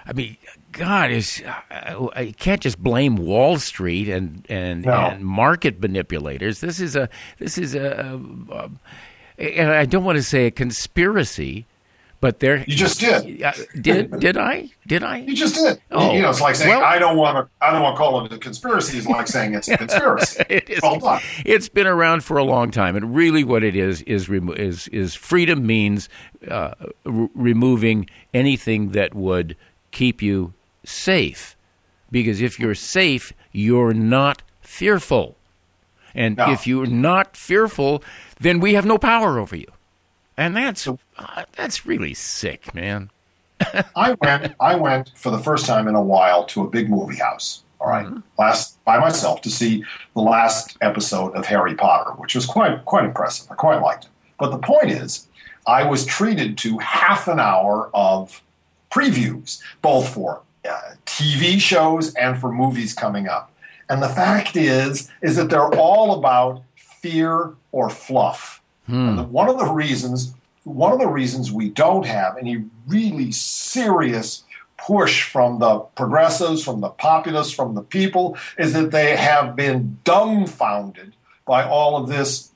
I 0.08 0.14
mean 0.14 0.38
God 0.72 1.12
is 1.12 1.44
uh, 1.70 2.08
I 2.16 2.34
can't 2.38 2.60
just 2.62 2.80
blame 2.80 3.16
Wall 3.16 3.60
Street 3.60 4.10
and 4.10 4.46
and, 4.50 4.86
No. 4.86 4.92
and 4.94 5.24
market 5.24 5.80
manipulators 5.80 6.62
this 6.62 6.80
is 6.80 6.96
a 6.96 7.10
this 7.38 7.58
is 7.60 7.76
a, 7.76 8.20
a, 8.52 8.56
a 8.56 8.72
and 9.60 9.72
I 9.72 9.86
don't 9.86 10.04
want 10.04 10.18
to 10.18 10.24
say 10.24 10.48
a 10.48 10.52
conspiracy 10.52 11.66
but 12.22 12.40
there 12.40 12.60
You 12.68 12.76
just 12.76 13.00
did. 13.02 13.44
uh, 13.44 13.52
did 13.82 14.20
did 14.20 14.38
I 14.38 14.70
did 14.88 15.04
I 15.04 15.18
You 15.18 15.36
just 15.36 15.56
did. 15.56 15.82
Oh, 15.92 16.14
you 16.14 16.22
know, 16.22 16.30
it's 16.30 16.40
like 16.40 16.56
saying 16.56 16.70
well- 16.70 16.84
I 16.84 16.98
don't 17.00 17.18
want 17.18 17.36
to. 17.38 17.66
I 17.66 17.72
don't 17.72 17.82
want 17.82 17.96
to 17.96 17.98
call 17.98 18.24
it 18.26 18.32
a 18.32 18.38
conspiracy. 18.38 18.98
It's 19.00 19.08
like 19.08 19.28
saying 19.28 19.56
it's 19.56 19.68
a 19.68 19.78
conspiracy. 19.84 20.44
it 20.50 20.70
is. 20.70 20.80
Well 20.82 21.00
done. 21.00 21.22
It's 21.46 21.68
been 21.68 21.88
around 21.88 22.24
for 22.24 22.38
a 22.38 22.44
long 22.44 22.72
time, 22.72 22.96
and 22.96 23.14
really, 23.14 23.44
what 23.44 23.64
it 23.64 23.76
is 23.76 24.02
is 24.04 24.30
is 24.30 24.88
is 24.90 25.16
freedom 25.16 25.66
means 25.66 26.08
uh, 26.50 26.74
r- 27.06 27.30
removing 27.36 28.08
anything 28.34 28.92
that 28.92 29.14
would 29.14 29.58
keep 29.92 30.22
you 30.22 30.54
safe, 30.86 31.58
because 32.12 32.40
if 32.42 32.60
you're 32.60 32.76
safe, 32.76 33.34
you're 33.52 33.94
not 33.94 34.42
fearful, 34.62 35.36
and 36.16 36.38
No. 36.38 36.52
if 36.52 36.66
you're 36.66 36.86
not 36.88 37.36
fearful, 37.36 38.04
then 38.40 38.60
we 38.60 38.74
have 38.74 38.86
no 38.86 38.98
power 38.98 39.38
over 39.38 39.56
you, 39.56 39.68
and 40.38 40.56
that's 40.56 40.88
uh, 40.88 40.96
that's 41.54 41.86
really 41.86 42.14
sick, 42.14 42.74
man. 42.74 43.10
I 43.96 44.16
went. 44.22 44.56
I 44.60 44.76
went 44.76 45.12
for 45.16 45.30
the 45.30 45.40
first 45.40 45.66
time 45.66 45.88
in 45.88 45.96
a 45.96 46.02
while 46.02 46.46
to 46.48 46.64
a 46.64 46.70
big 46.70 46.90
movie 46.90 47.18
house. 47.18 47.64
All 47.80 47.90
right, 47.90 48.08
last 48.38 48.84
by 48.86 49.00
myself 49.00 49.42
to 49.42 49.50
see 49.50 49.84
the 50.14 50.22
last 50.22 50.78
episode 50.82 51.36
of 51.36 51.46
Harry 51.48 51.74
Potter, 51.76 52.12
which 52.12 52.36
was 52.36 52.46
quite 52.46 52.86
quite 52.86 53.06
impressive. 53.06 53.50
I 53.52 53.56
quite 53.56 53.82
liked 53.82 54.06
it. 54.06 54.12
But 54.40 54.52
the 54.52 54.60
point 54.60 54.92
is, 54.92 55.28
I 55.68 55.84
was 55.84 56.06
treated 56.06 56.58
to 56.60 56.78
half 56.80 57.28
an 57.28 57.40
hour 57.40 57.90
of 57.94 58.42
previews, 58.92 59.62
both 59.82 60.14
for 60.14 60.42
uh, 60.70 60.80
TV 61.06 61.60
shows 61.60 62.14
and 62.16 62.40
for 62.40 62.52
movies 62.52 62.94
coming 62.94 63.28
up. 63.28 63.52
And 63.90 64.02
the 64.02 64.10
fact 64.10 64.56
is, 64.56 65.10
is 65.22 65.36
that 65.36 65.50
they're 65.50 65.74
all 65.76 66.18
about 66.18 66.64
fear 66.76 67.54
or 67.72 67.90
fluff. 67.90 68.61
And 68.88 69.18
the, 69.18 69.24
one 69.24 69.50
of 69.50 69.58
the 69.58 69.72
reasons, 69.72 70.34
one 70.64 70.92
of 70.92 71.00
the 71.00 71.08
reasons 71.08 71.52
we 71.52 71.70
don't 71.70 72.06
have 72.06 72.38
any 72.38 72.66
really 72.88 73.32
serious 73.32 74.44
push 74.78 75.24
from 75.24 75.60
the 75.60 75.80
progressives, 75.96 76.64
from 76.64 76.82
the 76.82 76.90
populists, 76.90 77.52
from 77.54 77.76
the 77.76 77.84
people, 77.84 78.38
is 78.58 78.74
that 78.74 78.92
they 78.92 79.16
have 79.16 79.56
been 79.56 80.00
dumbfounded 80.04 81.14
by 81.46 81.64
all 81.64 82.02
of 82.02 82.10
this 82.10 82.52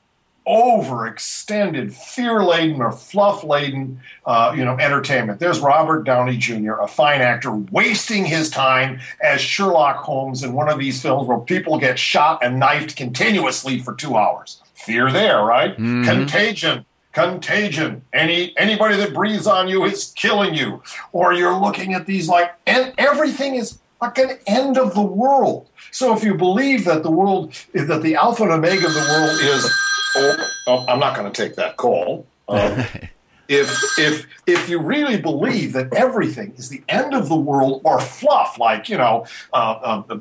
overextended, 0.46 1.92
fear-laden 1.92 2.80
or 2.80 2.92
fluff-laden, 2.92 4.00
uh, 4.26 4.54
you 4.56 4.64
know, 4.64 4.76
entertainment. 4.78 5.40
There's 5.40 5.58
Robert 5.58 6.04
Downey 6.04 6.36
Jr., 6.36 6.74
a 6.74 6.86
fine 6.86 7.20
actor, 7.20 7.50
wasting 7.50 8.24
his 8.24 8.48
time 8.48 9.00
as 9.20 9.40
Sherlock 9.40 9.96
Holmes 9.96 10.44
in 10.44 10.52
one 10.52 10.68
of 10.68 10.78
these 10.78 11.02
films 11.02 11.26
where 11.26 11.38
people 11.38 11.78
get 11.78 11.98
shot 11.98 12.44
and 12.44 12.60
knifed 12.60 12.96
continuously 12.96 13.80
for 13.80 13.94
two 13.94 14.16
hours. 14.16 14.62
Fear 14.76 15.10
there, 15.12 15.42
right? 15.42 15.74
Contagion. 15.76 16.84
Contagion. 17.12 18.02
Any 18.12 18.56
anybody 18.58 18.96
that 18.96 19.14
breathes 19.14 19.46
on 19.46 19.68
you 19.68 19.84
is 19.84 20.12
killing 20.16 20.54
you. 20.54 20.82
Or 21.12 21.32
you're 21.32 21.58
looking 21.58 21.94
at 21.94 22.06
these 22.06 22.28
like, 22.28 22.54
and 22.66 22.92
everything 22.98 23.54
is 23.54 23.78
like 24.00 24.18
an 24.18 24.38
end 24.46 24.76
of 24.76 24.94
the 24.94 25.02
world. 25.02 25.68
So 25.90 26.14
if 26.14 26.22
you 26.22 26.34
believe 26.34 26.84
that 26.84 27.02
the 27.02 27.10
world, 27.10 27.54
that 27.72 28.02
the 28.02 28.16
alpha 28.16 28.42
and 28.42 28.52
omega 28.52 28.86
of 28.86 28.92
the 28.92 29.00
world 29.00 29.40
is, 29.40 29.72
oh, 30.16 30.50
oh, 30.66 30.84
I'm 30.88 31.00
not 31.00 31.16
going 31.16 31.30
to 31.30 31.42
take 31.42 31.56
that 31.56 31.78
call. 31.78 32.26
Um, 32.48 32.84
if 33.48 33.98
if 33.98 34.26
if 34.46 34.68
you 34.68 34.78
really 34.78 35.20
believe 35.20 35.72
that 35.72 35.92
everything 35.94 36.52
is 36.56 36.68
the 36.68 36.82
end 36.88 37.14
of 37.14 37.28
the 37.28 37.36
world 37.36 37.80
or 37.84 38.00
fluff, 38.00 38.58
like 38.58 38.88
you 38.88 38.98
know, 38.98 39.26
uh, 39.52 39.78
uh, 39.82 40.02
the 40.06 40.20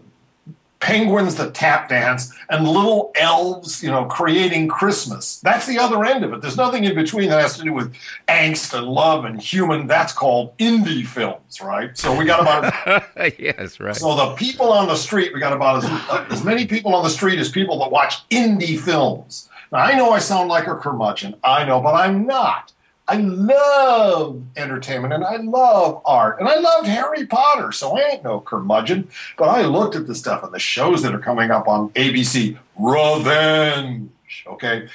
penguins 0.85 1.33
that 1.33 1.55
tap 1.55 1.89
dance 1.89 2.31
and 2.47 2.67
little 2.67 3.11
elves, 3.15 3.81
you 3.81 3.89
know, 3.89 4.05
creating 4.05 4.67
Christmas. 4.67 5.39
That's 5.39 5.65
the 5.65 5.79
other 5.79 6.05
end 6.05 6.23
of 6.23 6.31
it. 6.31 6.41
There's 6.41 6.57
nothing 6.57 6.83
in 6.83 6.93
between 6.93 7.29
that 7.29 7.41
has 7.41 7.57
to 7.57 7.63
do 7.63 7.73
with 7.73 7.95
angst 8.27 8.77
and 8.77 8.85
love 8.85 9.25
and 9.25 9.41
human. 9.41 9.87
That's 9.87 10.13
called 10.13 10.55
indie 10.59 11.03
films, 11.03 11.59
right? 11.59 11.97
So 11.97 12.15
we 12.15 12.23
got 12.23 12.39
about 12.39 13.03
yes, 13.39 13.79
right. 13.79 13.95
so 13.95 14.15
the 14.15 14.35
people 14.35 14.71
on 14.71 14.87
the 14.87 14.95
street, 14.95 15.33
we 15.33 15.39
got 15.39 15.53
about 15.53 15.83
as, 15.83 16.31
as 16.31 16.43
many 16.43 16.67
people 16.67 16.93
on 16.93 17.03
the 17.03 17.09
street 17.09 17.39
as 17.39 17.49
people 17.49 17.79
that 17.79 17.89
watch 17.89 18.29
indie 18.29 18.79
films. 18.79 19.49
Now, 19.71 19.79
I 19.79 19.97
know 19.97 20.11
I 20.11 20.19
sound 20.19 20.49
like 20.49 20.67
a 20.67 20.75
curmudgeon. 20.75 21.35
I 21.43 21.65
know, 21.65 21.81
but 21.81 21.95
I'm 21.95 22.27
not. 22.27 22.73
I 23.07 23.17
love 23.17 24.41
entertainment 24.55 25.13
and 25.13 25.23
I 25.23 25.35
love 25.37 26.01
art 26.05 26.39
and 26.39 26.49
I 26.49 26.57
loved 26.57 26.87
Harry 26.87 27.25
Potter, 27.25 27.71
so 27.71 27.95
I 27.97 28.01
ain't 28.01 28.23
no 28.23 28.39
curmudgeon. 28.39 29.09
But 29.37 29.49
I 29.49 29.63
looked 29.63 29.95
at 29.95 30.07
the 30.07 30.15
stuff 30.15 30.43
and 30.43 30.53
the 30.53 30.59
shows 30.59 31.03
that 31.03 31.13
are 31.13 31.19
coming 31.19 31.51
up 31.51 31.67
on 31.67 31.89
ABC. 31.89 32.57
Revenge, 32.77 34.09
okay? 34.47 34.87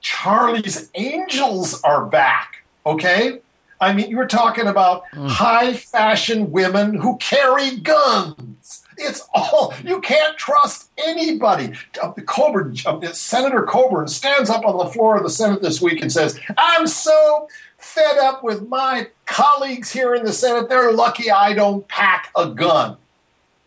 Charlie's 0.00 0.90
Angels 0.94 1.82
are 1.82 2.06
back, 2.06 2.64
okay? 2.86 3.40
I 3.80 3.92
mean, 3.92 4.10
you're 4.10 4.26
talking 4.26 4.66
about 4.66 5.04
mm. 5.12 5.28
high 5.28 5.72
fashion 5.72 6.50
women 6.50 6.94
who 6.94 7.16
carry 7.18 7.76
guns. 7.76 8.47
It's 8.96 9.26
all 9.34 9.72
you 9.84 10.00
can't 10.00 10.36
trust 10.36 10.90
anybody. 10.98 11.72
Uh, 12.02 12.12
Coburn, 12.26 12.76
uh, 12.84 13.00
Senator 13.12 13.62
Coburn 13.62 14.08
stands 14.08 14.50
up 14.50 14.64
on 14.64 14.76
the 14.78 14.90
floor 14.92 15.16
of 15.16 15.22
the 15.22 15.30
Senate 15.30 15.62
this 15.62 15.80
week 15.80 16.02
and 16.02 16.12
says, 16.12 16.38
"I'm 16.56 16.86
so 16.86 17.48
fed 17.78 18.18
up 18.18 18.42
with 18.42 18.68
my 18.68 19.08
colleagues 19.26 19.90
here 19.92 20.14
in 20.14 20.24
the 20.24 20.32
Senate. 20.32 20.68
They're 20.68 20.92
lucky 20.92 21.30
I 21.30 21.52
don't 21.52 21.86
pack 21.88 22.30
a 22.36 22.48
gun." 22.48 22.96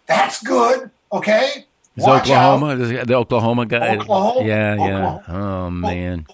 That's 0.07 0.43
good, 0.43 0.91
okay? 1.11 1.65
Is 1.95 2.05
Watch 2.05 2.29
out. 2.29 2.55
Oklahoma 2.55 2.75
the, 2.75 3.05
the 3.05 3.13
Oklahoma 3.15 3.65
guy? 3.65 3.95
Oklahoma? 3.95 4.45
Yeah, 4.45 4.75
yeah. 4.75 5.19
Oh 5.27 5.69
man. 5.69 6.25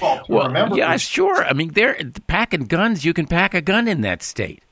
Well, 0.00 0.24
Well, 0.28 0.46
remember, 0.46 0.76
yeah, 0.76 0.96
sure. 0.96 1.44
I 1.44 1.52
mean, 1.52 1.72
they're 1.72 1.96
packing 2.28 2.66
guns. 2.66 3.04
You 3.04 3.12
can 3.12 3.26
pack 3.26 3.54
a 3.54 3.60
gun 3.60 3.88
in 3.88 4.02
that 4.02 4.22
state. 4.22 4.62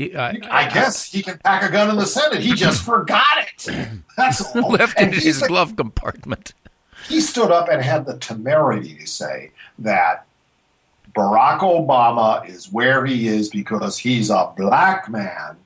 Uh, 0.00 0.32
I 0.50 0.68
guess 0.68 1.10
he 1.12 1.22
can 1.22 1.38
pack 1.38 1.62
a 1.62 1.70
gun 1.70 1.90
in 1.90 1.96
the 1.96 2.06
Senate. 2.06 2.40
He 2.40 2.54
just 2.54 2.82
forgot 2.84 3.22
it. 3.38 3.66
That's 4.16 4.40
all. 4.56 4.70
left 4.72 4.98
And 4.98 5.12
in 5.14 5.20
his 5.20 5.42
glove 5.42 5.76
compartment. 5.76 6.54
he 7.08 7.20
stood 7.20 7.50
up 7.50 7.68
and 7.68 7.82
had 7.82 8.06
the 8.06 8.16
temerity 8.18 8.94
to 8.96 9.06
say 9.06 9.50
that 9.78 10.24
Barack 11.14 11.60
Obama 11.60 12.48
is 12.48 12.72
where 12.72 13.04
he 13.04 13.26
is 13.28 13.48
because 13.50 13.98
he's 13.98 14.30
a 14.30 14.52
black 14.56 15.08
man 15.10 15.56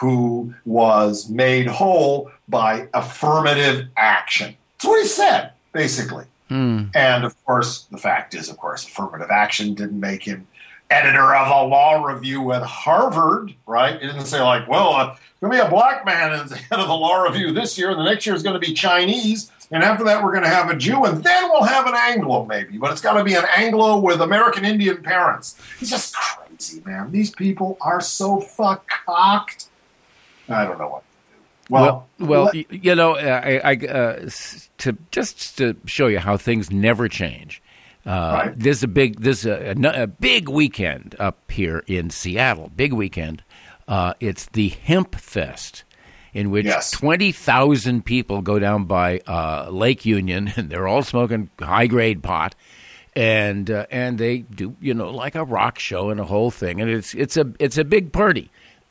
who 0.00 0.54
was 0.64 1.28
made 1.28 1.66
whole 1.66 2.30
by 2.48 2.88
affirmative 2.94 3.88
action. 3.96 4.54
That's 4.78 4.84
what 4.86 5.02
he 5.02 5.08
said, 5.08 5.52
basically. 5.72 6.24
And 6.50 7.24
of 7.24 7.34
course, 7.46 7.84
the 7.90 7.96
fact 7.96 8.34
is, 8.34 8.50
of 8.50 8.58
course, 8.58 8.86
affirmative 8.86 9.30
action 9.30 9.72
didn't 9.74 9.98
make 9.98 10.22
him 10.22 10.46
editor 10.92 11.34
of 11.34 11.48
a 11.48 11.68
law 11.68 12.04
review 12.04 12.52
at 12.52 12.62
Harvard, 12.62 13.54
right? 13.66 13.94
It 13.94 14.00
didn't 14.00 14.26
say, 14.26 14.40
like, 14.40 14.68
well, 14.68 14.92
uh, 14.92 15.16
going 15.40 15.58
to 15.58 15.62
be 15.62 15.66
a 15.66 15.70
black 15.70 16.06
man 16.06 16.32
as 16.32 16.50
the 16.50 16.56
head 16.70 16.78
of 16.78 16.86
the 16.86 16.94
law 16.94 17.22
review 17.22 17.52
this 17.52 17.76
year, 17.76 17.90
and 17.90 17.98
the 17.98 18.04
next 18.04 18.24
year 18.26 18.34
is 18.34 18.42
going 18.42 18.54
to 18.54 18.64
be 18.64 18.72
Chinese. 18.72 19.50
And 19.70 19.82
after 19.82 20.04
that, 20.04 20.22
we're 20.22 20.32
going 20.32 20.44
to 20.44 20.50
have 20.50 20.70
a 20.70 20.76
Jew, 20.76 21.04
and 21.04 21.24
then 21.24 21.48
we'll 21.50 21.64
have 21.64 21.86
an 21.86 21.94
Anglo, 21.96 22.44
maybe. 22.44 22.76
But 22.78 22.92
it's 22.92 23.00
got 23.00 23.14
to 23.14 23.24
be 23.24 23.34
an 23.34 23.44
Anglo 23.56 23.98
with 23.98 24.20
American 24.20 24.64
Indian 24.64 25.02
parents. 25.02 25.58
He's 25.78 25.90
just 25.90 26.14
crazy, 26.14 26.82
man. 26.84 27.10
These 27.10 27.30
people 27.30 27.78
are 27.80 28.00
so 28.00 28.40
fuck 28.40 28.88
cocked. 28.88 29.68
I 30.48 30.64
don't 30.66 30.78
know 30.78 30.88
what 30.88 31.02
to 31.02 31.06
do. 31.36 31.42
Well, 31.70 32.06
Well, 32.18 32.28
well, 32.28 32.54
you 32.54 32.94
know, 32.94 33.16
uh, 33.16 33.40
I, 33.42 33.72
I 33.72 33.86
uh, 33.86 34.28
to 34.78 34.96
just 35.10 35.56
to 35.58 35.74
show 35.86 36.06
you 36.06 36.18
how 36.18 36.36
things 36.36 36.70
never 36.70 37.08
change. 37.08 37.62
Uh, 38.04 38.10
Right. 38.46 38.58
This 38.58 38.78
is 38.78 38.82
a 38.82 38.88
big, 38.88 39.20
this 39.20 39.40
is 39.40 39.46
a, 39.46 39.74
a, 39.76 40.02
a 40.02 40.06
big 40.06 40.48
weekend 40.48 41.14
up 41.18 41.50
here 41.50 41.84
in 41.86 42.10
Seattle. 42.10 42.70
Big 42.74 42.92
weekend. 42.92 43.42
Uh, 43.86 44.14
it's 44.20 44.46
the 44.46 44.68
Hemp 44.70 45.14
Fest, 45.16 45.84
in 46.32 46.50
which 46.50 46.66
Yes. 46.66 46.90
twenty 46.90 47.30
thousand 47.32 48.04
people 48.04 48.40
go 48.42 48.58
down 48.58 48.84
by 48.84 49.20
uh, 49.26 49.68
Lake 49.70 50.04
Union, 50.04 50.52
and 50.56 50.70
they're 50.70 50.88
all 50.88 51.02
smoking 51.02 51.50
high 51.60 51.86
grade 51.86 52.22
pot, 52.22 52.54
and 53.14 53.70
uh, 53.70 53.86
and 53.90 54.18
they 54.18 54.38
do 54.38 54.74
you 54.80 54.94
know 54.94 55.10
like 55.10 55.34
a 55.34 55.44
rock 55.44 55.78
show 55.78 56.10
and 56.10 56.18
a 56.20 56.24
whole 56.24 56.50
thing, 56.50 56.80
and 56.80 56.90
it's 56.90 57.14
it's 57.14 57.36
a 57.36 57.52
it's 57.58 57.76
a 57.78 57.84
big 57.84 58.12
party. 58.12 58.50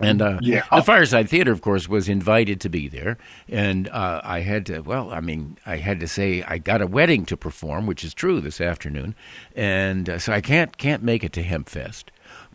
And 0.00 0.22
uh, 0.22 0.38
Yeah. 0.42 0.64
the 0.70 0.80
Firesign 0.82 1.28
Theatre, 1.28 1.52
of 1.52 1.60
course, 1.60 1.88
was 1.88 2.08
invited 2.08 2.60
to 2.62 2.68
be 2.68 2.88
there, 2.88 3.18
and 3.48 3.88
uh, 3.88 4.20
I 4.24 4.40
had 4.40 4.66
to. 4.66 4.80
Well, 4.80 5.10
I 5.12 5.20
mean, 5.20 5.58
I 5.66 5.76
had 5.76 6.00
to 6.00 6.08
say 6.08 6.42
I 6.42 6.58
got 6.58 6.80
a 6.82 6.86
wedding 6.86 7.26
to 7.26 7.36
perform, 7.36 7.86
which 7.86 8.02
is 8.04 8.14
true 8.14 8.40
this 8.40 8.60
afternoon, 8.60 9.14
and 9.54 10.08
uh, 10.08 10.18
so 10.18 10.32
I 10.32 10.40
can't 10.40 10.76
can't 10.78 11.02
make 11.02 11.22
it 11.24 11.32
to 11.34 11.42
Hempfest. 11.42 12.04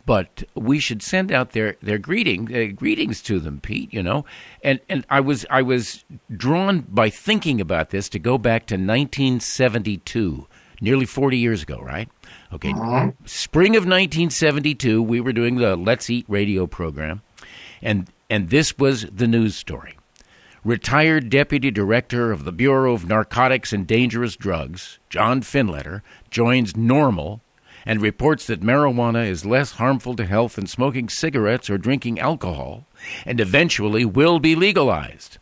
But 0.04 0.44
we 0.54 0.78
should 0.78 1.02
send 1.02 1.32
out 1.32 1.50
their 1.50 1.76
their 1.82 1.98
greeting 1.98 2.54
uh, 2.54 2.72
greetings 2.74 3.20
to 3.22 3.40
them, 3.40 3.60
Pete. 3.60 3.92
You 3.92 4.02
know, 4.02 4.24
and 4.62 4.78
and 4.88 5.04
I 5.10 5.20
was 5.20 5.44
I 5.50 5.62
was 5.62 6.04
drawn 6.36 6.80
by 6.88 7.10
thinking 7.10 7.60
about 7.60 7.90
this 7.90 8.08
to 8.10 8.18
go 8.18 8.38
back 8.38 8.66
to 8.66 8.76
1972, 8.76 10.46
nearly 10.80 11.06
40 11.06 11.38
years 11.38 11.62
ago, 11.62 11.78
right? 11.80 12.08
Okay, 12.52 12.72
spring 13.24 13.74
of 13.76 13.82
1972, 13.84 15.02
we 15.02 15.20
were 15.20 15.32
doing 15.32 15.56
the 15.56 15.74
Let's 15.76 16.08
Eat 16.08 16.24
radio 16.28 16.66
program, 16.66 17.22
and 17.82 18.08
and 18.28 18.50
this 18.50 18.76
was 18.78 19.02
the 19.02 19.26
news 19.26 19.54
story. 19.56 19.96
Retired 20.64 21.30
Deputy 21.30 21.70
Director 21.70 22.32
of 22.32 22.44
the 22.44 22.50
Bureau 22.50 22.92
of 22.92 23.06
Narcotics 23.06 23.72
and 23.72 23.86
Dangerous 23.86 24.34
Drugs, 24.34 24.98
John 25.08 25.40
Finlator, 25.42 26.02
joins 26.28 26.72
NORML 26.72 27.40
and 27.86 28.02
reports 28.02 28.48
that 28.48 28.62
marijuana 28.62 29.28
is 29.28 29.46
less 29.46 29.72
harmful 29.72 30.16
to 30.16 30.26
health 30.26 30.56
than 30.56 30.66
smoking 30.66 31.08
cigarettes 31.08 31.70
or 31.70 31.78
drinking 31.78 32.18
alcohol, 32.18 32.84
and 33.24 33.40
eventually 33.40 34.04
will 34.04 34.40
be 34.40 34.56
legalized. 34.56 35.38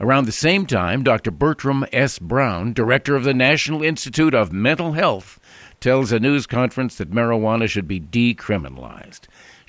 Around 0.00 0.26
the 0.26 0.32
same 0.32 0.66
time, 0.66 1.02
Dr. 1.02 1.32
Bertram 1.32 1.84
S. 1.92 2.20
Brown, 2.20 2.72
director 2.72 3.16
of 3.16 3.24
the 3.24 3.34
National 3.34 3.82
Institute 3.82 4.34
of 4.34 4.52
Mental 4.52 4.92
Health, 4.92 5.40
tells 5.80 6.12
a 6.12 6.20
news 6.20 6.46
conference 6.46 6.96
that 6.96 7.10
marijuana 7.10 7.68
should 7.68 7.88
be 7.88 8.00
decriminalized. 8.00 9.22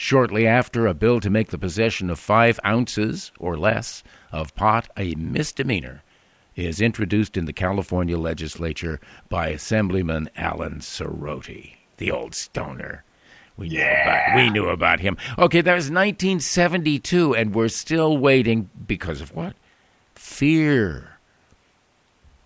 Shortly 0.04 0.48
after, 0.48 0.88
a 0.88 0.96
bill 0.96 1.20
to 1.20 1.30
make 1.30 1.50
the 1.50 1.60
possession 1.60 2.10
of 2.10 2.18
five 2.18 2.60
ounces 2.66 3.32
or 3.38 3.56
less 3.56 4.02
of 4.32 4.56
pot 4.56 4.90
a 4.98 5.14
misdemeanor 5.14 6.02
is 6.56 6.82
introduced 6.82 7.38
in 7.38 7.46
the 7.46 7.54
California 7.54 8.18
legislature 8.18 9.00
by 9.30 9.50
Assemblyman 9.50 10.28
Alan 10.36 10.80
Sieroty, 10.80 11.76
the 11.98 12.10
old 12.10 12.34
stoner. 12.34 13.04
We 13.56 13.70
knew 13.70 13.78
about 13.78 14.36
we 14.36 14.50
knew 14.50 14.70
about 14.70 15.02
him. 15.02 15.18
Okay, 15.38 15.62
that 15.62 15.76
was 15.76 15.92
1972, 15.92 17.36
and 17.36 17.54
we're 17.54 17.68
still 17.68 18.18
waiting 18.18 18.72
because 18.88 19.22
of 19.22 19.36
what? 19.36 19.56
Fear 20.16 21.20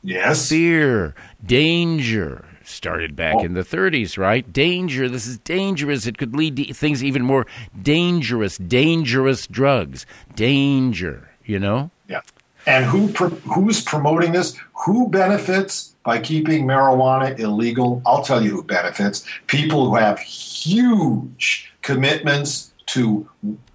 yes. 0.04 0.50
fear, 0.50 1.16
danger, 1.46 2.46
started 2.66 3.16
back 3.16 3.36
Oh. 3.38 3.44
in 3.44 3.54
the 3.54 3.64
30s, 3.64 4.18
right? 4.18 4.52
Danger. 4.52 5.08
This 5.10 5.28
is 5.28 5.38
dangerous. 5.40 6.06
It 6.08 6.18
could 6.18 6.36
lead 6.36 6.56
to 6.58 6.74
things 6.74 7.04
even 7.04 7.24
more 7.24 7.46
dangerous. 7.82 8.58
Dangerous 8.58 9.48
drugs. 9.48 10.06
Danger. 10.36 11.30
You 11.46 11.60
know. 11.60 11.92
Yeah. 12.08 12.22
And 12.68 12.86
who 12.86 13.08
who's 13.08 13.82
promoting 13.84 14.32
this? 14.32 14.58
Who 14.86 15.08
benefits 15.10 15.96
by 16.04 16.18
keeping 16.20 16.66
marijuana 16.66 17.38
illegal? 17.40 18.02
I'll 18.06 18.24
tell 18.24 18.44
you 18.44 18.50
who 18.52 18.64
benefits. 18.64 19.24
People 19.48 19.88
who 19.90 19.96
have 19.96 20.20
huge 20.20 21.72
commitments 21.82 22.72
to 22.88 23.30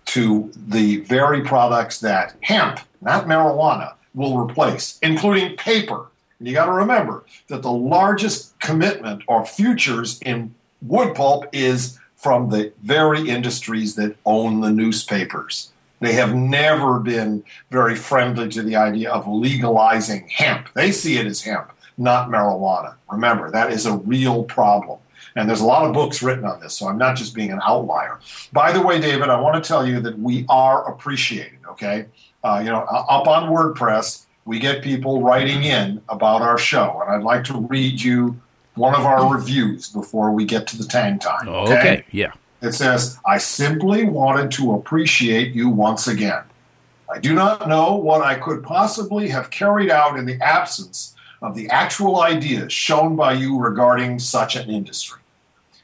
to 0.07 0.51
the 0.57 0.97
very 1.03 1.43
products 1.43 2.01
that 2.01 2.35
hemp, 2.41 2.81
not 3.01 3.27
marijuana, 3.27 3.93
will 4.15 4.37
replace, 4.39 4.99
including 5.03 5.57
paper. 5.57 6.07
And 6.41 6.49
you 6.49 6.55
got 6.55 6.67
to 6.67 6.73
remember 6.73 7.25
that 7.49 7.63
the 7.63 7.71
largest 7.71 8.59
commitment 8.59 9.23
or 9.29 9.47
futures 9.47 10.19
in 10.25 10.55
wood 10.83 11.15
pulp 11.15 11.45
is 11.53 11.99
from 12.17 12.49
the 12.49 12.73
very 12.83 13.29
industries 13.29 13.95
that 13.95 14.17
own 14.25 14.61
the 14.61 14.71
newspapers. 14.71 15.71
They 16.01 16.15
have 16.15 16.35
never 16.35 16.99
been 16.99 17.45
very 17.71 17.95
friendly 17.95 18.49
to 18.49 18.63
the 18.63 18.77
idea 18.77 19.11
of 19.11 19.29
legalizing 19.29 20.29
hemp. 20.29 20.69
They 20.75 20.93
see 20.93 21.19
it 21.19 21.27
as 21.27 21.43
hemp, 21.43 21.73
not 21.99 22.31
marijuana. 22.31 22.95
Remember, 23.11 23.51
that 23.51 23.71
is 23.71 23.85
a 23.85 23.99
real 23.99 24.45
problem. 24.45 24.99
And 25.37 25.49
there's 25.49 25.61
a 25.61 25.67
lot 25.67 25.87
of 25.87 25.93
books 25.93 26.23
written 26.23 26.47
on 26.47 26.59
this, 26.61 26.75
so 26.75 26.89
I'm 26.89 26.99
not 26.99 27.17
just 27.17 27.35
being 27.35 27.53
an 27.53 27.61
outlier. 27.63 28.19
By 28.53 28.73
the 28.73 28.81
way, 28.81 28.99
David, 28.99 29.29
I 29.29 29.39
want 29.39 29.63
to 29.63 29.69
tell 29.69 29.87
you 29.87 30.01
that 30.01 30.19
we 30.19 30.47
are 30.49 30.91
appreciated, 30.91 31.59
okay? 31.69 32.07
Uh, 32.43 32.63
you 32.65 32.71
know, 32.71 32.81
up 32.81 33.29
on 33.29 33.51
WordPress, 33.51 34.25
we 34.45 34.59
get 34.59 34.83
people 34.83 35.23
writing 35.23 35.65
in 35.65 36.03
about 36.09 36.43
our 36.43 36.59
show, 36.59 37.01
and 37.03 37.15
I'd 37.15 37.23
like 37.23 37.45
to 37.45 37.59
read 37.59 38.01
you 38.01 38.41
one 38.75 38.95
of 38.95 39.05
our 39.05 39.33
reviews 39.33 39.89
before 39.89 40.33
we 40.33 40.45
get 40.45 40.67
to 40.69 40.79
the 40.79 40.85
tang 40.85 41.19
time. 41.19 41.49
Oh, 41.49 41.65
okay. 41.65 42.05
Yeah. 42.11 42.33
It 42.63 42.73
says, 42.73 43.19
I 43.27 43.39
simply 43.39 44.05
wanted 44.05 44.51
to 44.53 44.75
appreciate 44.75 45.55
you 45.55 45.69
once 45.69 46.07
again. 46.07 46.43
I 47.13 47.19
do 47.19 47.35
not 47.35 47.69
know 47.69 47.95
what 47.97 48.23
I 48.23 48.37
could 48.37 48.63
possibly 48.63 49.29
have 49.29 49.51
carried 49.51 49.91
out 49.91 50.19
in 50.19 50.27
the 50.27 50.41
absence 50.41 51.15
of 51.43 51.55
the 51.55 51.69
actual 51.71 52.21
ideas 52.21 52.73
shown 52.73 53.17
by 53.17 53.33
you 53.33 53.59
regarding 53.59 54.19
such 54.19 54.57
an 54.57 54.71
industry. 54.71 55.21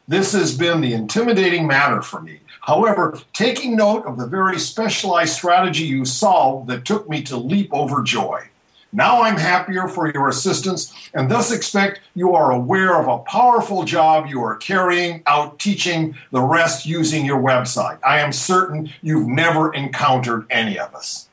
This 0.07 0.33
has 0.33 0.57
been 0.57 0.81
the 0.81 0.93
intimidating 0.93 1.67
matter 1.67 2.03
for 2.03 2.21
me. 2.21 2.41
However, 2.67 3.17
taking 3.33 3.77
note 3.77 4.07
of 4.07 4.19
the 4.19 4.27
very 4.27 4.59
specialized 4.59 5.35
strategy 5.35 5.85
you 5.85 6.05
solved 6.05 6.69
that 6.69 6.85
took 6.85 7.09
me 7.09 7.23
to 7.23 7.37
leap 7.37 7.73
over 7.73 8.03
joy. 8.03 8.49
Now 8.93 9.23
I'm 9.23 9.37
happier 9.37 9.87
for 9.87 10.13
your 10.13 10.29
assistance 10.29 10.93
and 11.15 11.31
thus 11.31 11.53
expect 11.53 12.01
you 12.15 12.35
are 12.35 12.51
aware 12.51 13.01
of 13.01 13.07
a 13.07 13.23
powerful 13.23 13.85
job 13.85 14.27
you 14.27 14.43
are 14.43 14.57
carrying 14.57 15.23
out 15.29 15.61
teaching 15.61 16.17
the 16.33 16.41
rest 16.41 16.87
using 16.87 17.25
your 17.25 17.41
website. 17.41 18.01
I 18.05 18.19
am 18.19 18.33
certain 18.33 18.93
you've 19.01 19.29
never 19.29 19.73
encountered 19.73 20.47
any 20.51 20.77
of 20.77 20.93
us. 20.93 21.29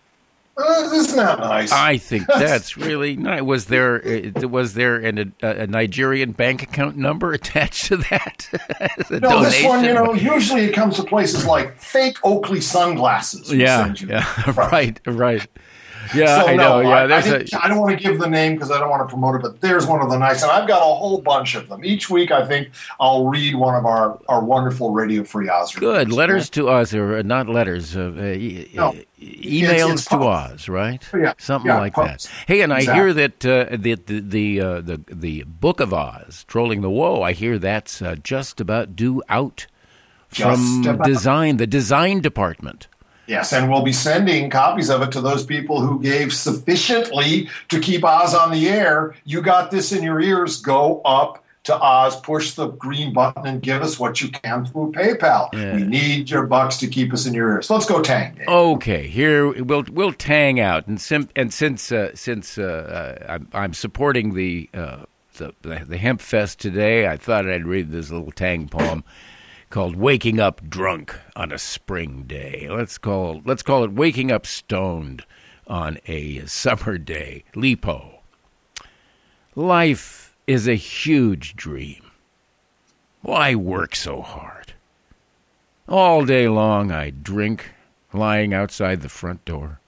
Uh, 0.56 0.90
isn't 0.94 1.18
that 1.18 1.40
nice? 1.40 1.72
I 1.72 1.98
think 1.98 2.28
that's 2.28 2.78
really 2.78 3.16
nice. 3.16 3.42
Was 3.42 3.66
there 3.66 4.06
uh, 4.06 4.48
was 4.48 4.76
there 4.76 4.98
an, 4.98 5.34
a, 5.42 5.48
a 5.48 5.68
Nigerian 5.68 6.32
bank 6.32 6.62
account 6.62 6.96
number 6.96 7.34
attached 7.34 7.86
to 7.88 7.98
that? 7.98 8.50
No, 9.10 9.44
this 9.44 9.64
one, 9.64 9.84
you 9.84 9.94
know, 9.94 10.14
usually 10.14 10.66
it 10.66 10.74
comes 10.74 10.98
to 10.98 11.04
places 11.04 11.46
like 11.46 11.78
fake 11.78 12.18
Oakley 12.24 12.62
sunglasses. 12.62 13.52
Yeah, 13.52 13.94
yeah, 14.08 14.52
right, 14.56 15.00
right. 15.08 15.48
Yeah, 16.16 16.42
So 16.42 16.48
I 16.48 16.56
no, 16.56 16.82
know. 16.82 16.90
Yeah, 16.90 16.96
I, 16.96 17.04
I, 17.04 17.08
there's 17.08 17.26
think- 17.26 17.54
a 17.54 17.64
I 17.64 17.68
don't 17.68 17.80
want 17.80 17.98
to 17.98 18.04
give 18.04 18.20
the 18.20 18.30
name 18.30 18.56
because 18.56 18.72
I 18.72 18.80
don't 18.80 18.90
want 18.90 19.02
to 19.08 19.12
promote 19.12 19.36
it, 19.36 19.42
but 19.42 19.62
there's 19.62 19.86
one 19.88 20.02
of 20.02 20.10
the 20.10 20.18
nice, 20.18 20.42
and 20.44 20.52
I've 20.52 20.68
got 20.68 20.80
a 20.80 20.84
whole 20.96 21.22
bunch 21.22 21.56
of 21.56 21.70
them. 21.70 21.84
Each 21.86 22.10
week, 22.10 22.32
I 22.32 22.46
think 22.46 22.70
I'll 23.00 23.28
read 23.28 23.56
one 23.56 23.76
of 23.76 23.86
our, 23.86 24.20
our 24.28 24.44
wonderful 24.44 24.92
Radio 24.92 25.24
Free 25.24 25.50
Oz. 25.50 25.74
good 25.76 26.12
letters 26.12 26.50
to 26.52 26.70
Oz, 26.70 26.94
or 26.94 27.18
uh, 27.18 27.22
not 27.22 27.48
letters, 27.48 27.96
uh, 27.96 28.14
uh, 28.18 28.24
e- 28.24 28.70
No, 28.74 28.90
uh, 28.90 28.94
emails 29.20 29.94
it's 29.94 30.06
to 30.06 30.18
posts. 30.18 30.54
Oz, 30.64 30.70
right? 30.70 31.08
Yeah, 31.14 31.34
something 31.38 31.70
yeah, 31.72 31.80
like 31.80 31.94
posts. 31.94 32.28
that. 32.28 32.34
Hey, 32.48 32.62
and 32.62 32.74
I 32.74 32.80
Exactly. 32.80 33.04
hear 33.04 33.14
that 33.14 33.46
uh, 33.46 33.78
the 33.78 33.96
the 33.96 34.20
the, 34.20 34.62
uh, 34.62 34.82
the 34.82 35.02
the 35.10 35.44
Book 35.44 35.80
of 35.80 35.94
Oz, 35.94 36.44
trolling 36.48 36.82
the 36.82 36.90
woe. 36.90 37.22
I 37.22 37.34
hear 37.34 37.58
that's 37.58 38.02
uh, 38.02 38.16
just 38.24 38.60
about 38.60 38.96
due 38.96 39.22
out 39.30 39.68
from 40.30 40.98
design, 41.04 41.58
the 41.58 41.68
design 41.68 42.20
department. 42.20 42.88
Yes, 43.28 43.54
and 43.54 43.72
we'll 43.72 43.84
be 43.84 43.94
sending 43.94 44.50
copies 44.50 44.90
of 44.90 45.02
it 45.02 45.12
to 45.14 45.22
those 45.22 45.46
people 45.46 45.80
who 45.80 46.02
gave 46.02 46.34
sufficiently 46.34 47.50
to 47.70 47.80
keep 47.80 48.04
Oz 48.04 48.34
on 48.34 48.52
the 48.52 48.68
air. 48.68 49.16
You 49.24 49.42
got 49.42 49.72
this 49.72 49.92
in 49.92 50.04
your 50.04 50.20
ears. 50.20 50.60
Go 50.60 51.02
up 51.02 51.44
to 51.64 51.80
Oz, 51.82 52.20
push 52.20 52.52
the 52.52 52.68
green 52.68 53.14
button, 53.14 53.48
and 53.48 53.62
give 53.62 53.82
us 53.82 53.98
what 53.98 54.22
you 54.22 54.30
can 54.30 54.66
through 54.66 54.92
PayPal. 54.92 55.54
Yeah. 55.54 55.76
We 55.76 55.84
need 55.84 56.30
your 56.30 56.46
bucks 56.46 56.78
to 56.78 56.88
keep 56.88 57.14
us 57.14 57.26
in 57.26 57.34
your 57.34 57.54
ears. 57.54 57.70
Let's 57.70 57.86
go, 57.86 58.02
Tang. 58.02 58.36
Dave. 58.36 58.48
Okay, 58.48 59.08
here 59.08 59.64
we'll 59.64 59.86
we'll 59.90 60.12
tang 60.14 60.60
out, 60.60 60.88
and 60.88 61.00
sim- 61.00 61.30
and 61.36 61.54
since 61.54 61.92
uh, 61.92 62.14
since 62.16 62.58
uh, 62.58 63.18
uh, 63.22 63.32
I'm, 63.32 63.48
I'm 63.54 63.74
supporting 63.74 64.34
the, 64.34 64.70
uh, 64.74 65.06
the 65.38 65.54
the 65.62 65.86
the 65.88 65.98
hemp 65.98 66.20
fest 66.20 66.60
today, 66.60 67.08
I 67.08 67.16
thought 67.16 67.50
I'd 67.50 67.66
read 67.66 67.92
this 67.92 68.12
little 68.12 68.32
tang 68.32 68.68
poem 68.68 69.06
called 69.74 69.96
"Waking 69.96 70.40
Up 70.40 70.70
Drunk 70.70 71.20
on 71.36 71.52
a 71.52 71.58
Spring 71.58 72.26
Day." 72.28 72.68
Let's 72.70 73.00
call 73.00 73.42
let's 73.44 73.64
call 73.64 73.84
it 73.84 73.92
"Waking 73.92 74.32
Up 74.32 74.46
Stoned 74.46 75.26
on 75.66 75.98
a 76.06 76.46
Summer 76.46 77.00
Day." 77.00 77.44
Li 77.56 77.76
Po. 77.76 78.20
Life 79.56 80.38
is 80.46 80.68
a 80.68 80.76
huge 80.76 81.56
dream. 81.56 82.12
Why 83.22 83.56
work 83.56 83.96
so 83.96 84.22
hard? 84.22 84.74
All 85.90 86.24
day 86.24 86.48
long 86.48 86.92
I 86.92 87.10
drink, 87.10 87.72
lying 88.14 88.54
outside 88.54 89.02
the 89.02 89.10
front 89.10 89.44
door, 89.44 89.80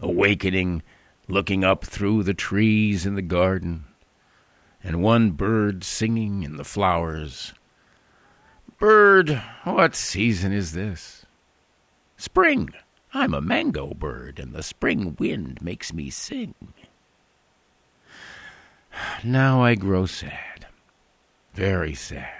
awakening, 0.00 0.82
looking 1.28 1.64
up 1.64 1.82
through 1.82 2.24
the 2.24 2.34
trees 2.34 3.06
in 3.06 3.14
the 3.14 3.22
garden, 3.22 3.86
and 4.84 5.02
one 5.02 5.30
bird 5.30 5.82
singing 5.82 6.42
in 6.42 6.58
the 6.58 6.62
flowers. 6.64 7.54
Bird, 8.78 9.42
what 9.64 9.96
season 9.96 10.52
is 10.52 10.72
this? 10.72 11.26
Spring. 12.16 12.70
I'm 13.12 13.34
a 13.34 13.40
mango 13.40 13.94
bird, 13.94 14.38
and 14.38 14.52
the 14.52 14.62
spring 14.62 15.16
wind 15.18 15.60
makes 15.60 15.92
me 15.92 16.10
sing. 16.10 16.54
Now 19.24 19.62
I 19.62 19.74
grow 19.74 20.06
sad, 20.06 20.66
very 21.54 21.94
sad. 21.94 22.34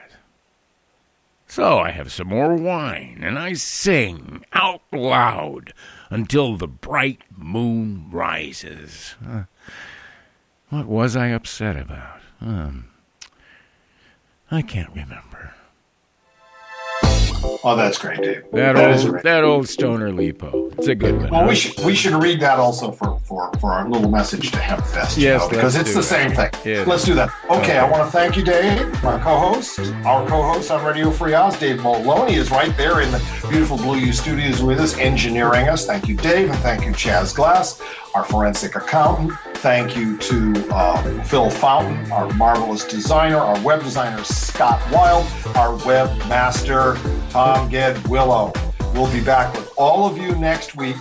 So 1.47 1.79
I 1.79 1.91
have 1.91 2.13
some 2.13 2.29
more 2.29 2.55
wine, 2.55 3.21
and 3.23 3.39
I 3.39 3.55
sing 3.55 4.45
out 4.53 4.83
loud 4.93 5.73
until 6.11 6.57
the 6.57 6.69
bright 6.69 7.23
moon 7.35 8.09
rises. 8.11 9.17
Uh, 9.27 9.45
what 10.69 10.87
was 10.87 11.17
I 11.17 11.29
upset 11.29 11.77
about? 11.77 12.21
Um, 12.41 12.91
I 14.51 14.63
can't 14.63 14.91
remember. 14.91 15.55
Oh, 17.65 17.75
that's 17.77 17.99
great, 17.99 18.21
Dave. 18.21 18.45
That, 18.53 18.77
is 18.95 19.07
old, 19.07 19.23
that 19.23 19.45
old 19.45 19.69
stoner 19.69 20.13
Li 20.13 20.33
Po. 20.33 20.71
It's 20.79 20.89
a 20.89 20.95
good 20.95 21.17
one. 21.17 21.31
Well, 21.31 21.43
huh? 21.43 21.49
we 21.49 21.55
should 21.55 21.85
we 21.85 21.95
should 21.95 22.15
read 22.15 22.41
that 22.41 22.59
also 22.59 22.93
for, 22.93 23.19
for, 23.21 23.53
for 23.59 23.73
our 23.73 23.89
little 23.89 24.11
message 24.11 24.51
to 24.53 24.59
Hempfest. 24.59 25.17
you 25.17 25.25
Yes, 25.25 25.43
know, 25.43 25.49
because 25.49 25.77
it's 25.77 25.95
the 25.95 26.03
same 26.03 26.33
thing. 26.33 26.51
Yeah. 26.65 26.85
Let's 26.87 27.05
do 27.05 27.15
that. 27.15 27.31
Okay, 27.51 27.79
I 27.79 27.89
want 27.89 28.05
to 28.05 28.11
thank 28.11 28.37
you, 28.37 28.45
Dave, 28.45 28.91
my 29.03 29.19
co-host, 29.19 29.79
our 30.05 30.27
co-host 30.29 30.71
on 30.71 30.85
Radio 30.85 31.11
Free 31.11 31.35
Oz, 31.35 31.59
Dave 31.59 31.83
Maloney, 31.83 32.35
is 32.35 32.51
right 32.51 32.77
there 32.77 33.01
in 33.03 33.11
the 33.11 33.47
beautiful 33.49 33.77
Blue 33.77 33.99
U 33.99 34.13
Studios 34.13 34.63
with 34.63 34.79
us, 34.81 34.97
engineering 34.99 35.69
us. 35.69 35.87
Thank 35.87 36.09
you, 36.09 36.17
Dave, 36.17 36.51
and 36.51 36.59
thank 36.61 36.85
you, 36.85 36.93
Chaz 36.93 37.35
Glass, 37.35 37.81
our 38.15 38.25
forensic 38.25 38.77
accountant. 38.77 39.33
Thank 39.61 39.97
you 39.97 40.17
to 40.19 40.69
uh, 40.71 41.25
Phil 41.25 41.51
Fountain, 41.51 42.13
our 42.13 42.33
marvelous 42.35 42.85
designer, 42.85 43.39
our 43.39 43.61
web 43.63 43.83
designer 43.83 44.23
Scott 44.23 44.81
Wild, 44.93 45.27
our 45.57 45.77
webmaster 45.81 46.97
Tom 47.31 47.69
Ged 47.69 48.07
Willow. 48.07 48.53
We'll 48.95 49.11
be 49.13 49.21
back 49.21 49.53
with 49.55 49.73
all 49.77 50.07
of 50.07 50.17
you 50.17 50.37
next 50.37 50.77
week. 50.77 50.95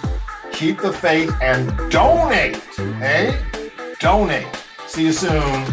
Keep 0.51 0.82
the 0.82 0.91
faith 0.91 1.32
and 1.39 1.68
donate. 1.91 2.55
Hey, 2.97 3.39
donate. 3.99 4.47
See 4.88 5.05
you 5.05 5.14
soon. 5.14 5.64